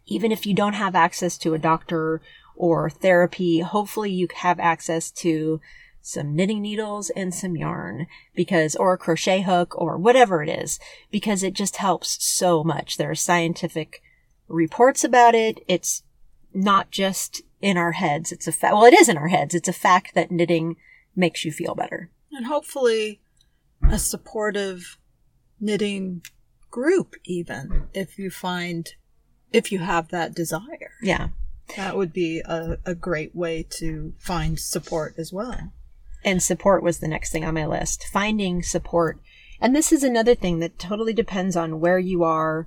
even 0.07 0.33
if 0.33 0.47
you 0.47 0.55
don't 0.55 0.75
have 0.75 0.95
access 0.95 1.39
to 1.39 1.55
a 1.55 1.59
doctor 1.59 2.21
or 2.55 2.91
therapy, 2.91 3.61
hopefully 3.61 4.11
you 4.11 4.29
have 4.37 4.59
access 4.61 5.11
to 5.11 5.61
some 6.03 6.35
knitting 6.35 6.63
needles 6.63 7.11
and 7.11 7.35
some 7.35 7.57
yarn 7.57 8.07
because, 8.35 8.75
or 8.77 8.95
a 8.95 8.99
crochet 8.99 9.43
hook 9.43 9.75
or 9.79 9.97
whatever 9.99 10.43
it 10.43 10.49
is, 10.49 10.79
because 11.11 11.43
it 11.43 11.53
just 11.55 11.77
helps 11.77 12.23
so 12.25 12.65
much. 12.65 12.97
There 12.97 13.11
are 13.11 13.15
scientific 13.15 14.03
reports 14.49 15.05
about 15.05 15.35
it. 15.35 15.63
It's 15.69 16.03
not 16.55 16.91
just 16.91 17.43
in 17.61 17.77
our 17.77 17.93
heads. 17.93 18.33
It's 18.33 18.47
a 18.47 18.53
fact. 18.53 18.75
Well, 18.75 18.85
it 18.85 18.95
is 18.95 19.09
in 19.09 19.17
our 19.19 19.29
heads. 19.29 19.55
It's 19.55 19.69
a 19.69 19.73
fact 19.73 20.15
that 20.15 20.31
knitting 20.31 20.77
makes 21.17 21.45
you 21.45 21.53
feel 21.53 21.75
better. 21.75 22.11
and 22.33 22.47
hopefully 22.47 23.21
a 23.91 23.99
supportive 23.99 24.99
knitting 25.61 26.23
group 26.71 27.15
even 27.25 27.89
if 27.95 28.19
you 28.19 28.31
find 28.31 28.91
if 29.53 29.73
you 29.73 29.79
have 29.81 30.09
that 30.09 30.35
desire 30.35 30.93
Yeah. 31.03 31.29
that 31.77 31.97
would 31.97 32.13
be 32.13 32.41
a, 32.45 32.77
a 32.85 32.95
great 32.95 33.35
way 33.35 33.65
to 33.79 34.13
find 34.19 34.59
support 34.61 35.15
as 35.19 35.33
well 35.33 35.73
and 36.25 36.43
support 36.43 36.83
was 36.83 36.99
the 36.99 37.09
next 37.09 37.31
thing 37.33 37.45
on 37.45 37.55
my 37.55 37.65
list. 37.67 38.05
Finding 38.13 38.61
support. 38.63 39.21
And 39.61 39.75
this 39.75 39.93
is 39.93 40.03
another 40.03 40.35
thing 40.35 40.59
that 40.59 40.77
totally 40.79 41.13
depends 41.13 41.55
on 41.57 41.79
where 41.81 41.99
you 42.01 42.25
are, 42.25 42.67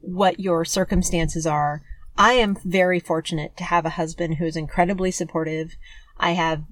what 0.00 0.38
your 0.38 0.64
circumstances 0.64 1.44
are. 1.44 1.82
I 2.16 2.34
am 2.34 2.56
very 2.64 3.00
fortunate 3.00 3.56
to 3.56 3.64
have 3.64 3.84
a 3.84 3.90
husband 3.90 4.36
who 4.36 4.44
is 4.44 4.56
incredibly 4.56 5.10
supportive. 5.10 5.76
I 6.18 6.32
have 6.32 6.64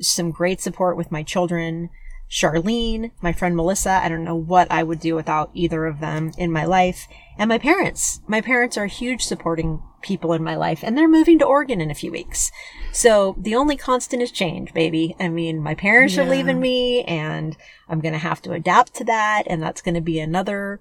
some 0.00 0.30
great 0.30 0.60
support 0.60 0.96
with 0.96 1.10
my 1.10 1.22
children. 1.22 1.90
Charlene, 2.30 3.12
my 3.22 3.32
friend 3.32 3.56
Melissa, 3.56 4.00
I 4.02 4.10
don't 4.10 4.24
know 4.24 4.36
what 4.36 4.70
I 4.70 4.82
would 4.82 5.00
do 5.00 5.14
without 5.14 5.50
either 5.54 5.86
of 5.86 6.00
them 6.00 6.32
in 6.36 6.52
my 6.52 6.66
life. 6.66 7.08
And 7.38 7.48
my 7.48 7.56
parents. 7.56 8.20
My 8.26 8.42
parents 8.42 8.76
are 8.76 8.86
huge 8.86 9.22
supporting 9.22 9.82
people 10.02 10.32
in 10.32 10.44
my 10.44 10.54
life, 10.54 10.80
and 10.82 10.96
they're 10.96 11.08
moving 11.08 11.38
to 11.38 11.46
Oregon 11.46 11.80
in 11.80 11.90
a 11.90 11.94
few 11.94 12.12
weeks. 12.12 12.52
So 12.92 13.34
the 13.38 13.54
only 13.54 13.76
constant 13.76 14.22
is 14.22 14.30
change, 14.30 14.74
baby. 14.74 15.16
I 15.18 15.28
mean, 15.28 15.62
my 15.62 15.74
parents 15.74 16.18
are 16.18 16.24
leaving 16.24 16.60
me, 16.60 17.02
and 17.04 17.56
I'm 17.88 18.00
going 18.00 18.12
to 18.12 18.18
have 18.18 18.42
to 18.42 18.52
adapt 18.52 18.94
to 18.96 19.04
that, 19.04 19.44
and 19.46 19.62
that's 19.62 19.82
going 19.82 19.94
to 19.94 20.00
be 20.00 20.20
another. 20.20 20.80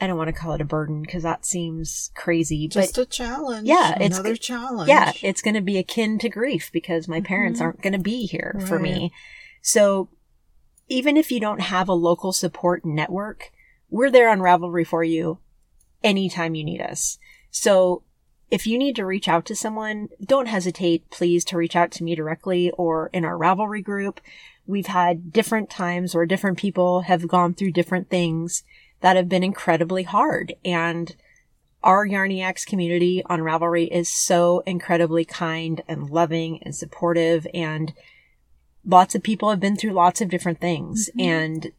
I 0.00 0.06
don't 0.06 0.16
want 0.16 0.28
to 0.28 0.32
call 0.32 0.54
it 0.54 0.60
a 0.60 0.64
burden 0.64 1.02
because 1.02 1.22
that 1.24 1.44
seems 1.44 2.10
crazy, 2.14 2.66
just 2.68 2.94
but 2.96 3.02
a 3.02 3.06
challenge 3.06 3.68
Yeah, 3.68 3.90
it's- 3.96 4.12
another 4.18 4.36
challenge 4.36 4.88
yeah, 4.88 5.12
it's 5.22 5.42
going 5.42 5.54
to 5.54 5.60
be 5.60 5.76
akin 5.78 6.18
to 6.20 6.28
grief 6.28 6.70
because 6.72 7.06
my 7.08 7.20
parents 7.20 7.60
Mhm. 7.60 7.64
aren't 7.64 7.82
going 7.82 7.92
to 7.92 7.98
be 7.98 8.26
here 8.26 8.58
for 8.66 8.78
me. 8.78 9.12
So 9.62 10.08
even 10.88 11.16
if 11.16 11.30
you 11.30 11.38
don't 11.38 11.60
have 11.60 11.88
a 11.88 11.92
local 11.94 12.32
support 12.32 12.84
network, 12.84 13.52
we're 13.90 14.10
there 14.10 14.30
on 14.30 14.38
Ravelry 14.40 14.86
for 14.86 15.04
you 15.04 15.38
anytime 16.02 16.54
you 16.54 16.64
need 16.64 16.80
us. 16.80 17.18
So 17.50 18.02
if 18.50 18.66
you 18.66 18.78
need 18.78 18.96
to 18.96 19.06
reach 19.06 19.28
out 19.28 19.44
to 19.46 19.54
someone, 19.54 20.08
don't 20.24 20.48
hesitate, 20.48 21.08
please, 21.10 21.44
to 21.44 21.56
reach 21.56 21.76
out 21.76 21.90
to 21.92 22.04
me 22.04 22.14
directly 22.14 22.70
or 22.72 23.08
in 23.12 23.24
our 23.24 23.36
Ravelry 23.38 23.84
group. 23.84 24.20
We've 24.66 24.86
had 24.86 25.32
different 25.32 25.68
times 25.70 26.14
where 26.14 26.26
different 26.26 26.58
people 26.58 27.02
have 27.02 27.28
gone 27.28 27.54
through 27.54 27.72
different 27.72 28.08
things 28.08 28.64
that 29.00 29.16
have 29.16 29.28
been 29.28 29.42
incredibly 29.42 30.02
hard. 30.02 30.54
And 30.64 31.14
our 31.82 32.06
Yarniacs 32.06 32.66
community 32.66 33.22
on 33.26 33.40
Ravelry 33.40 33.88
is 33.90 34.08
so 34.08 34.60
incredibly 34.66 35.24
kind 35.24 35.82
and 35.88 36.10
loving 36.10 36.62
and 36.62 36.74
supportive 36.74 37.46
and 37.54 37.94
lots 38.84 39.14
of 39.14 39.22
people 39.22 39.50
have 39.50 39.60
been 39.60 39.76
through 39.76 39.92
lots 39.92 40.20
of 40.20 40.28
different 40.28 40.60
things 40.60 41.10
Mhm. 41.16 41.24
and 41.24 41.62
th- 41.62 41.72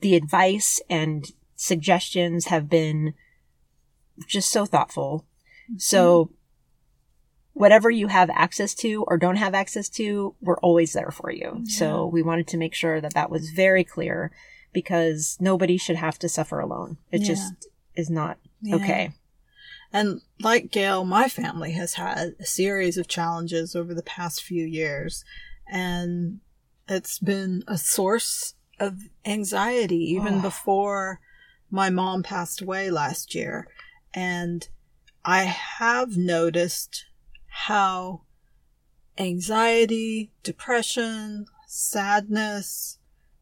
the 0.00 0.14
advice 0.14 0.80
and 0.90 1.32
suggestions 1.54 2.46
have 2.46 2.68
been 2.68 3.14
just 4.26 4.50
so 4.50 4.66
thoughtful. 4.66 5.24
So 5.78 6.30
whatever 7.52 7.90
you 7.90 8.08
have 8.08 8.30
access 8.30 8.74
to 8.74 9.04
or 9.08 9.16
don't 9.16 9.36
have 9.36 9.54
access 9.54 9.88
to, 9.88 10.34
we're 10.42 10.58
always 10.58 10.92
there 10.92 11.10
for 11.10 11.30
you. 11.30 11.62
So 11.64 12.06
we 12.06 12.22
wanted 12.22 12.46
to 12.48 12.58
make 12.58 12.74
sure 12.74 13.00
that 13.00 13.14
that 13.14 13.30
was 13.30 13.50
very 13.50 13.82
clear 13.84 14.30
because 14.76 15.38
nobody 15.40 15.78
should 15.78 15.96
have 15.96 16.18
to 16.18 16.28
suffer 16.28 16.60
alone. 16.60 16.98
It 17.10 17.22
Yeah. 17.22 17.28
just 17.28 17.66
is 17.94 18.10
not 18.10 18.36
Yeah. 18.60 18.74
okay. 18.76 19.12
And 19.90 20.20
like 20.38 20.70
Gail, 20.70 21.04
my 21.06 21.28
family 21.30 21.72
has 21.72 21.94
had 21.94 22.34
a 22.38 22.44
series 22.44 22.98
of 22.98 23.08
challenges 23.08 23.74
over 23.74 23.94
the 23.94 24.02
past 24.02 24.42
few 24.42 24.66
years, 24.66 25.24
and 25.66 26.40
it's 26.86 27.18
been 27.18 27.64
a 27.66 27.78
source 27.78 28.54
of 28.78 29.00
anxiety 29.24 30.04
even 30.12 30.34
Oh. 30.34 30.40
before 30.42 31.20
my 31.70 31.88
mom 31.88 32.22
passed 32.22 32.60
away 32.60 32.90
last 32.90 33.34
year. 33.34 33.66
And 34.12 34.68
I 35.24 35.44
have 35.44 36.18
noticed 36.18 37.06
how 37.68 38.20
anxiety, 39.18 40.30
depression, 40.42 41.46
sadness, 41.66 42.98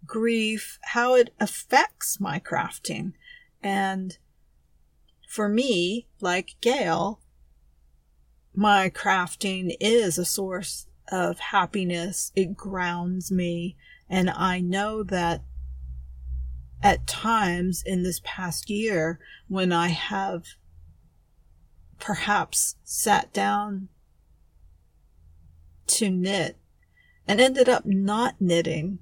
grief, 0.06 0.78
how 0.82 1.14
it 1.14 1.34
affects 1.40 2.20
my 2.20 2.38
crafting. 2.38 3.12
And 3.62 4.16
for 5.28 5.48
me, 5.48 6.06
like 6.20 6.56
Gail, 6.60 7.20
my 8.54 8.90
crafting 8.90 9.76
is 9.80 10.18
a 10.18 10.24
source 10.24 10.86
of 11.08 11.38
happiness. 11.38 12.32
It 12.34 12.56
grounds 12.56 13.30
me. 13.32 13.76
And 14.08 14.30
I 14.30 14.60
know 14.60 15.02
that 15.02 15.42
at 16.82 17.06
times 17.06 17.82
in 17.84 18.02
this 18.02 18.20
past 18.22 18.68
year 18.68 19.18
when 19.48 19.72
I 19.72 19.88
have 19.88 20.44
perhaps 21.98 22.76
sat 22.84 23.32
down 23.32 23.88
to 25.86 26.10
knit 26.10 26.58
and 27.26 27.40
ended 27.40 27.68
up 27.68 27.86
not 27.86 28.40
knitting 28.40 28.98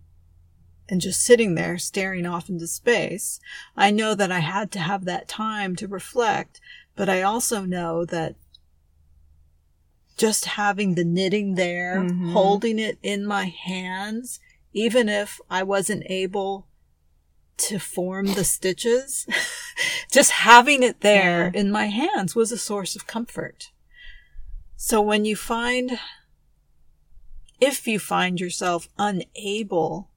and 0.92 1.00
just 1.00 1.24
sitting 1.24 1.54
there 1.54 1.78
staring 1.78 2.26
off 2.26 2.50
into 2.50 2.66
space. 2.66 3.40
I 3.74 3.90
know 3.90 4.14
that 4.14 4.30
I 4.30 4.40
had 4.40 4.70
to 4.72 4.78
have 4.78 5.06
that 5.06 5.26
time 5.26 5.74
to 5.76 5.88
reflect, 5.88 6.60
but 6.94 7.08
I 7.08 7.22
also 7.22 7.62
know 7.62 8.04
that 8.04 8.34
just 10.18 10.44
having 10.44 10.94
the 10.94 11.04
knitting 11.04 11.54
there, 11.54 12.00
mm-hmm. 12.00 12.32
holding 12.32 12.78
it 12.78 12.98
in 13.02 13.24
my 13.24 13.46
hands, 13.46 14.38
even 14.74 15.08
if 15.08 15.40
I 15.48 15.62
wasn't 15.62 16.04
able 16.10 16.66
to 17.56 17.78
form 17.78 18.26
the 18.26 18.44
stitches, 18.44 19.26
just 20.12 20.32
having 20.32 20.82
it 20.82 21.00
there 21.00 21.50
yeah. 21.54 21.58
in 21.58 21.70
my 21.70 21.86
hands 21.86 22.36
was 22.36 22.52
a 22.52 22.58
source 22.58 22.94
of 22.94 23.06
comfort. 23.06 23.70
So 24.76 25.00
when 25.00 25.24
you 25.24 25.36
find, 25.36 25.98
if 27.62 27.86
you 27.86 27.98
find 27.98 28.38
yourself 28.38 28.90
unable 28.98 30.10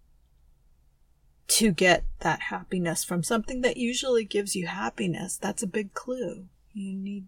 to 1.48 1.72
get 1.72 2.04
that 2.20 2.42
happiness 2.42 3.04
from 3.04 3.24
something 3.24 3.62
that 3.62 3.78
usually 3.78 4.26
gives 4.26 4.56
you 4.56 4.68
happiness, 4.68 5.38
that's 5.38 5.64
a 5.64 5.68
big 5.68 5.94
clue. 5.94 6.46
You 6.74 6.96
need 6.96 7.28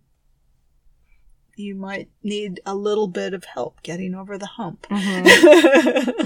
you 1.55 1.73
might 1.73 2.09
need 2.21 2.59
a 2.65 2.75
little 2.75 3.07
bit 3.07 3.33
of 3.33 3.43
help 3.45 3.81
getting 3.81 4.13
over 4.13 4.37
the 4.37 4.45
hump. 4.45 4.85
Mm-hmm. 4.89 6.25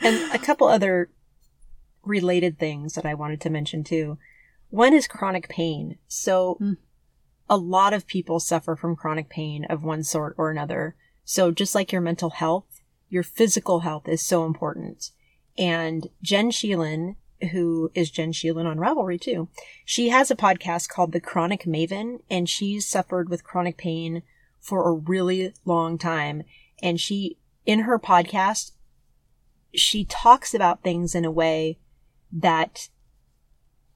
and 0.00 0.34
a 0.34 0.38
couple 0.38 0.68
other 0.68 1.10
related 2.04 2.58
things 2.58 2.94
that 2.94 3.06
I 3.06 3.14
wanted 3.14 3.40
to 3.42 3.50
mention 3.50 3.82
too. 3.82 4.18
One 4.70 4.92
is 4.92 5.08
chronic 5.08 5.48
pain. 5.48 5.96
So 6.06 6.58
mm. 6.60 6.76
a 7.48 7.56
lot 7.56 7.94
of 7.94 8.06
people 8.06 8.40
suffer 8.40 8.76
from 8.76 8.96
chronic 8.96 9.30
pain 9.30 9.64
of 9.64 9.82
one 9.82 10.04
sort 10.04 10.34
or 10.36 10.50
another. 10.50 10.94
So 11.24 11.50
just 11.50 11.74
like 11.74 11.90
your 11.90 12.02
mental 12.02 12.30
health, 12.30 12.82
your 13.08 13.22
physical 13.22 13.80
health 13.80 14.06
is 14.06 14.20
so 14.20 14.44
important. 14.44 15.12
And 15.58 16.08
Jen 16.22 16.50
Sheelan, 16.50 17.16
who 17.50 17.90
is 17.94 18.10
Jen 18.10 18.32
Sheelan 18.32 18.66
on 18.66 18.78
Ravelry 18.78 19.20
too, 19.20 19.48
she 19.84 20.08
has 20.10 20.30
a 20.30 20.36
podcast 20.36 20.88
called 20.88 21.12
The 21.12 21.20
Chronic 21.20 21.64
Maven, 21.64 22.20
and 22.30 22.48
she's 22.48 22.86
suffered 22.86 23.28
with 23.28 23.44
chronic 23.44 23.76
pain 23.76 24.22
for 24.60 24.88
a 24.88 24.94
really 24.94 25.52
long 25.64 25.98
time. 25.98 26.44
And 26.80 27.00
she, 27.00 27.38
in 27.66 27.80
her 27.80 27.98
podcast, 27.98 28.72
she 29.74 30.04
talks 30.04 30.54
about 30.54 30.82
things 30.82 31.14
in 31.14 31.24
a 31.24 31.30
way 31.30 31.78
that 32.32 32.88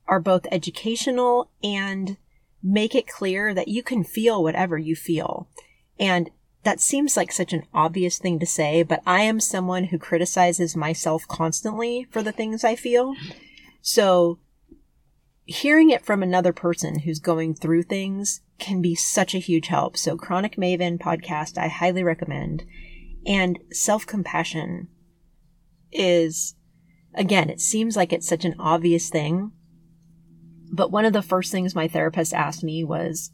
are 0.06 0.20
both 0.20 0.46
educational 0.50 1.50
and 1.62 2.16
make 2.62 2.94
it 2.94 3.06
clear 3.06 3.54
that 3.54 3.68
you 3.68 3.82
can 3.82 4.04
feel 4.04 4.42
whatever 4.42 4.78
you 4.78 4.96
feel. 4.96 5.48
And 5.98 6.30
that 6.64 6.80
seems 6.80 7.16
like 7.16 7.32
such 7.32 7.52
an 7.52 7.64
obvious 7.74 8.18
thing 8.18 8.38
to 8.38 8.46
say, 8.46 8.82
but 8.82 9.02
I 9.04 9.22
am 9.22 9.40
someone 9.40 9.84
who 9.84 9.98
criticizes 9.98 10.76
myself 10.76 11.26
constantly 11.26 12.06
for 12.10 12.22
the 12.22 12.32
things 12.32 12.62
I 12.62 12.76
feel. 12.76 13.14
So 13.80 14.38
hearing 15.44 15.90
it 15.90 16.04
from 16.04 16.22
another 16.22 16.52
person 16.52 17.00
who's 17.00 17.18
going 17.18 17.54
through 17.54 17.82
things 17.82 18.42
can 18.58 18.80
be 18.80 18.94
such 18.94 19.34
a 19.34 19.38
huge 19.38 19.66
help. 19.66 19.96
So 19.96 20.16
Chronic 20.16 20.56
Maven 20.56 20.98
podcast, 20.98 21.58
I 21.58 21.66
highly 21.66 22.04
recommend. 22.04 22.64
And 23.26 23.58
self 23.72 24.06
compassion 24.06 24.88
is, 25.90 26.54
again, 27.14 27.50
it 27.50 27.60
seems 27.60 27.96
like 27.96 28.12
it's 28.12 28.28
such 28.28 28.44
an 28.44 28.54
obvious 28.58 29.10
thing. 29.10 29.50
But 30.72 30.92
one 30.92 31.04
of 31.04 31.12
the 31.12 31.22
first 31.22 31.50
things 31.50 31.74
my 31.74 31.88
therapist 31.88 32.32
asked 32.32 32.62
me 32.62 32.84
was, 32.84 33.30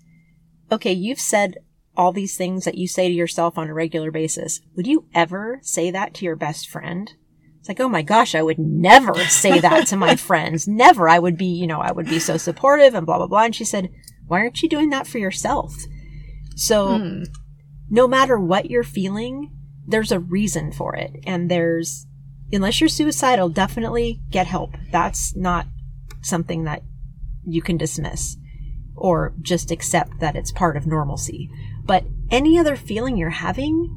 okay, 0.73 0.93
you've 0.93 1.21
said 1.21 1.59
all 1.99 2.13
these 2.13 2.37
things 2.37 2.65
that 2.65 2.79
you 2.79 2.87
say 2.87 3.09
to 3.09 3.15
yourself 3.15 3.59
on 3.59 3.69
a 3.69 3.75
regular 3.75 4.13
basis. 4.13 4.61
Would 4.77 4.87
you 4.87 5.07
ever 5.13 5.59
say 5.63 5.91
that 5.91 6.15
to 6.15 6.25
your 6.25 6.37
best 6.37 6.69
friend? 6.69 7.13
It's 7.59 7.69
like, 7.69 7.81
oh 7.81 7.89
my 7.89 8.03
gosh, 8.03 8.37
I 8.37 8.43
would 8.43 8.59
never 8.59 9.17
say 9.25 9.59
that 9.59 9.89
to 9.89 9.97
my 9.97 10.15
friends. 10.17 10.69
Never. 10.69 11.09
I 11.09 11.19
would 11.19 11.37
be, 11.37 11.47
you 11.47 11.67
know, 11.67 11.81
I 11.81 11.91
would 11.91 12.07
be 12.07 12.21
so 12.21 12.37
supportive 12.37 12.95
and 12.95 13.05
blah, 13.05 13.19
blah, 13.19 13.27
blah. 13.27 13.43
And 13.43 13.55
she 13.55 13.65
said, 13.65 13.91
why 14.29 14.39
aren't 14.39 14.63
you 14.63 14.69
doing 14.69 14.91
that 14.91 15.09
for 15.09 15.19
yourself? 15.19 15.75
So 16.55 16.99
hmm. 16.99 17.23
no 17.91 18.07
matter 18.07 18.39
what 18.39 18.71
you're 18.71 18.85
feeling, 18.85 19.51
there's 19.85 20.13
a 20.13 20.21
reason 20.21 20.71
for 20.71 20.95
it. 20.95 21.11
And 21.27 21.51
there's, 21.51 22.07
unless 22.53 22.81
you're 22.81 22.89
suicidal, 22.89 23.49
definitely 23.49 24.21
get 24.31 24.47
help. 24.47 24.77
That's 24.93 25.35
not 25.35 25.67
something 26.23 26.63
that 26.65 26.83
you 27.45 27.61
can 27.61 27.77
dismiss 27.77 28.37
or 28.95 29.35
just 29.41 29.71
accept 29.71 30.21
that 30.21 30.37
it's 30.37 30.53
part 30.53 30.77
of 30.77 30.87
normalcy. 30.87 31.51
But 31.89 32.05
any 32.31 32.59
other 32.59 32.77
feeling 32.77 33.17
you're 33.17 33.31
having, 33.31 33.97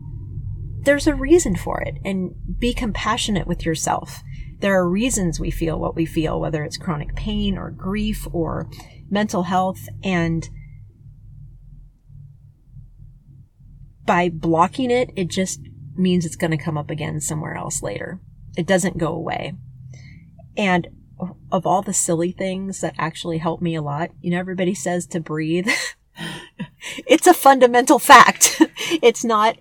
there's 0.84 1.08
a 1.08 1.14
reason 1.14 1.58
for 1.58 1.82
it 1.82 1.98
and 2.06 2.34
be 2.58 2.74
compassionate 2.74 3.46
with 3.46 3.66
yourself. 3.66 4.24
There 4.60 4.80
are 4.80 4.90
reasons 4.90 5.40
we 5.40 5.52
feel 5.52 5.78
what 5.78 5.96
we 5.96 6.06
feel, 6.06 6.40
whether 6.40 6.64
it's 6.64 6.78
chronic 6.78 7.16
pain 7.16 7.58
or 7.58 7.70
grief 7.70 8.26
or 8.32 8.70
mental 9.10 9.44
health. 9.44 9.90
And 10.04 10.48
by 14.06 14.30
blocking 14.30 14.90
it, 14.90 15.10
it 15.18 15.28
just 15.28 15.60
means 15.96 16.26
it's 16.26 16.38
going 16.38 16.52
to 16.52 16.58
come 16.58 16.78
up 16.78 16.90
again 16.90 17.20
somewhere 17.20 17.56
else 17.56 17.84
later. 17.84 18.22
It 18.56 18.66
doesn't 18.66 18.98
go 18.98 19.14
away. 19.14 19.54
And 20.56 20.88
of 21.52 21.66
all 21.66 21.82
the 21.82 21.94
silly 21.94 22.32
things 22.32 22.80
that 22.80 22.96
actually 22.98 23.40
help 23.40 23.62
me 23.62 23.76
a 23.76 23.82
lot, 23.82 24.12
you 24.22 24.32
know, 24.32 24.40
everybody 24.40 24.74
says 24.74 25.06
to 25.08 25.20
breathe. 25.20 25.68
it's 27.08 27.28
a 27.28 27.34
fundamental 27.34 28.00
fact. 28.00 28.62
it's 29.02 29.24
not 29.24 29.58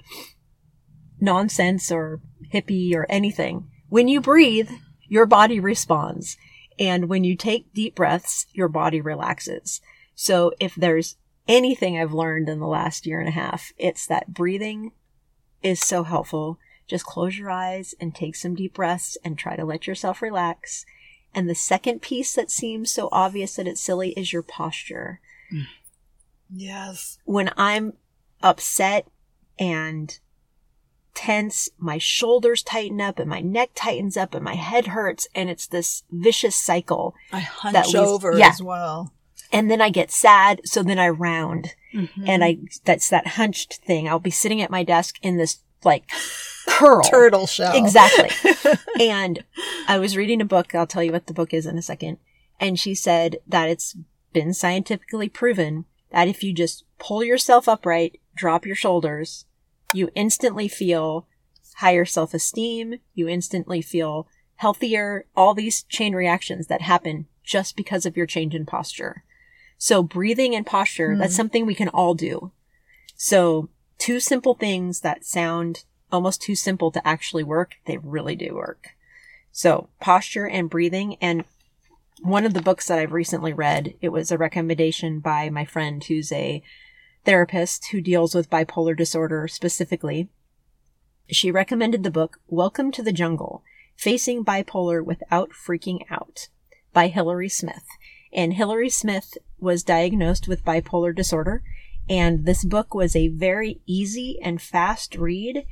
nonsense 1.21 1.91
or 1.91 2.21
hippie 2.53 2.95
or 2.95 3.07
anything. 3.09 3.69
When 3.89 4.09
you 4.09 4.21
breathe, 4.21 4.71
your 5.09 5.27
body 5.27 5.61
responds. 5.61 6.37
And 6.79 7.09
when 7.09 7.25
you 7.25 7.37
take 7.37 7.75
deep 7.75 7.95
breaths, 7.95 8.47
your 8.53 8.69
body 8.69 9.01
relaxes. 9.01 9.81
So 10.15 10.53
if 10.59 10.75
there's 10.75 11.17
anything 11.47 11.99
I've 11.99 12.15
learned 12.15 12.49
in 12.49 12.61
the 12.61 12.67
last 12.67 13.07
year 13.07 13.21
and 13.21 13.29
a 13.29 13.33
half, 13.33 13.73
it's 13.77 14.07
that 14.07 14.33
breathing 14.33 14.93
is 15.63 15.81
so 15.81 16.05
helpful. 16.05 16.59
Just 16.87 17.05
close 17.05 17.39
your 17.39 17.51
eyes 17.51 17.95
and 18.01 18.15
take 18.15 18.35
some 18.35 18.55
deep 18.55 18.75
breaths 18.75 19.19
and 19.25 19.37
try 19.37 19.57
to 19.57 19.65
let 19.65 19.87
yourself 19.87 20.23
relax. 20.23 20.87
And 21.35 21.49
the 21.49 21.55
second 21.55 22.03
piece 22.03 22.35
that 22.35 22.51
seems 22.51 22.91
so 22.91 23.09
obvious 23.13 23.57
that 23.57 23.69
it's 23.69 23.81
silly 23.81 24.11
is 24.11 24.33
your 24.33 24.43
posture. 24.43 25.21
Hmm. 25.51 25.63
Yes. 26.53 27.19
When 27.25 27.51
I'm 27.57 27.95
upset 28.43 29.07
and 29.59 30.19
tense, 31.15 31.69
my 31.79 31.99
shoulders 31.99 32.63
tighten 32.63 33.01
up 33.01 33.19
and 33.19 33.29
my 33.29 33.41
neck 33.41 33.71
tightens 33.75 34.17
up 34.17 34.35
and 34.35 34.45
my 34.45 34.55
head 34.55 34.89
hurts 34.89 35.29
and 35.35 35.51
it's 35.51 35.67
this 35.67 36.03
vicious 36.11 36.57
cycle. 36.57 37.15
I 37.33 37.41
hunch 37.41 37.95
over 37.95 38.37
yeah. 38.37 38.49
as 38.49 38.63
well. 38.63 39.13
And 39.53 39.71
then 39.71 39.81
I 39.81 39.91
get 39.91 40.13
sad, 40.13 40.61
so 40.65 40.83
then 40.83 40.99
I 40.99 41.09
round. 41.09 41.75
Mm-hmm. 41.93 42.25
And 42.27 42.45
I 42.45 42.59
that's 42.85 43.09
that 43.09 43.27
hunched 43.27 43.81
thing. 43.85 44.09
I'll 44.09 44.21
be 44.21 44.31
sitting 44.31 44.63
at 44.63 44.71
my 44.71 44.85
desk 44.85 45.19
in 45.23 45.39
this 45.39 45.59
like 45.85 46.09
curl. 46.69 47.03
Turtle 47.11 47.47
shell. 47.47 47.75
Exactly. 47.75 48.31
and 49.01 49.45
I 49.89 49.99
was 49.99 50.17
reading 50.17 50.41
a 50.41 50.45
book, 50.45 50.75
I'll 50.75 50.87
tell 50.87 51.03
you 51.03 51.13
what 51.13 51.27
the 51.27 51.35
book 51.35 51.53
is 51.53 51.67
in 51.67 51.77
a 51.77 51.83
second. 51.83 52.19
And 52.61 52.79
she 52.79 52.95
said 52.95 53.39
that 53.49 53.69
it's 53.69 53.97
been 54.33 54.55
scientifically 54.55 55.29
proven 55.29 55.85
that 56.11 56.29
if 56.29 56.43
you 56.43 56.53
just 56.53 56.85
pull 56.99 57.23
yourself 57.25 57.69
upright, 57.69 58.21
drop 58.35 58.67
your 58.67 58.77
shoulders, 58.77 59.45
you 59.93 60.11
instantly 60.15 60.69
feel 60.69 61.27
higher 61.77 62.05
self-esteem, 62.05 62.97
you 63.15 63.29
instantly 63.29 63.81
feel 63.81 64.27
healthier, 64.57 65.25
all 65.37 65.55
these 65.55 65.85
chain 65.85 66.15
reactions 66.15 66.67
that 66.67 66.83
happen 66.83 67.27
just 67.43 67.77
because 67.77 68.05
of 68.05 68.17
your 68.17 68.27
change 68.27 68.55
in 68.55 68.67
posture. 68.67 69.25
So 69.79 70.03
breathing 70.03 70.55
and 70.55 70.67
posture, 70.67 71.11
mm. 71.11 71.19
that's 71.19 71.35
something 71.35 71.65
we 71.65 71.75
can 71.75 71.89
all 71.89 72.15
do. 72.15 72.53
So 73.17 73.71
two 73.99 74.21
simple 74.21 74.55
things 74.55 75.01
that 75.01 75.25
sound 75.25 75.85
almost 76.13 76.43
too 76.43 76.55
simple 76.55 76.91
to 76.91 77.07
actually 77.07 77.45
work, 77.45 77.77
they 77.87 77.97
really 77.97 78.37
do 78.37 78.55
work. 78.55 78.91
So 79.53 79.89
posture 80.01 80.47
and 80.47 80.69
breathing 80.69 81.17
and 81.21 81.45
one 82.23 82.45
of 82.45 82.55
the 82.55 82.63
books 82.63 82.87
that 82.87 82.99
I've 82.99 83.13
recently 83.13 83.53
read, 83.53 83.95
it 84.01 84.11
was 84.11 84.31
a 84.31 84.39
recommendation 84.39 85.21
by 85.21 85.49
my 85.49 85.65
friend 85.65 86.03
who's 86.05 86.31
a 86.33 86.63
therapist 87.25 87.89
who 87.91 88.01
deals 88.01 88.35
with 88.35 88.51
bipolar 88.51 88.97
disorder 88.97 89.49
specifically. 89.49 90.29
She 91.29 91.51
recommended 91.51 92.03
the 92.03 92.11
book 92.11 92.41
Welcome 92.49 92.93
to 92.93 93.03
the 93.03 93.13
Jungle 93.13 93.63
Facing 93.97 94.45
Bipolar 94.45 95.05
Without 95.05 95.51
Freaking 95.51 96.01
Out 96.11 96.49
by 96.93 97.09
Hilary 97.09 97.49
Smith. 97.49 97.85
And 98.33 98.55
Hilary 98.55 98.91
Smith 98.91 99.39
was 99.59 99.83
diagnosed 99.83 100.47
with 100.49 100.65
bipolar 100.65 101.15
disorder. 101.15 101.63
And 102.09 102.45
this 102.45 102.65
book 102.65 102.95
was 102.95 103.15
a 103.15 103.29
very 103.29 103.81
easy 103.87 104.39
and 104.43 104.61
fast 104.61 105.15
read. 105.15 105.65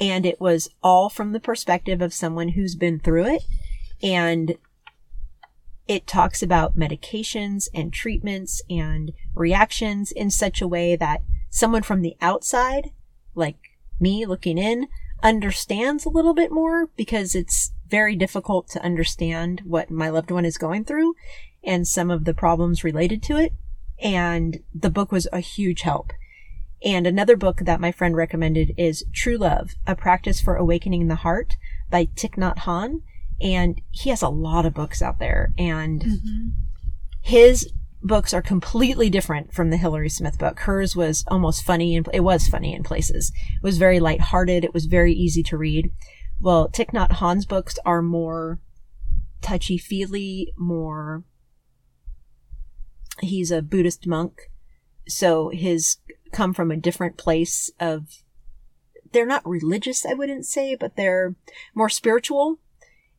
And 0.00 0.26
it 0.26 0.40
was 0.40 0.68
all 0.82 1.08
from 1.08 1.32
the 1.32 1.40
perspective 1.40 2.00
of 2.00 2.14
someone 2.14 2.50
who's 2.50 2.74
been 2.74 2.98
through 3.00 3.26
it. 3.26 3.44
And 4.02 4.56
it 5.88 6.06
talks 6.06 6.42
about 6.42 6.76
medications 6.76 7.68
and 7.72 7.92
treatments 7.92 8.62
and 8.68 9.12
reactions 9.34 10.10
in 10.12 10.30
such 10.30 10.60
a 10.60 10.68
way 10.68 10.96
that 10.96 11.22
someone 11.50 11.82
from 11.82 12.02
the 12.02 12.16
outside, 12.20 12.90
like 13.34 13.56
me 14.00 14.26
looking 14.26 14.58
in, 14.58 14.88
understands 15.22 16.04
a 16.04 16.10
little 16.10 16.34
bit 16.34 16.50
more 16.50 16.88
because 16.96 17.34
it's 17.34 17.72
very 17.88 18.16
difficult 18.16 18.68
to 18.68 18.82
understand 18.82 19.62
what 19.64 19.90
my 19.90 20.08
loved 20.08 20.30
one 20.30 20.44
is 20.44 20.58
going 20.58 20.84
through 20.84 21.14
and 21.62 21.86
some 21.86 22.10
of 22.10 22.24
the 22.24 22.34
problems 22.34 22.84
related 22.84 23.22
to 23.22 23.36
it. 23.36 23.52
And 23.98 24.60
the 24.74 24.90
book 24.90 25.10
was 25.10 25.26
a 25.32 25.40
huge 25.40 25.82
help. 25.82 26.12
And 26.84 27.06
another 27.06 27.36
book 27.36 27.60
that 27.60 27.80
my 27.80 27.90
friend 27.90 28.14
recommended 28.14 28.74
is 28.76 29.04
True 29.12 29.38
Love, 29.38 29.74
A 29.86 29.96
Practice 29.96 30.40
for 30.40 30.56
Awakening 30.56 31.08
the 31.08 31.16
Heart 31.16 31.56
by 31.90 32.06
Thich 32.06 32.36
Nhat 32.36 32.58
Hanh. 32.58 33.02
And 33.40 33.80
he 33.90 34.10
has 34.10 34.22
a 34.22 34.28
lot 34.28 34.66
of 34.66 34.74
books 34.74 35.02
out 35.02 35.18
there 35.18 35.52
and 35.58 36.00
mm-hmm. 36.00 36.48
his 37.20 37.70
books 38.02 38.32
are 38.32 38.42
completely 38.42 39.10
different 39.10 39.52
from 39.52 39.70
the 39.70 39.76
Hilary 39.76 40.08
Smith 40.08 40.38
book. 40.38 40.60
Hers 40.60 40.96
was 40.96 41.24
almost 41.28 41.64
funny 41.64 41.96
and 41.96 42.08
it 42.14 42.20
was 42.20 42.48
funny 42.48 42.74
in 42.74 42.82
places. 42.82 43.32
It 43.56 43.62
was 43.62 43.78
very 43.78 44.00
lighthearted. 44.00 44.64
It 44.64 44.72
was 44.72 44.86
very 44.86 45.12
easy 45.12 45.42
to 45.44 45.58
read. 45.58 45.92
Well, 46.40 46.68
Thich 46.68 46.92
Nhat 46.92 47.12
Hanh's 47.12 47.46
books 47.46 47.78
are 47.84 48.02
more 48.02 48.58
touchy 49.42 49.78
feely, 49.78 50.52
more 50.56 51.24
he's 53.20 53.50
a 53.50 53.62
Buddhist 53.62 54.06
monk, 54.06 54.50
so 55.08 55.50
his 55.50 55.98
come 56.32 56.52
from 56.52 56.70
a 56.70 56.76
different 56.76 57.16
place 57.16 57.70
of 57.80 58.22
they're 59.12 59.26
not 59.26 59.48
religious, 59.48 60.04
I 60.04 60.14
wouldn't 60.14 60.44
say, 60.44 60.74
but 60.74 60.96
they're 60.96 61.36
more 61.74 61.88
spiritual. 61.88 62.58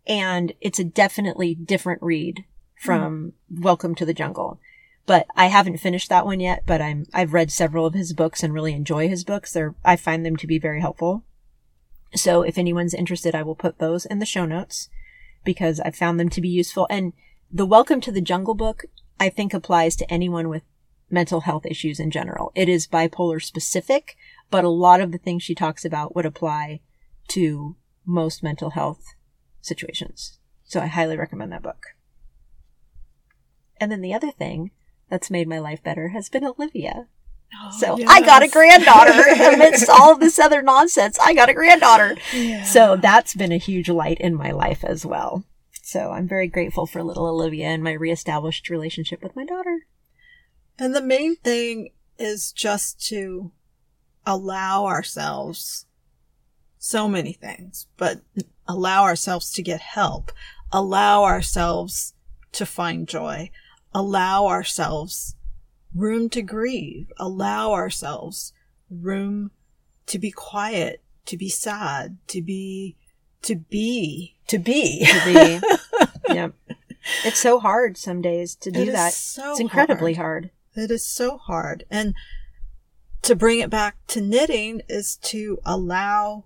And 0.07 0.53
it's 0.61 0.79
a 0.79 0.85
definitely 0.85 1.53
different 1.53 2.01
read 2.01 2.45
from 2.75 3.33
mm. 3.53 3.61
Welcome 3.61 3.93
to 3.95 4.05
the 4.05 4.13
Jungle. 4.13 4.59
But 5.05 5.27
I 5.35 5.47
haven't 5.47 5.77
finished 5.77 6.09
that 6.09 6.25
one 6.25 6.39
yet, 6.39 6.63
but 6.65 6.81
I'm, 6.81 7.05
I've 7.13 7.33
read 7.33 7.51
several 7.51 7.85
of 7.85 7.93
his 7.93 8.13
books 8.13 8.41
and 8.41 8.53
really 8.53 8.73
enjoy 8.73 9.09
his 9.09 9.23
books. 9.23 9.51
They're, 9.51 9.75
I 9.83 9.95
find 9.97 10.25
them 10.25 10.37
to 10.37 10.47
be 10.47 10.59
very 10.59 10.81
helpful. 10.81 11.23
So 12.15 12.41
if 12.41 12.57
anyone's 12.57 12.93
interested, 12.93 13.35
I 13.35 13.43
will 13.43 13.55
put 13.55 13.79
those 13.79 14.05
in 14.05 14.19
the 14.19 14.25
show 14.25 14.45
notes 14.45 14.89
because 15.43 15.79
I 15.81 15.91
found 15.91 16.19
them 16.19 16.29
to 16.29 16.41
be 16.41 16.49
useful. 16.49 16.87
And 16.89 17.13
the 17.51 17.65
Welcome 17.65 18.01
to 18.01 18.11
the 18.11 18.21
Jungle 18.21 18.55
book 18.55 18.85
I 19.19 19.29
think 19.29 19.53
applies 19.53 19.95
to 19.97 20.11
anyone 20.11 20.47
with 20.47 20.63
mental 21.09 21.41
health 21.41 21.65
issues 21.65 21.99
in 21.99 22.11
general. 22.11 22.51
It 22.55 22.69
is 22.69 22.87
bipolar 22.87 23.41
specific, 23.41 24.15
but 24.51 24.63
a 24.63 24.69
lot 24.69 25.01
of 25.01 25.11
the 25.11 25.17
things 25.17 25.43
she 25.43 25.55
talks 25.55 25.83
about 25.83 26.15
would 26.15 26.25
apply 26.25 26.81
to 27.29 27.75
most 28.05 28.43
mental 28.43 28.71
health 28.71 29.15
situations. 29.67 30.39
So 30.63 30.79
I 30.79 30.87
highly 30.87 31.17
recommend 31.17 31.51
that 31.51 31.63
book. 31.63 31.87
And 33.79 33.91
then 33.91 34.01
the 34.01 34.13
other 34.13 34.31
thing 34.31 34.71
that's 35.09 35.29
made 35.29 35.47
my 35.47 35.59
life 35.59 35.83
better 35.83 36.09
has 36.09 36.29
been 36.29 36.43
Olivia. 36.43 37.07
Oh, 37.53 37.71
so 37.71 37.97
yes. 37.97 38.09
I 38.09 38.21
got 38.21 38.43
a 38.43 38.49
granddaughter 38.49 39.11
amidst 39.53 39.89
all 39.89 40.13
of 40.13 40.19
this 40.19 40.39
other 40.39 40.61
nonsense. 40.61 41.17
I 41.19 41.33
got 41.33 41.49
a 41.49 41.53
granddaughter. 41.53 42.17
Yeah. 42.33 42.63
So 42.63 42.97
that's 42.97 43.35
been 43.35 43.51
a 43.51 43.57
huge 43.57 43.89
light 43.89 44.19
in 44.19 44.35
my 44.35 44.51
life 44.51 44.83
as 44.83 45.05
well. 45.05 45.45
So 45.81 46.11
I'm 46.11 46.27
very 46.27 46.47
grateful 46.47 46.85
for 46.85 47.01
little 47.01 47.27
Olivia 47.27 47.67
and 47.67 47.83
my 47.83 47.93
reestablished 47.93 48.69
relationship 48.69 49.23
with 49.23 49.35
my 49.35 49.45
daughter. 49.45 49.85
And 50.77 50.93
the 50.93 51.01
main 51.01 51.37
thing 51.37 51.91
is 52.19 52.51
just 52.51 52.99
to 53.07 53.51
allow 54.25 54.85
ourselves 54.85 55.85
so 56.77 57.07
many 57.07 57.31
things, 57.31 57.87
but 57.95 58.21
allow 58.67 59.03
ourselves 59.03 59.51
to 59.53 59.61
get 59.61 59.81
help, 59.81 60.31
allow 60.71 61.23
ourselves 61.23 62.13
to 62.53 62.65
find 62.65 63.07
joy, 63.07 63.49
allow 63.93 64.47
ourselves 64.47 65.35
room 65.95 66.29
to 66.29 66.41
grieve, 66.41 67.11
allow 67.17 67.71
ourselves 67.71 68.53
room 68.89 69.51
to 70.05 70.19
be 70.19 70.31
quiet, 70.31 71.01
to 71.25 71.37
be 71.37 71.49
sad, 71.49 72.17
to 72.27 72.41
be 72.41 72.95
to 73.43 73.55
be 73.55 74.35
to 74.47 74.57
be. 74.59 75.05
To 75.05 75.25
be. 75.25 75.61
Yep. 76.29 76.55
It's 77.23 77.39
so 77.39 77.57
hard 77.57 77.95
some 77.95 78.21
days 78.21 78.53
to 78.55 78.69
do 78.69 78.91
that. 78.91 79.13
so 79.13 79.51
it's 79.51 79.61
incredibly 79.61 80.15
hard. 80.15 80.51
hard. 80.75 80.83
It 80.83 80.91
is 80.91 81.05
so 81.05 81.37
hard. 81.37 81.85
And 81.89 82.15
to 83.21 83.33
bring 83.33 83.59
it 83.59 83.69
back 83.69 83.95
to 84.07 84.19
knitting 84.19 84.81
is 84.89 85.15
to 85.23 85.59
allow 85.65 86.43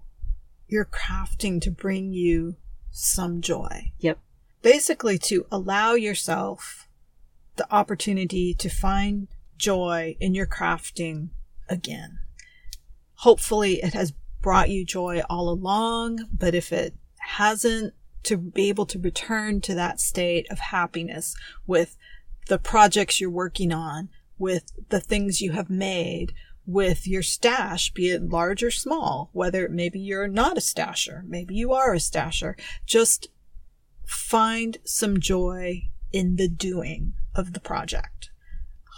your 0.71 0.85
crafting 0.85 1.61
to 1.61 1.69
bring 1.69 2.13
you 2.13 2.55
some 2.89 3.41
joy. 3.41 3.91
Yep. 3.99 4.17
Basically 4.61 5.17
to 5.19 5.45
allow 5.51 5.93
yourself 5.93 6.87
the 7.57 7.71
opportunity 7.71 8.53
to 8.53 8.69
find 8.69 9.27
joy 9.57 10.15
in 10.19 10.33
your 10.33 10.47
crafting 10.47 11.29
again. 11.67 12.19
Hopefully 13.15 13.83
it 13.83 13.93
has 13.93 14.13
brought 14.41 14.69
you 14.69 14.85
joy 14.85 15.21
all 15.29 15.49
along, 15.49 16.27
but 16.33 16.55
if 16.55 16.71
it 16.71 16.95
hasn't, 17.17 17.93
to 18.23 18.37
be 18.37 18.69
able 18.69 18.85
to 18.85 18.99
return 18.99 19.61
to 19.61 19.73
that 19.73 19.99
state 19.99 20.45
of 20.51 20.59
happiness 20.59 21.35
with 21.65 21.97
the 22.47 22.59
projects 22.59 23.19
you're 23.19 23.31
working 23.31 23.73
on, 23.73 24.09
with 24.37 24.71
the 24.89 24.99
things 24.99 25.41
you 25.41 25.51
have 25.51 25.69
made, 25.69 26.33
with 26.71 27.07
your 27.07 27.21
stash, 27.21 27.91
be 27.91 28.09
it 28.09 28.29
large 28.29 28.63
or 28.63 28.71
small, 28.71 29.29
whether 29.33 29.67
maybe 29.67 29.99
you're 29.99 30.27
not 30.27 30.57
a 30.57 30.61
stasher, 30.61 31.23
maybe 31.27 31.55
you 31.55 31.73
are 31.73 31.93
a 31.93 31.97
stasher, 31.97 32.59
just 32.85 33.27
find 34.05 34.77
some 34.83 35.19
joy 35.19 35.89
in 36.11 36.35
the 36.35 36.47
doing 36.47 37.13
of 37.35 37.53
the 37.53 37.59
project. 37.59 38.29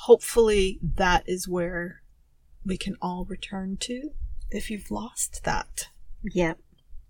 Hopefully 0.04 0.80
that 0.82 1.24
is 1.28 1.48
where 1.48 2.02
we 2.66 2.78
can 2.78 2.96
all 3.02 3.26
return 3.26 3.78
to 3.78 4.12
if 4.50 4.70
you've 4.70 4.92
lost 4.92 5.44
that. 5.44 5.90
Yeah. 6.24 6.54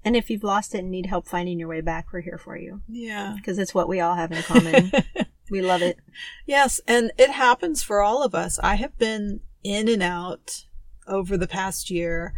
And 0.05 0.15
if 0.15 0.29
you've 0.29 0.43
lost 0.43 0.75
it 0.75 0.79
and 0.79 0.91
need 0.91 1.05
help 1.05 1.27
finding 1.27 1.59
your 1.59 1.69
way 1.69 1.81
back, 1.81 2.07
we're 2.11 2.21
here 2.21 2.37
for 2.37 2.57
you. 2.57 2.81
Yeah. 2.89 3.33
Because 3.35 3.57
it's 3.57 3.73
what 3.73 3.87
we 3.87 3.99
all 3.99 4.15
have 4.15 4.31
in 4.31 4.43
common. 4.43 4.91
we 5.49 5.61
love 5.61 5.81
it. 5.81 5.97
Yes. 6.45 6.81
And 6.87 7.11
it 7.17 7.31
happens 7.31 7.83
for 7.83 8.01
all 8.01 8.21
of 8.21 8.35
us. 8.35 8.59
I 8.59 8.75
have 8.75 8.97
been 8.97 9.39
in 9.63 9.87
and 9.87 10.03
out 10.03 10.65
over 11.07 11.37
the 11.37 11.47
past 11.47 11.89
year 11.89 12.33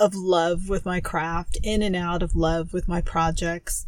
of 0.00 0.14
love 0.14 0.68
with 0.68 0.84
my 0.84 1.00
craft, 1.00 1.58
in 1.62 1.82
and 1.82 1.94
out 1.94 2.22
of 2.22 2.34
love 2.34 2.72
with 2.72 2.88
my 2.88 3.00
projects. 3.00 3.86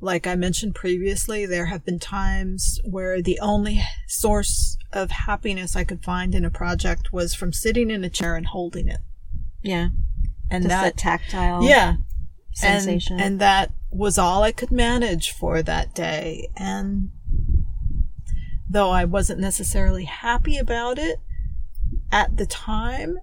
Like 0.00 0.26
I 0.26 0.36
mentioned 0.36 0.74
previously, 0.74 1.44
there 1.44 1.66
have 1.66 1.84
been 1.84 1.98
times 1.98 2.80
where 2.84 3.20
the 3.20 3.40
only 3.40 3.82
source 4.06 4.78
of 4.92 5.10
happiness 5.10 5.74
I 5.74 5.84
could 5.84 6.04
find 6.04 6.34
in 6.34 6.44
a 6.44 6.50
project 6.50 7.12
was 7.12 7.34
from 7.34 7.52
sitting 7.52 7.90
in 7.90 8.04
a 8.04 8.10
chair 8.10 8.36
and 8.36 8.46
holding 8.46 8.88
it. 8.88 9.00
Yeah. 9.62 9.88
And 10.50 10.64
Just 10.64 10.70
that, 10.70 10.96
tactile 10.96 11.64
yeah 11.64 11.96
sensation. 12.58 13.14
And, 13.14 13.22
and 13.22 13.40
that 13.40 13.72
was 13.90 14.18
all 14.18 14.42
I 14.42 14.52
could 14.52 14.70
manage 14.70 15.32
for 15.32 15.62
that 15.62 15.94
day. 15.94 16.48
And 16.56 17.10
though 18.68 18.90
I 18.90 19.04
wasn't 19.04 19.40
necessarily 19.40 20.04
happy 20.04 20.58
about 20.58 20.98
it 20.98 21.20
at 22.10 22.36
the 22.36 22.46
time, 22.46 23.18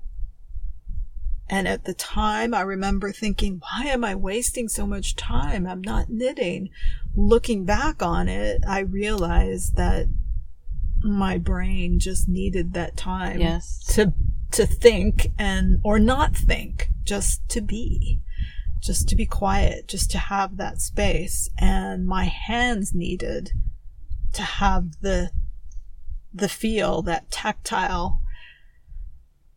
and 1.48 1.68
at 1.68 1.86
the 1.86 1.94
time, 1.94 2.54
I 2.54 2.62
remember 2.62 3.12
thinking, 3.12 3.62
why 3.62 3.86
am 3.86 4.04
I 4.04 4.16
wasting 4.16 4.68
so 4.68 4.88
much 4.88 5.16
time? 5.16 5.68
I'm 5.68 5.82
not 5.82 6.10
knitting. 6.10 6.70
Looking 7.16 7.66
back 7.66 8.02
on 8.02 8.28
it, 8.28 8.64
I 8.68 8.80
realized 8.80 9.76
that 9.76 10.08
my 11.04 11.38
brain 11.38 12.00
just 12.00 12.28
needed 12.28 12.74
that 12.74 12.98
time 12.98 13.40
yes. 13.40 13.84
to 13.94 14.14
to 14.52 14.66
think 14.66 15.28
and 15.38 15.80
or 15.84 16.00
not 16.00 16.36
think, 16.36 16.90
just 17.04 17.48
to 17.50 17.62
be, 17.62 18.22
just 18.82 19.08
to 19.10 19.16
be 19.16 19.26
quiet, 19.26 19.88
just 19.88 20.10
to 20.12 20.18
have 20.18 20.58
that 20.58 20.82
space. 20.82 21.50
And 21.60 22.08
my 22.08 22.26
hands 22.26 22.94
needed 22.96 23.52
to 24.34 24.42
have 24.42 25.02
the 25.02 25.30
the 26.34 26.50
feel, 26.50 27.02
that 27.04 27.30
tactile 27.30 28.22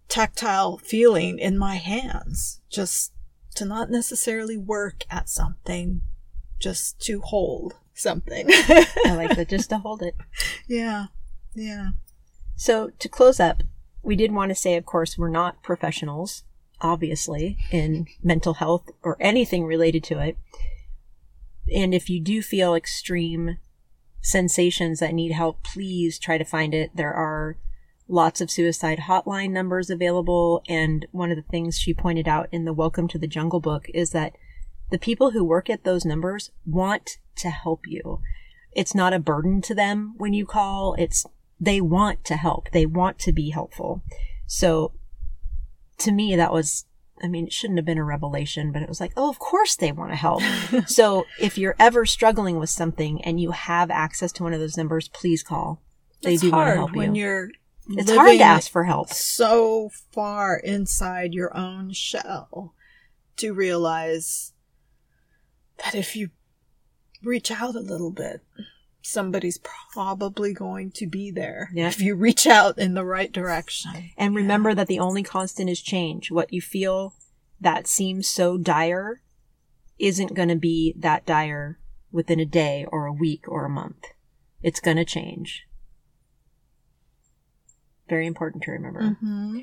tactile 0.09 0.79
feeling 0.79 1.39
in 1.39 1.59
my 1.59 1.77
hands, 1.77 2.61
just 2.71 3.13
to 3.55 3.65
not 3.65 3.91
necessarily 3.91 4.57
work 4.57 5.05
at 5.11 5.29
something, 5.29 6.01
just 6.59 7.01
to 7.01 7.21
hold 7.21 7.75
something. 7.95 8.47
I 8.51 9.15
like 9.15 9.37
that, 9.37 9.49
just 9.49 9.71
to 9.71 9.79
hold 9.79 10.03
it. 10.03 10.15
Yeah. 10.67 11.07
Yeah. 11.55 11.89
So 12.57 12.91
to 12.99 13.09
close 13.09 13.39
up, 13.41 13.63
we 14.03 14.17
did 14.17 14.33
want 14.33 14.51
to 14.51 14.55
say, 14.55 14.77
of 14.77 14.87
course, 14.87 15.19
we're 15.19 15.29
not 15.29 15.63
professionals, 15.63 16.45
obviously, 16.81 17.59
in 17.71 18.07
mental 18.23 18.55
health 18.55 18.89
or 19.03 19.17
anything 19.21 19.65
related 19.65 20.05
to 20.05 20.21
it. 20.21 20.39
And 21.75 21.95
if 21.95 22.09
you 22.09 22.21
do 22.21 22.43
feel 22.43 22.75
extreme 22.75 23.59
sensations 24.21 25.01
that 25.01 25.15
need 25.15 25.33
help, 25.33 25.63
please 25.63 26.19
try 26.19 26.39
to 26.39 26.45
find 26.45 26.75
it. 26.75 26.91
There 26.95 27.13
are 27.13 27.57
lots 28.09 28.41
of 28.41 28.51
suicide 28.51 29.01
hotline 29.07 29.51
numbers 29.51 29.91
available. 29.91 30.63
And 30.69 31.07
one 31.13 31.31
of 31.31 31.37
the 31.37 31.43
things 31.43 31.79
she 31.79 31.93
pointed 31.93 32.27
out 32.27 32.49
in 32.51 32.65
the 32.65 32.73
Welcome 32.73 33.07
to 33.09 33.19
the 33.19 33.27
Jungle 33.27 33.61
book 33.61 33.87
is 33.93 34.11
that 34.11 34.35
the 34.91 34.99
people 34.99 35.33
who 35.33 35.45
work 35.45 35.69
at 35.69 35.85
those 35.85 36.05
numbers 36.05 36.51
want 36.65 37.19
to 37.37 37.51
help 37.51 37.87
you. 37.87 38.21
It's 38.73 38.95
not 38.95 39.13
a 39.13 39.19
burden 39.19 39.61
to 39.63 39.75
them 39.75 40.15
when 40.17 40.33
you 40.33 40.47
call. 40.47 40.95
It's, 40.99 41.27
they 41.61 41.81
want 41.81 42.25
to 42.25 42.37
help. 42.37 42.71
They 42.73 42.87
want 42.87 43.19
to 43.21 43.33
be 43.33 43.51
helpful. 43.51 44.03
So 44.47 44.93
to 45.99 46.13
me, 46.13 46.35
that 46.37 46.53
was, 46.53 46.87
I 47.23 47.29
mean, 47.29 47.47
it 47.47 47.53
shouldn't 47.53 47.79
have 47.79 47.85
been 47.85 47.99
a 47.99 48.05
revelation, 48.05 48.73
but 48.73 48.83
it 48.83 48.89
was 48.89 49.01
like, 49.01 49.13
oh, 49.17 49.29
of 49.29 49.39
course 49.39 49.77
they 49.77 49.93
want 49.93 50.13
to 50.13 50.17
help. 50.17 50.43
so 50.87 51.27
if 51.39 51.59
you're 51.59 51.77
ever 51.79 52.07
struggling 52.07 52.59
with 52.59 52.71
something 52.71 53.23
and 53.23 53.39
you 53.39 53.51
have 53.51 53.91
access 53.91 54.33
to 54.33 54.43
one 54.43 54.55
of 54.55 54.61
those 54.61 54.79
numbers, 54.79 55.09
please 55.09 55.43
call. 55.43 55.83
They 56.23 56.35
it's 56.35 56.43
do 56.43 56.51
want 56.51 56.61
to 56.61 56.65
hard 56.65 56.77
help 56.79 56.97
when 56.97 57.15
you. 57.15 57.23
you're 57.23 57.51
It's 57.89 58.11
hard 58.11 58.39
to 58.39 58.45
ask 58.45 58.71
for 58.71 58.85
help. 58.85 59.11
so 59.11 59.91
far 60.13 60.57
inside 60.57 61.33
your 61.33 61.57
own 61.57 61.93
shell 61.93 62.75
to 63.37 63.55
realize 63.55 64.53
that 65.79 65.95
if 65.95 66.15
you 66.15 66.31
reach 67.23 67.51
out 67.51 67.75
a 67.75 67.81
little 67.81 68.11
bit, 68.11 68.43
somebody's 69.01 69.59
probably 69.59 70.53
going 70.53 70.91
to 70.93 71.07
be 71.07 71.31
there. 71.31 71.71
Yeah. 71.73 71.89
If 71.89 72.01
you 72.01 72.15
reach 72.15 72.47
out 72.47 72.79
in 72.79 72.95
the 72.95 73.05
right 73.05 73.33
direction. 73.33 74.11
And 74.17 74.35
remember 74.35 74.75
that 74.75 74.87
the 74.87 74.99
only 74.99 75.23
constant 75.23 75.71
is 75.71 75.81
change. 75.81 76.31
What 76.31 76.53
you 76.53 76.61
feel 76.61 77.15
that 77.61 77.87
seems 77.87 78.29
so 78.29 78.59
dire 78.59 79.23
isn't 79.99 80.35
going 80.35 80.49
to 80.49 80.57
be 80.57 80.95
that 80.99 81.27
dire 81.27 81.79
within 82.13 82.39
a 82.39 82.47
day 82.47 82.87
or 82.91 83.07
a 83.07 83.13
week 83.13 83.49
or 83.49 83.65
a 83.65 83.71
month. 83.71 84.05
It's 84.63 84.81
going 84.81 84.97
to 84.97 85.05
change. 85.05 85.68
Very 88.09 88.27
important 88.27 88.63
to 88.65 88.71
remember. 88.71 89.01
Mm-hmm. 89.01 89.61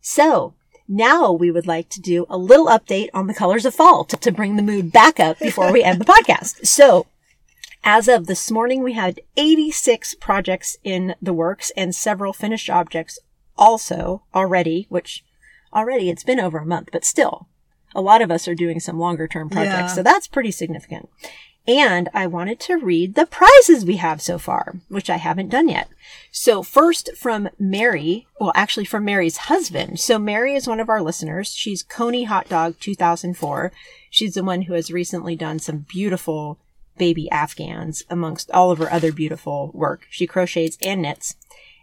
So 0.00 0.54
now 0.88 1.32
we 1.32 1.50
would 1.50 1.66
like 1.66 1.88
to 1.90 2.00
do 2.00 2.26
a 2.28 2.36
little 2.36 2.66
update 2.66 3.10
on 3.14 3.26
the 3.26 3.34
colors 3.34 3.64
of 3.64 3.74
fall 3.74 4.04
to, 4.04 4.16
to 4.16 4.32
bring 4.32 4.56
the 4.56 4.62
mood 4.62 4.90
back 4.90 5.20
up 5.20 5.38
before 5.38 5.72
we 5.72 5.82
end 5.82 6.00
the 6.00 6.04
podcast. 6.12 6.66
So 6.66 7.06
as 7.84 8.08
of 8.08 8.26
this 8.26 8.50
morning, 8.50 8.82
we 8.82 8.92
had 8.92 9.20
86 9.36 10.16
projects 10.16 10.76
in 10.84 11.14
the 11.22 11.32
works 11.32 11.70
and 11.76 11.94
several 11.94 12.32
finished 12.32 12.68
objects 12.68 13.18
also 13.56 14.22
already, 14.34 14.86
which 14.88 15.24
already 15.72 16.10
it's 16.10 16.24
been 16.24 16.40
over 16.40 16.58
a 16.58 16.66
month, 16.66 16.88
but 16.92 17.04
still 17.04 17.46
a 17.94 18.00
lot 18.00 18.22
of 18.22 18.30
us 18.30 18.46
are 18.46 18.54
doing 18.54 18.80
some 18.80 18.98
longer 18.98 19.26
term 19.26 19.48
projects. 19.48 19.72
Yeah. 19.72 19.94
So 19.94 20.02
that's 20.02 20.28
pretty 20.28 20.50
significant. 20.50 21.08
And 21.70 22.08
I 22.12 22.26
wanted 22.26 22.58
to 22.60 22.78
read 22.78 23.14
the 23.14 23.26
prizes 23.26 23.84
we 23.84 23.98
have 23.98 24.20
so 24.20 24.38
far, 24.38 24.74
which 24.88 25.08
I 25.08 25.18
haven't 25.18 25.50
done 25.50 25.68
yet. 25.68 25.88
So 26.32 26.64
first 26.64 27.16
from 27.16 27.48
Mary, 27.60 28.26
well, 28.40 28.50
actually 28.56 28.86
from 28.86 29.04
Mary's 29.04 29.36
husband. 29.36 30.00
So 30.00 30.18
Mary 30.18 30.56
is 30.56 30.66
one 30.66 30.80
of 30.80 30.88
our 30.88 31.00
listeners. 31.00 31.54
She's 31.54 31.84
Coney 31.84 32.24
Hot 32.24 32.48
Dog 32.48 32.80
2004. 32.80 33.70
She's 34.10 34.34
the 34.34 34.42
one 34.42 34.62
who 34.62 34.72
has 34.72 34.90
recently 34.90 35.36
done 35.36 35.60
some 35.60 35.86
beautiful 35.88 36.58
baby 36.98 37.30
Afghans 37.30 38.02
amongst 38.10 38.50
all 38.50 38.72
of 38.72 38.78
her 38.78 38.92
other 38.92 39.12
beautiful 39.12 39.70
work. 39.72 40.08
She 40.10 40.26
crochets 40.26 40.76
and 40.84 41.02
knits. 41.02 41.36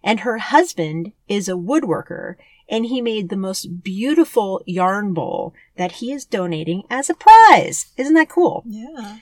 And 0.04 0.20
her 0.20 0.40
husband 0.40 1.14
is 1.30 1.48
a 1.48 1.54
woodworker 1.54 2.36
and 2.68 2.88
he 2.88 3.00
made 3.00 3.30
the 3.30 3.38
most 3.38 3.84
beautiful 3.84 4.62
yarn 4.66 5.14
bowl 5.14 5.54
that 5.78 5.94
he 5.94 6.12
is 6.12 6.26
donating 6.26 6.84
as 6.90 7.10
a 7.10 7.14
prize. 7.14 7.94
Isn't 7.96 8.16
that 8.16 8.28
cool? 8.28 8.64
Yeah. 8.68 9.20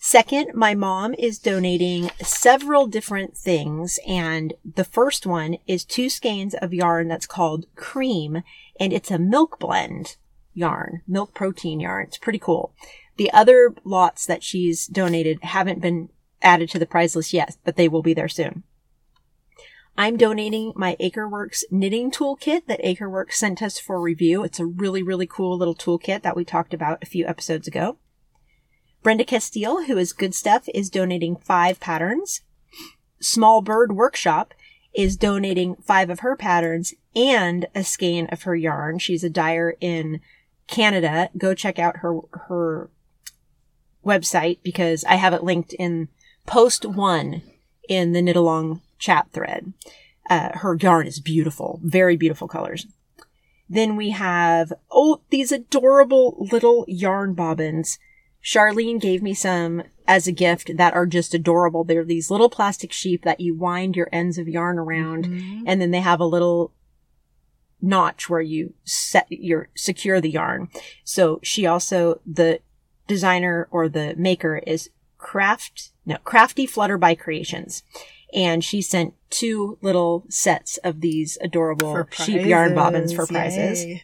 Second, 0.00 0.54
my 0.54 0.74
mom 0.74 1.12
is 1.14 1.40
donating 1.40 2.10
several 2.22 2.86
different 2.86 3.36
things, 3.36 3.98
and 4.06 4.54
the 4.64 4.84
first 4.84 5.26
one 5.26 5.56
is 5.66 5.84
two 5.84 6.08
skeins 6.08 6.54
of 6.54 6.72
yarn 6.72 7.08
that's 7.08 7.26
called 7.26 7.66
Cream, 7.74 8.42
and 8.78 8.92
it's 8.92 9.10
a 9.10 9.18
milk 9.18 9.58
blend 9.58 10.16
yarn, 10.54 11.02
milk 11.08 11.34
protein 11.34 11.80
yarn. 11.80 12.06
It's 12.06 12.16
pretty 12.16 12.38
cool. 12.38 12.72
The 13.16 13.32
other 13.32 13.74
lots 13.82 14.24
that 14.26 14.44
she's 14.44 14.86
donated 14.86 15.42
haven't 15.42 15.80
been 15.80 16.10
added 16.42 16.70
to 16.70 16.78
the 16.78 16.86
prize 16.86 17.16
list 17.16 17.32
yet, 17.32 17.56
but 17.64 17.74
they 17.74 17.88
will 17.88 18.02
be 18.02 18.14
there 18.14 18.28
soon. 18.28 18.62
I'm 19.96 20.16
donating 20.16 20.72
my 20.76 20.96
Akerworks 21.00 21.64
knitting 21.72 22.12
toolkit 22.12 22.66
that 22.66 22.82
Akerworks 22.84 23.32
sent 23.32 23.60
us 23.60 23.80
for 23.80 24.00
review. 24.00 24.44
It's 24.44 24.60
a 24.60 24.66
really, 24.66 25.02
really 25.02 25.26
cool 25.26 25.58
little 25.58 25.74
toolkit 25.74 26.22
that 26.22 26.36
we 26.36 26.44
talked 26.44 26.72
about 26.72 27.02
a 27.02 27.06
few 27.06 27.26
episodes 27.26 27.66
ago. 27.66 27.98
Brenda 29.02 29.24
Castile, 29.24 29.84
who 29.84 29.96
is 29.96 30.12
Good 30.12 30.34
Stuff, 30.34 30.68
is 30.74 30.90
donating 30.90 31.36
five 31.36 31.80
patterns. 31.80 32.42
Small 33.20 33.62
Bird 33.62 33.92
Workshop 33.92 34.54
is 34.94 35.16
donating 35.16 35.76
five 35.76 36.10
of 36.10 36.20
her 36.20 36.36
patterns 36.36 36.94
and 37.14 37.66
a 37.74 37.84
skein 37.84 38.26
of 38.26 38.42
her 38.42 38.56
yarn. 38.56 38.98
She's 38.98 39.24
a 39.24 39.30
dyer 39.30 39.76
in 39.80 40.20
Canada. 40.66 41.30
Go 41.36 41.54
check 41.54 41.78
out 41.78 41.98
her, 41.98 42.20
her 42.32 42.90
website 44.04 44.58
because 44.62 45.04
I 45.04 45.16
have 45.16 45.32
it 45.32 45.44
linked 45.44 45.72
in 45.74 46.08
post 46.46 46.84
one 46.84 47.42
in 47.88 48.12
the 48.12 48.22
knit 48.22 48.36
along 48.36 48.80
chat 48.98 49.28
thread. 49.32 49.72
Uh, 50.28 50.50
her 50.58 50.76
yarn 50.80 51.06
is 51.06 51.20
beautiful, 51.20 51.80
very 51.82 52.16
beautiful 52.16 52.48
colors. 52.48 52.86
Then 53.68 53.96
we 53.96 54.10
have, 54.10 54.72
oh, 54.90 55.20
these 55.30 55.52
adorable 55.52 56.46
little 56.50 56.84
yarn 56.88 57.34
bobbins. 57.34 57.98
Charlene 58.48 58.98
gave 58.98 59.22
me 59.22 59.34
some 59.34 59.82
as 60.06 60.26
a 60.26 60.32
gift 60.32 60.78
that 60.78 60.94
are 60.94 61.04
just 61.04 61.34
adorable. 61.34 61.84
They're 61.84 62.02
these 62.02 62.30
little 62.30 62.48
plastic 62.48 62.92
sheep 62.92 63.22
that 63.24 63.40
you 63.40 63.54
wind 63.54 63.94
your 63.94 64.08
ends 64.10 64.38
of 64.38 64.48
yarn 64.48 64.78
around 64.78 65.26
mm-hmm. 65.26 65.64
and 65.66 65.82
then 65.82 65.90
they 65.90 66.00
have 66.00 66.18
a 66.18 66.24
little 66.24 66.72
notch 67.82 68.30
where 68.30 68.40
you 68.40 68.72
set 68.84 69.26
your 69.28 69.68
secure 69.74 70.18
the 70.18 70.30
yarn. 70.30 70.70
So 71.04 71.40
she 71.42 71.66
also 71.66 72.22
the 72.26 72.60
designer 73.06 73.68
or 73.70 73.86
the 73.86 74.14
maker 74.16 74.62
is 74.66 74.88
craft 75.18 75.90
no 76.06 76.16
crafty 76.24 76.64
flutter 76.64 76.96
by 76.96 77.14
creations 77.14 77.82
and 78.32 78.64
she 78.64 78.80
sent 78.80 79.12
two 79.28 79.76
little 79.82 80.24
sets 80.30 80.78
of 80.78 81.02
these 81.02 81.36
adorable 81.42 82.06
sheep 82.12 82.46
yarn 82.46 82.74
bobbins 82.74 83.12
for 83.12 83.26
prizes, 83.26 83.56
prizes 83.56 83.84
yay. 83.84 84.02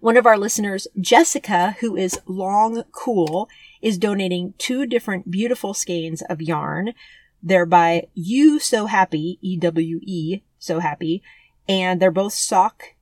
One 0.00 0.16
of 0.16 0.26
our 0.26 0.36
listeners, 0.36 0.86
Jessica, 1.00 1.76
who 1.80 1.96
is 1.96 2.20
long 2.26 2.84
cool, 2.92 3.48
is 3.80 3.98
donating 3.98 4.54
two 4.58 4.86
different 4.86 5.30
beautiful 5.30 5.74
skeins 5.74 6.22
of 6.22 6.42
yarn. 6.42 6.92
They're 7.42 7.66
by 7.66 8.08
Ewe 8.14 8.58
So 8.58 8.86
Happy, 8.86 9.38
E-W-E, 9.40 10.42
So 10.58 10.80
Happy, 10.80 11.22
and 11.68 12.00
they're 12.00 12.10
both 12.10 12.34
sock 12.34 12.94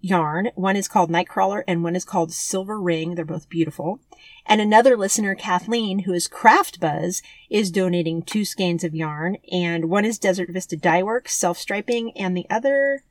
yarn. 0.00 0.50
One 0.54 0.76
is 0.76 0.88
called 0.88 1.10
Nightcrawler 1.10 1.62
and 1.68 1.82
one 1.82 1.96
is 1.96 2.04
called 2.04 2.32
Silver 2.32 2.80
Ring. 2.80 3.14
They're 3.14 3.24
both 3.24 3.48
beautiful. 3.48 4.00
And 4.46 4.60
another 4.60 4.96
listener, 4.96 5.34
Kathleen, 5.34 6.00
who 6.00 6.12
is 6.12 6.28
Craft 6.28 6.80
Buzz, 6.80 7.22
is 7.48 7.70
donating 7.70 8.22
two 8.22 8.44
skeins 8.44 8.84
of 8.84 8.94
yarn, 8.94 9.36
and 9.50 9.90
one 9.90 10.04
is 10.04 10.18
Desert 10.18 10.50
Vista 10.50 10.76
Dye 10.76 11.02
Works, 11.02 11.34
self-striping, 11.34 12.12
and 12.16 12.36
the 12.36 12.46
other 12.48 13.02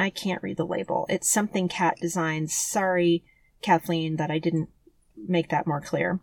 I 0.00 0.10
can't 0.10 0.42
read 0.42 0.56
the 0.56 0.66
label. 0.66 1.06
It's 1.08 1.30
something 1.30 1.68
cat 1.68 1.96
designs. 2.00 2.54
Sorry, 2.54 3.22
Kathleen, 3.62 4.16
that 4.16 4.30
I 4.30 4.38
didn't 4.38 4.70
make 5.16 5.50
that 5.50 5.66
more 5.66 5.80
clear. 5.80 6.20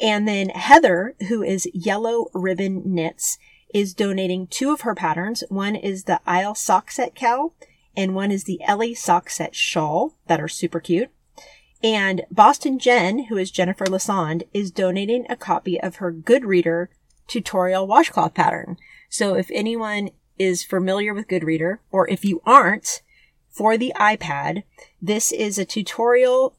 And 0.00 0.28
then 0.28 0.50
Heather, 0.50 1.16
who 1.28 1.42
is 1.42 1.68
Yellow 1.74 2.26
Ribbon 2.32 2.82
Knits, 2.84 3.38
is 3.74 3.94
donating 3.94 4.46
two 4.46 4.72
of 4.72 4.82
her 4.82 4.94
patterns. 4.94 5.42
One 5.48 5.74
is 5.74 6.04
the 6.04 6.20
Isle 6.26 6.54
Sock 6.54 6.90
Set 6.90 7.14
Cow, 7.14 7.52
and 7.96 8.14
one 8.14 8.30
is 8.30 8.44
the 8.44 8.60
Ellie 8.62 8.94
Sock 8.94 9.30
Set 9.30 9.54
Shawl 9.54 10.14
that 10.28 10.40
are 10.40 10.48
super 10.48 10.80
cute. 10.80 11.10
And 11.82 12.22
Boston 12.30 12.78
Jen, 12.78 13.24
who 13.24 13.36
is 13.36 13.50
Jennifer 13.50 13.86
Lassonde, 13.86 14.44
is 14.52 14.70
donating 14.70 15.26
a 15.28 15.36
copy 15.36 15.80
of 15.80 15.96
her 15.96 16.12
Goodreader 16.12 16.88
tutorial 17.26 17.86
washcloth 17.86 18.34
pattern. 18.34 18.76
So 19.08 19.34
if 19.34 19.50
anyone 19.52 20.10
is 20.38 20.64
familiar 20.64 21.12
with 21.12 21.28
Goodreader, 21.28 21.78
or 21.90 22.08
if 22.08 22.24
you 22.24 22.40
aren't, 22.46 23.02
for 23.56 23.78
the 23.78 23.90
iPad, 23.96 24.64
this 25.00 25.32
is 25.32 25.56
a 25.56 25.64
tutorial 25.64 26.54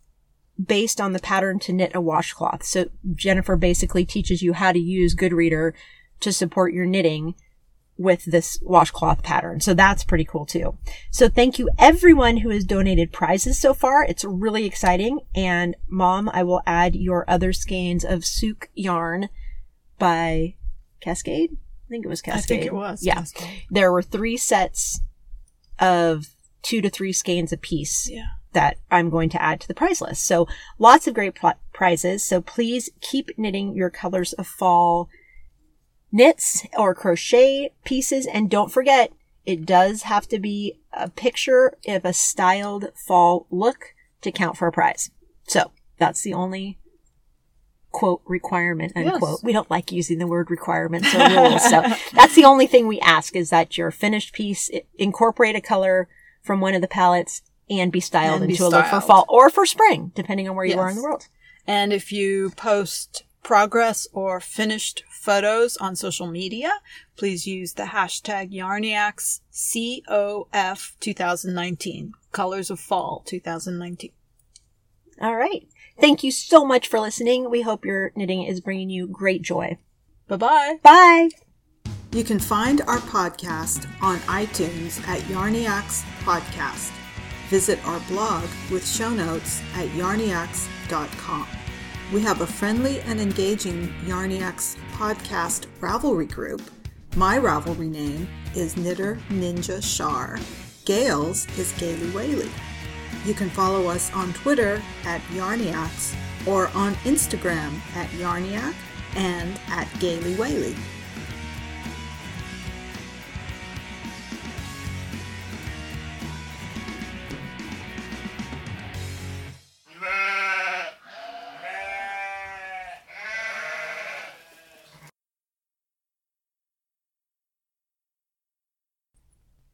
based 0.60 1.00
on 1.00 1.14
the 1.14 1.20
pattern 1.20 1.60
to 1.60 1.72
knit 1.72 1.94
a 1.94 2.02
washcloth. 2.02 2.64
So 2.64 2.90
Jennifer 3.14 3.56
basically 3.56 4.04
teaches 4.04 4.42
you 4.42 4.54
how 4.54 4.72
to 4.72 4.80
use 4.80 5.16
Goodreader 5.16 5.74
to 6.22 6.34
support 6.34 6.74
your 6.74 6.88
knitting 6.88 7.36
with 8.00 8.26
this 8.26 8.60
washcloth 8.64 9.22
pattern. 9.22 9.62
So 9.62 9.76
that's 9.76 10.04
pretty 10.04 10.26
cool 10.26 10.48
too. 10.48 10.76
So 11.12 11.30
thank 11.30 11.60
you 11.60 11.70
everyone 11.78 12.38
who 12.38 12.50
has 12.50 12.64
donated 12.64 13.14
prizes 13.14 13.62
so 13.62 13.76
far. 13.76 14.04
It's 14.04 14.26
really 14.26 14.66
exciting. 14.66 15.20
And 15.36 15.76
mom, 15.88 16.32
I 16.34 16.42
will 16.42 16.64
add 16.66 16.96
your 16.96 17.30
other 17.30 17.54
skeins 17.54 18.04
of 18.04 18.26
Souk 18.26 18.70
yarn 18.74 19.30
by 20.00 20.56
Cascade. 21.00 21.52
I 21.54 21.90
think 21.90 22.06
it 22.06 22.10
was 22.10 22.24
Cascade. 22.24 22.44
I 22.44 22.48
think 22.48 22.66
it 22.66 22.74
was. 22.74 23.06
Yeah. 23.06 23.24
There 23.70 23.92
were 23.92 24.02
three 24.02 24.38
sets 24.38 25.00
of 25.80 26.30
two 26.68 26.82
to 26.82 26.90
three 26.90 27.14
skeins 27.14 27.54
a 27.54 27.58
piece 27.58 28.10
Yeah. 28.10 28.26
that 28.52 28.78
I'm 28.92 29.10
going 29.10 29.30
to 29.30 29.42
add 29.42 29.62
to 29.62 29.68
the 29.68 29.74
prize 29.74 30.02
list. 30.02 30.26
So 30.26 30.48
lots 30.78 31.08
of 31.08 31.14
great 31.14 31.36
pl- 31.36 31.54
prizes. 31.74 32.24
So 32.24 32.42
please 32.42 32.90
keep 33.00 33.30
knitting 33.38 33.74
your 33.74 33.90
colors 33.90 34.34
of 34.34 34.48
fall 34.48 35.08
knits 36.12 36.66
or 36.78 36.94
crochet 36.94 37.72
pieces. 37.86 38.26
And 38.28 38.50
don't 38.50 38.72
forget, 38.72 39.12
it 39.46 39.66
does 39.66 40.04
have 40.04 40.28
to 40.28 40.40
be 40.40 40.80
a 40.92 41.10
picture 41.10 41.78
of 41.88 42.04
a 42.04 42.12
styled 42.14 42.90
fall 42.96 43.48
look 43.50 43.94
to 44.22 44.32
count 44.32 44.58
for 44.58 44.68
a 44.68 44.72
prize. 44.72 45.10
So 45.48 45.72
that's 45.98 46.22
the 46.22 46.34
only 46.34 46.80
quote 47.92 48.22
requirement 48.26 48.92
unquote. 48.96 49.22
Yes. 49.40 49.44
We 49.44 49.54
don't 49.54 49.72
like 49.72 49.92
using 49.92 50.18
the 50.20 50.28
word 50.28 50.52
requirements 50.52 51.14
or 51.16 51.20
rules. 51.30 51.64
so 51.70 51.82
that's 52.14 52.36
the 52.36 52.44
only 52.46 52.68
thing 52.68 52.88
we 52.88 53.00
ask 53.00 53.36
is 53.36 53.50
that 53.52 53.78
your 53.78 53.90
finished 53.92 54.34
piece 54.34 54.70
incorporate 54.98 55.56
a 55.56 55.62
color 55.62 56.08
from 56.42 56.62
one 56.62 56.74
of 56.74 56.82
the 56.82 56.88
palettes 56.88 57.42
and 57.70 57.92
be 57.92 58.00
styled 58.00 58.42
And 58.42 58.48
be 58.48 58.54
into 58.54 58.66
a 58.66 58.70
look 58.70 58.86
for 58.86 59.02
fall 59.02 59.26
or 59.28 59.50
for 59.50 59.66
spring, 59.66 60.12
depending 60.16 60.48
on 60.48 60.56
where 60.56 60.66
you 60.66 60.80
are 60.80 60.90
in 60.90 60.96
the 60.96 61.04
world. 61.04 61.28
And 61.66 61.92
if 61.92 62.12
you 62.12 62.52
post 62.52 63.24
progress 63.44 64.08
or 64.14 64.40
finished 64.40 65.04
photos 65.10 65.78
on 65.78 65.96
social 65.96 66.28
media, 66.28 66.72
please 67.16 67.48
use 67.48 67.74
the 67.74 67.84
hashtag 67.84 68.54
Yarniacs 68.54 69.42
COF 69.52 70.96
2019, 71.00 72.14
Colors 72.32 72.70
of 72.70 72.80
Fall 72.80 73.24
2019. 73.26 74.12
All 75.22 75.36
right. 75.36 75.68
Thank 76.00 76.24
you 76.24 76.32
so 76.32 76.64
much 76.64 76.88
for 76.88 77.00
listening. 77.00 77.50
We 77.50 77.62
hope 77.62 77.86
your 77.86 78.12
knitting 78.16 78.44
is 78.44 78.62
bringing 78.62 78.90
you 78.90 79.08
great 79.08 79.42
joy. 79.42 79.78
Bye 80.28 80.38
bye. 80.38 80.80
Bye. 80.84 81.30
You 82.14 82.24
can 82.24 82.40
find 82.40 82.82
our 82.82 83.00
podcast 83.00 83.86
on 84.02 84.18
iTunes 84.20 85.06
at 85.08 85.20
Yarniacs 85.24 86.04
Podcast. 86.22 86.92
Visit 87.50 87.86
our 87.86 88.00
blog 88.08 88.44
with 88.72 88.88
show 88.88 89.10
notes 89.10 89.62
at 89.76 89.88
yarniacs.com. 89.90 91.48
We 92.14 92.22
have 92.22 92.42
a 92.42 92.48
friendly 92.48 93.02
and 93.02 93.20
engaging 93.20 93.90
Yarniacs 94.06 94.78
podcast 94.94 95.66
Ravelry 95.82 96.32
group. 96.32 96.62
My 97.16 97.38
Ravelry 97.38 97.90
name 97.90 98.28
is 98.56 98.78
Knitter 98.78 99.20
Ninja 99.30 99.84
Shar. 99.84 100.40
Gail's 100.86 101.46
is 101.58 101.74
Gaily 101.74 102.10
Whaley. 102.12 102.50
You 103.26 103.34
can 103.34 103.50
follow 103.50 103.88
us 103.88 104.12
on 104.14 104.32
Twitter 104.34 104.82
at 105.04 105.22
Yarniacs 105.34 106.16
or 106.48 106.70
on 106.70 106.94
Instagram 107.04 107.74
at 107.96 108.10
Yarniac 108.12 108.74
and 109.16 109.60
at 109.68 109.88
Gaily 110.00 110.36
Whaley. 110.36 110.76